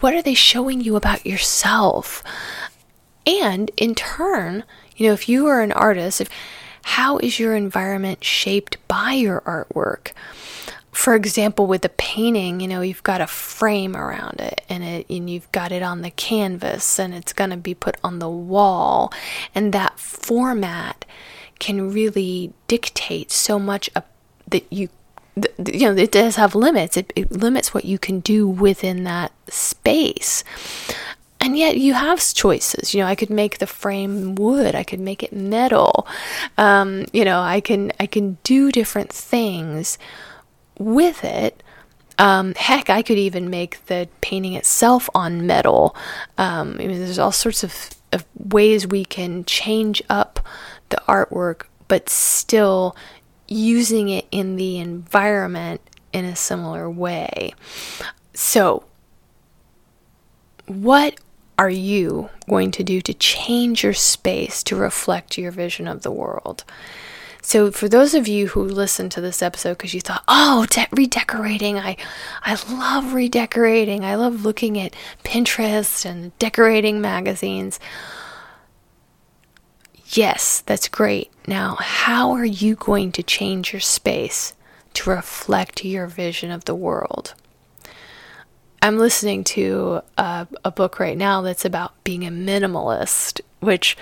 what 0.00 0.12
are 0.12 0.22
they 0.22 0.34
showing 0.34 0.80
you 0.80 0.96
about 0.96 1.24
yourself 1.24 2.22
and 3.26 3.70
in 3.76 3.94
turn 3.94 4.64
you 4.96 5.06
know 5.06 5.12
if 5.12 5.28
you 5.28 5.46
are 5.46 5.62
an 5.62 5.72
artist 5.72 6.20
if 6.20 6.28
how 6.82 7.18
is 7.18 7.38
your 7.38 7.54
environment 7.54 8.24
shaped 8.24 8.76
by 8.88 9.12
your 9.12 9.40
artwork 9.42 10.12
for 10.92 11.14
example, 11.14 11.66
with 11.66 11.82
the 11.82 11.88
painting, 11.88 12.60
you 12.60 12.68
know, 12.68 12.80
you've 12.80 13.02
got 13.02 13.20
a 13.20 13.26
frame 13.26 13.96
around 13.96 14.40
it 14.40 14.62
and 14.68 14.82
it 14.82 15.06
and 15.08 15.30
you've 15.30 15.50
got 15.52 15.72
it 15.72 15.82
on 15.82 16.02
the 16.02 16.10
canvas 16.10 16.98
and 16.98 17.14
it's 17.14 17.32
going 17.32 17.50
to 17.50 17.56
be 17.56 17.74
put 17.74 17.96
on 18.02 18.18
the 18.18 18.28
wall 18.28 19.12
and 19.54 19.72
that 19.72 19.98
format 19.98 21.04
can 21.58 21.92
really 21.92 22.52
dictate 22.66 23.30
so 23.30 23.58
much 23.58 23.88
of, 23.94 24.02
that 24.48 24.64
you 24.72 24.88
you 25.64 25.80
know, 25.80 25.94
it 25.94 26.10
does 26.10 26.36
have 26.36 26.54
limits. 26.54 26.96
It, 26.96 27.12
it 27.14 27.30
limits 27.30 27.72
what 27.72 27.84
you 27.84 27.98
can 27.98 28.20
do 28.20 28.48
within 28.48 29.04
that 29.04 29.32
space. 29.48 30.42
And 31.40 31.56
yet 31.56 31.78
you 31.78 31.94
have 31.94 32.18
choices. 32.34 32.92
You 32.92 33.00
know, 33.00 33.06
I 33.06 33.14
could 33.14 33.30
make 33.30 33.58
the 33.58 33.66
frame 33.66 34.34
wood. 34.34 34.74
I 34.74 34.82
could 34.82 35.00
make 35.00 35.22
it 35.22 35.32
metal. 35.32 36.06
Um, 36.58 37.06
you 37.12 37.24
know, 37.24 37.40
I 37.40 37.60
can 37.60 37.92
I 37.98 38.06
can 38.06 38.36
do 38.42 38.70
different 38.70 39.10
things 39.10 39.96
with 40.80 41.22
it. 41.22 41.62
Um, 42.18 42.54
heck, 42.54 42.90
I 42.90 43.02
could 43.02 43.18
even 43.18 43.48
make 43.48 43.86
the 43.86 44.08
painting 44.20 44.54
itself 44.54 45.08
on 45.14 45.46
metal. 45.46 45.94
Um, 46.36 46.76
I 46.80 46.86
mean, 46.86 46.98
there's 46.98 47.18
all 47.18 47.32
sorts 47.32 47.62
of, 47.62 47.90
of 48.12 48.24
ways 48.36 48.86
we 48.86 49.04
can 49.04 49.44
change 49.44 50.02
up 50.10 50.40
the 50.88 51.00
artwork, 51.08 51.66
but 51.86 52.08
still 52.08 52.96
using 53.46 54.08
it 54.08 54.26
in 54.30 54.56
the 54.56 54.78
environment 54.78 55.80
in 56.12 56.24
a 56.24 56.36
similar 56.36 56.90
way. 56.90 57.54
So, 58.34 58.84
what 60.66 61.18
are 61.58 61.70
you 61.70 62.30
going 62.48 62.70
to 62.72 62.84
do 62.84 63.00
to 63.02 63.14
change 63.14 63.82
your 63.82 63.92
space 63.92 64.62
to 64.64 64.76
reflect 64.76 65.36
your 65.36 65.52
vision 65.52 65.88
of 65.88 66.02
the 66.02 66.10
world? 66.10 66.64
So, 67.50 67.72
for 67.72 67.88
those 67.88 68.14
of 68.14 68.28
you 68.28 68.46
who 68.46 68.62
listened 68.62 69.10
to 69.10 69.20
this 69.20 69.42
episode 69.42 69.76
because 69.76 69.92
you 69.92 70.00
thought, 70.00 70.22
"Oh, 70.28 70.66
de- 70.70 70.86
redecorating! 70.92 71.80
I, 71.80 71.96
I 72.44 72.56
love 72.72 73.12
redecorating. 73.12 74.04
I 74.04 74.14
love 74.14 74.44
looking 74.44 74.78
at 74.78 74.94
Pinterest 75.24 76.04
and 76.04 76.30
decorating 76.38 77.00
magazines." 77.00 77.80
Yes, 80.10 80.62
that's 80.64 80.86
great. 80.86 81.32
Now, 81.48 81.74
how 81.80 82.30
are 82.34 82.44
you 82.44 82.76
going 82.76 83.10
to 83.10 83.22
change 83.24 83.72
your 83.72 83.80
space 83.80 84.54
to 84.94 85.10
reflect 85.10 85.84
your 85.84 86.06
vision 86.06 86.52
of 86.52 86.66
the 86.66 86.74
world? 86.76 87.34
I'm 88.80 88.96
listening 88.96 89.42
to 89.56 90.02
a, 90.16 90.46
a, 90.64 90.70
book 90.70 91.00
right 91.00 91.18
now 91.18 91.42
that's 91.42 91.64
about 91.64 91.94
being 92.04 92.24
a 92.24 92.30
minimalist, 92.30 93.40
which 93.58 93.96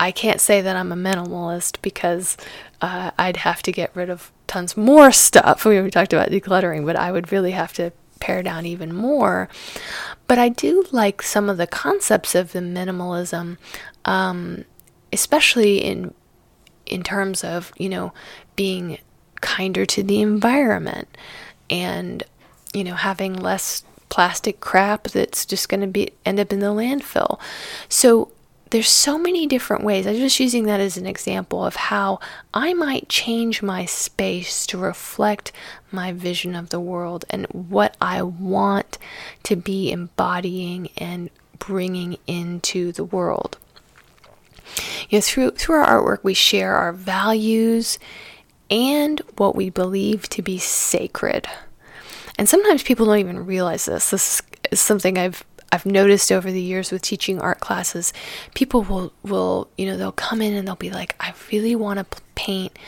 I 0.00 0.12
can't 0.12 0.40
say 0.40 0.60
that 0.60 0.76
I'm 0.76 0.92
a 0.92 0.96
minimalist 0.96 1.78
because 1.82 2.36
uh, 2.80 3.10
I'd 3.18 3.38
have 3.38 3.62
to 3.62 3.72
get 3.72 3.94
rid 3.94 4.10
of 4.10 4.30
tons 4.46 4.76
more 4.76 5.12
stuff. 5.12 5.64
We, 5.66 5.80
we 5.80 5.90
talked 5.90 6.12
about 6.12 6.30
decluttering, 6.30 6.86
but 6.86 6.96
I 6.96 7.12
would 7.12 7.32
really 7.32 7.52
have 7.52 7.72
to 7.74 7.92
pare 8.20 8.42
down 8.42 8.66
even 8.66 8.94
more. 8.94 9.48
But 10.26 10.38
I 10.38 10.48
do 10.48 10.84
like 10.92 11.22
some 11.22 11.48
of 11.48 11.56
the 11.56 11.66
concepts 11.66 12.34
of 12.34 12.52
the 12.52 12.60
minimalism. 12.60 13.58
Um, 14.04 14.64
especially 15.12 15.78
in 15.78 16.14
in 16.86 17.02
terms 17.02 17.44
of 17.44 17.72
you 17.76 17.88
know 17.88 18.12
being 18.56 18.98
kinder 19.40 19.86
to 19.86 20.02
the 20.02 20.20
environment 20.20 21.16
and 21.70 22.22
you 22.72 22.82
know 22.84 22.94
having 22.94 23.34
less 23.34 23.84
plastic 24.08 24.60
crap 24.60 25.04
that's 25.08 25.44
just 25.44 25.68
going 25.68 25.80
to 25.80 25.86
be 25.86 26.10
end 26.24 26.40
up 26.40 26.52
in 26.52 26.60
the 26.60 26.66
landfill 26.66 27.38
so 27.88 28.30
there's 28.70 28.88
so 28.88 29.18
many 29.18 29.46
different 29.46 29.84
ways 29.84 30.06
i'm 30.06 30.16
just 30.16 30.40
using 30.40 30.64
that 30.64 30.80
as 30.80 30.96
an 30.96 31.06
example 31.06 31.64
of 31.64 31.76
how 31.76 32.18
i 32.52 32.72
might 32.74 33.08
change 33.08 33.62
my 33.62 33.84
space 33.84 34.66
to 34.66 34.78
reflect 34.78 35.52
my 35.90 36.12
vision 36.12 36.54
of 36.54 36.70
the 36.70 36.80
world 36.80 37.24
and 37.30 37.46
what 37.46 37.96
i 38.00 38.22
want 38.22 38.98
to 39.42 39.56
be 39.56 39.90
embodying 39.90 40.88
and 40.96 41.30
bringing 41.58 42.16
into 42.26 42.92
the 42.92 43.04
world 43.04 43.58
you 45.08 45.18
know, 45.18 45.22
through 45.22 45.50
through 45.52 45.76
our 45.76 46.02
artwork, 46.02 46.22
we 46.22 46.34
share 46.34 46.74
our 46.74 46.92
values 46.92 47.98
and 48.70 49.20
what 49.36 49.56
we 49.56 49.70
believe 49.70 50.28
to 50.30 50.42
be 50.42 50.58
sacred. 50.58 51.46
And 52.38 52.48
sometimes 52.48 52.82
people 52.82 53.06
don't 53.06 53.18
even 53.18 53.46
realize 53.46 53.86
this. 53.86 54.10
This 54.10 54.42
is 54.70 54.80
something 54.80 55.18
I've 55.18 55.44
I've 55.70 55.86
noticed 55.86 56.32
over 56.32 56.50
the 56.50 56.62
years 56.62 56.90
with 56.90 57.02
teaching 57.02 57.40
art 57.40 57.60
classes. 57.60 58.12
People 58.54 58.82
will 58.82 59.12
will 59.22 59.68
you 59.76 59.86
know 59.86 59.96
they'll 59.96 60.12
come 60.12 60.40
in 60.40 60.54
and 60.54 60.66
they'll 60.66 60.76
be 60.76 60.90
like, 60.90 61.14
I 61.20 61.34
really 61.52 61.76
want 61.76 61.98
to 61.98 62.22
paint 62.34 62.78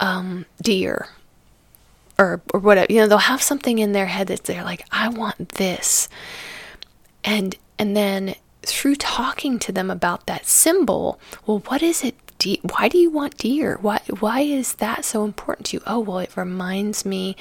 um, 0.00 0.46
deer 0.62 1.08
or 2.18 2.40
or 2.52 2.60
whatever. 2.60 2.92
You 2.92 3.00
know, 3.00 3.08
they'll 3.08 3.18
have 3.18 3.42
something 3.42 3.78
in 3.78 3.92
their 3.92 4.06
head 4.06 4.28
that 4.28 4.44
they're 4.44 4.64
like, 4.64 4.86
I 4.90 5.08
want 5.08 5.50
this, 5.50 6.08
and 7.22 7.56
and 7.78 7.96
then 7.96 8.36
through 8.62 8.96
talking 8.96 9.58
to 9.58 9.72
them 9.72 9.90
about 9.90 10.26
that 10.26 10.46
symbol, 10.46 11.20
well, 11.46 11.58
what 11.66 11.82
is 11.82 12.02
it? 12.02 12.14
Why 12.44 12.88
do 12.88 12.98
you 12.98 13.10
want 13.10 13.38
deer? 13.38 13.78
Why 13.80 14.00
why 14.20 14.40
is 14.40 14.74
that 14.74 15.04
so 15.04 15.24
important 15.24 15.66
to 15.66 15.76
you? 15.76 15.82
Oh, 15.86 16.00
well, 16.00 16.18
it 16.18 16.36
reminds 16.36 17.04
me 17.04 17.36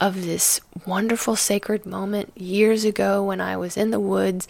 of 0.00 0.24
this 0.24 0.60
wonderful 0.86 1.36
sacred 1.36 1.86
moment 1.86 2.32
years 2.36 2.84
ago 2.84 3.24
when 3.24 3.40
I 3.40 3.56
was 3.56 3.76
in 3.76 3.90
the 3.90 4.00
woods 4.00 4.48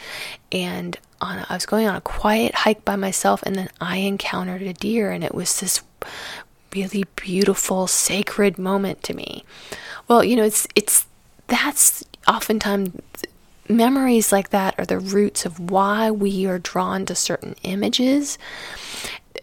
and 0.50 0.98
on 1.20 1.38
a, 1.38 1.46
I 1.48 1.54
was 1.54 1.66
going 1.66 1.86
on 1.86 1.96
a 1.96 2.00
quiet 2.00 2.54
hike 2.54 2.84
by 2.84 2.96
myself 2.96 3.42
and 3.44 3.54
then 3.54 3.68
I 3.80 3.98
encountered 3.98 4.62
a 4.62 4.72
deer 4.72 5.10
and 5.10 5.22
it 5.22 5.34
was 5.34 5.60
this 5.60 5.82
really 6.74 7.04
beautiful 7.16 7.86
sacred 7.86 8.58
moment 8.58 9.02
to 9.04 9.14
me. 9.14 9.44
Well, 10.08 10.24
you 10.24 10.36
know, 10.36 10.44
it's 10.44 10.66
it's 10.74 11.06
that's 11.46 12.04
oftentimes 12.26 12.92
memories 13.68 14.32
like 14.32 14.50
that 14.50 14.74
are 14.78 14.84
the 14.84 14.98
roots 14.98 15.44
of 15.46 15.70
why 15.70 16.10
we 16.10 16.46
are 16.46 16.58
drawn 16.58 17.06
to 17.06 17.14
certain 17.14 17.54
images 17.62 18.38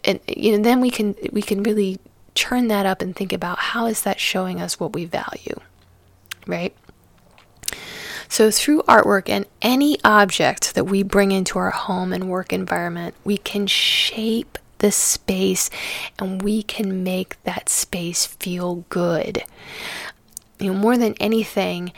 and 0.04 0.20
you 0.26 0.56
know 0.56 0.62
then 0.62 0.80
we 0.80 0.90
can 0.90 1.14
we 1.32 1.42
can 1.42 1.62
really 1.62 1.98
turn 2.34 2.68
that 2.68 2.86
up 2.86 3.02
and 3.02 3.14
think 3.14 3.32
about 3.32 3.58
how 3.58 3.86
is 3.86 4.02
that 4.02 4.20
showing 4.20 4.60
us 4.60 4.78
what 4.78 4.92
we 4.92 5.04
value 5.04 5.56
right? 6.46 6.74
So 8.28 8.50
through 8.50 8.82
artwork 8.82 9.28
and 9.28 9.44
any 9.60 9.98
object 10.04 10.74
that 10.74 10.84
we 10.84 11.02
bring 11.02 11.32
into 11.32 11.58
our 11.58 11.70
home 11.70 12.12
and 12.12 12.30
work 12.30 12.52
environment 12.52 13.14
we 13.24 13.36
can 13.36 13.66
shape 13.66 14.58
the 14.78 14.92
space 14.92 15.68
and 16.18 16.40
we 16.42 16.62
can 16.62 17.02
make 17.02 17.42
that 17.44 17.68
space 17.68 18.26
feel 18.26 18.84
good. 18.88 19.44
You 20.58 20.72
know 20.72 20.78
more 20.78 20.96
than 20.96 21.14
anything 21.20 21.92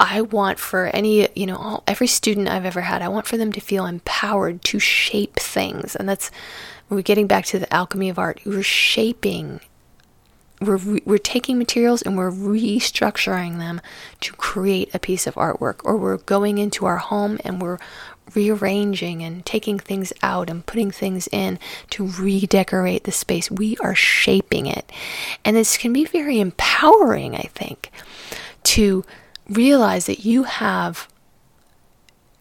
I 0.00 0.22
want 0.22 0.58
for 0.58 0.86
any, 0.86 1.28
you 1.36 1.44
know, 1.44 1.56
all, 1.56 1.84
every 1.86 2.06
student 2.06 2.48
I've 2.48 2.64
ever 2.64 2.80
had, 2.80 3.02
I 3.02 3.08
want 3.08 3.26
for 3.26 3.36
them 3.36 3.52
to 3.52 3.60
feel 3.60 3.84
empowered 3.84 4.64
to 4.64 4.78
shape 4.78 5.36
things. 5.36 5.94
And 5.94 6.08
that's, 6.08 6.30
we're 6.88 7.02
getting 7.02 7.26
back 7.26 7.44
to 7.46 7.58
the 7.58 7.72
alchemy 7.72 8.08
of 8.08 8.18
art. 8.18 8.40
We're 8.46 8.62
shaping, 8.62 9.60
we're, 10.58 10.80
we're 11.04 11.18
taking 11.18 11.58
materials 11.58 12.00
and 12.00 12.16
we're 12.16 12.30
restructuring 12.30 13.58
them 13.58 13.82
to 14.20 14.32
create 14.32 14.88
a 14.94 14.98
piece 14.98 15.26
of 15.26 15.34
artwork. 15.34 15.80
Or 15.84 15.98
we're 15.98 16.16
going 16.16 16.56
into 16.56 16.86
our 16.86 16.96
home 16.96 17.38
and 17.44 17.60
we're 17.60 17.78
rearranging 18.34 19.22
and 19.22 19.44
taking 19.44 19.78
things 19.78 20.14
out 20.22 20.48
and 20.48 20.64
putting 20.64 20.90
things 20.90 21.28
in 21.30 21.58
to 21.90 22.06
redecorate 22.06 23.04
the 23.04 23.12
space. 23.12 23.50
We 23.50 23.76
are 23.78 23.94
shaping 23.94 24.64
it. 24.64 24.90
And 25.44 25.54
this 25.54 25.76
can 25.76 25.92
be 25.92 26.06
very 26.06 26.40
empowering, 26.40 27.34
I 27.34 27.50
think, 27.52 27.90
to 28.62 29.04
realize 29.50 30.06
that 30.06 30.24
you 30.24 30.44
have, 30.44 31.08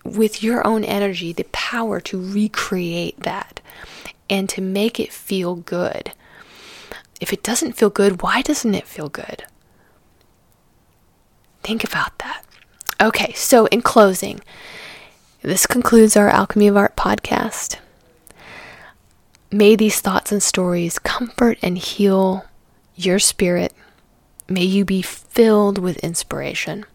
with 0.04 0.42
your 0.42 0.66
own 0.66 0.84
energy, 0.84 1.34
the 1.34 1.44
power 1.46 2.00
to 2.00 2.32
recreate 2.34 3.20
that 3.22 3.60
and 4.30 4.48
to 4.50 4.62
make 4.62 5.00
it 5.00 5.12
feel 5.12 5.56
good. 5.56 6.14
If 7.20 7.34
it 7.34 7.44
doesn't 7.44 7.74
feel 7.74 7.90
good, 7.90 8.22
why 8.22 8.42
doesn't 8.42 8.76
it 8.76 8.88
feel 8.88 9.10
good? 9.10 9.44
Think 11.64 11.84
about 11.84 12.18
that. 12.20 12.44
Okay, 13.02 13.34
so 13.34 13.66
in 13.68 13.82
closing, 13.82 14.42
this 15.42 15.66
concludes 15.66 16.16
our 16.16 16.30
Alchemy 16.30 16.68
of 16.68 16.78
Art 16.78 16.96
podcast. 16.96 17.78
May 19.52 19.76
these 19.76 20.00
thoughts 20.00 20.32
and 20.32 20.44
stories 20.44 21.00
comfort 21.00 21.58
and 21.62 21.78
heal 21.78 22.46
your 22.96 23.20
spirit. 23.20 23.74
May 24.48 24.64
you 24.64 24.86
be 24.86 25.02
filled 25.02 25.78
with 25.78 25.98
inspiration. 25.98 26.86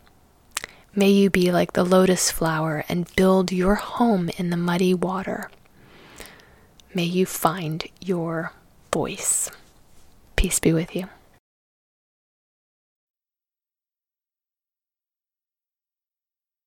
May 0.97 1.11
you 1.11 1.29
be 1.29 1.51
like 1.51 1.73
the 1.73 1.83
lotus 1.83 2.31
flower 2.31 2.85
and 2.89 3.13
build 3.17 3.51
your 3.51 3.75
home 3.75 4.31
in 4.37 4.51
the 4.51 4.57
muddy 4.57 4.95
water. 4.95 5.51
May 6.95 7.03
you 7.03 7.27
find 7.27 7.85
your 8.01 8.53
voice. 8.93 9.51
Peace 10.37 10.61
be 10.61 10.73
with 10.73 10.95
you. 10.95 11.09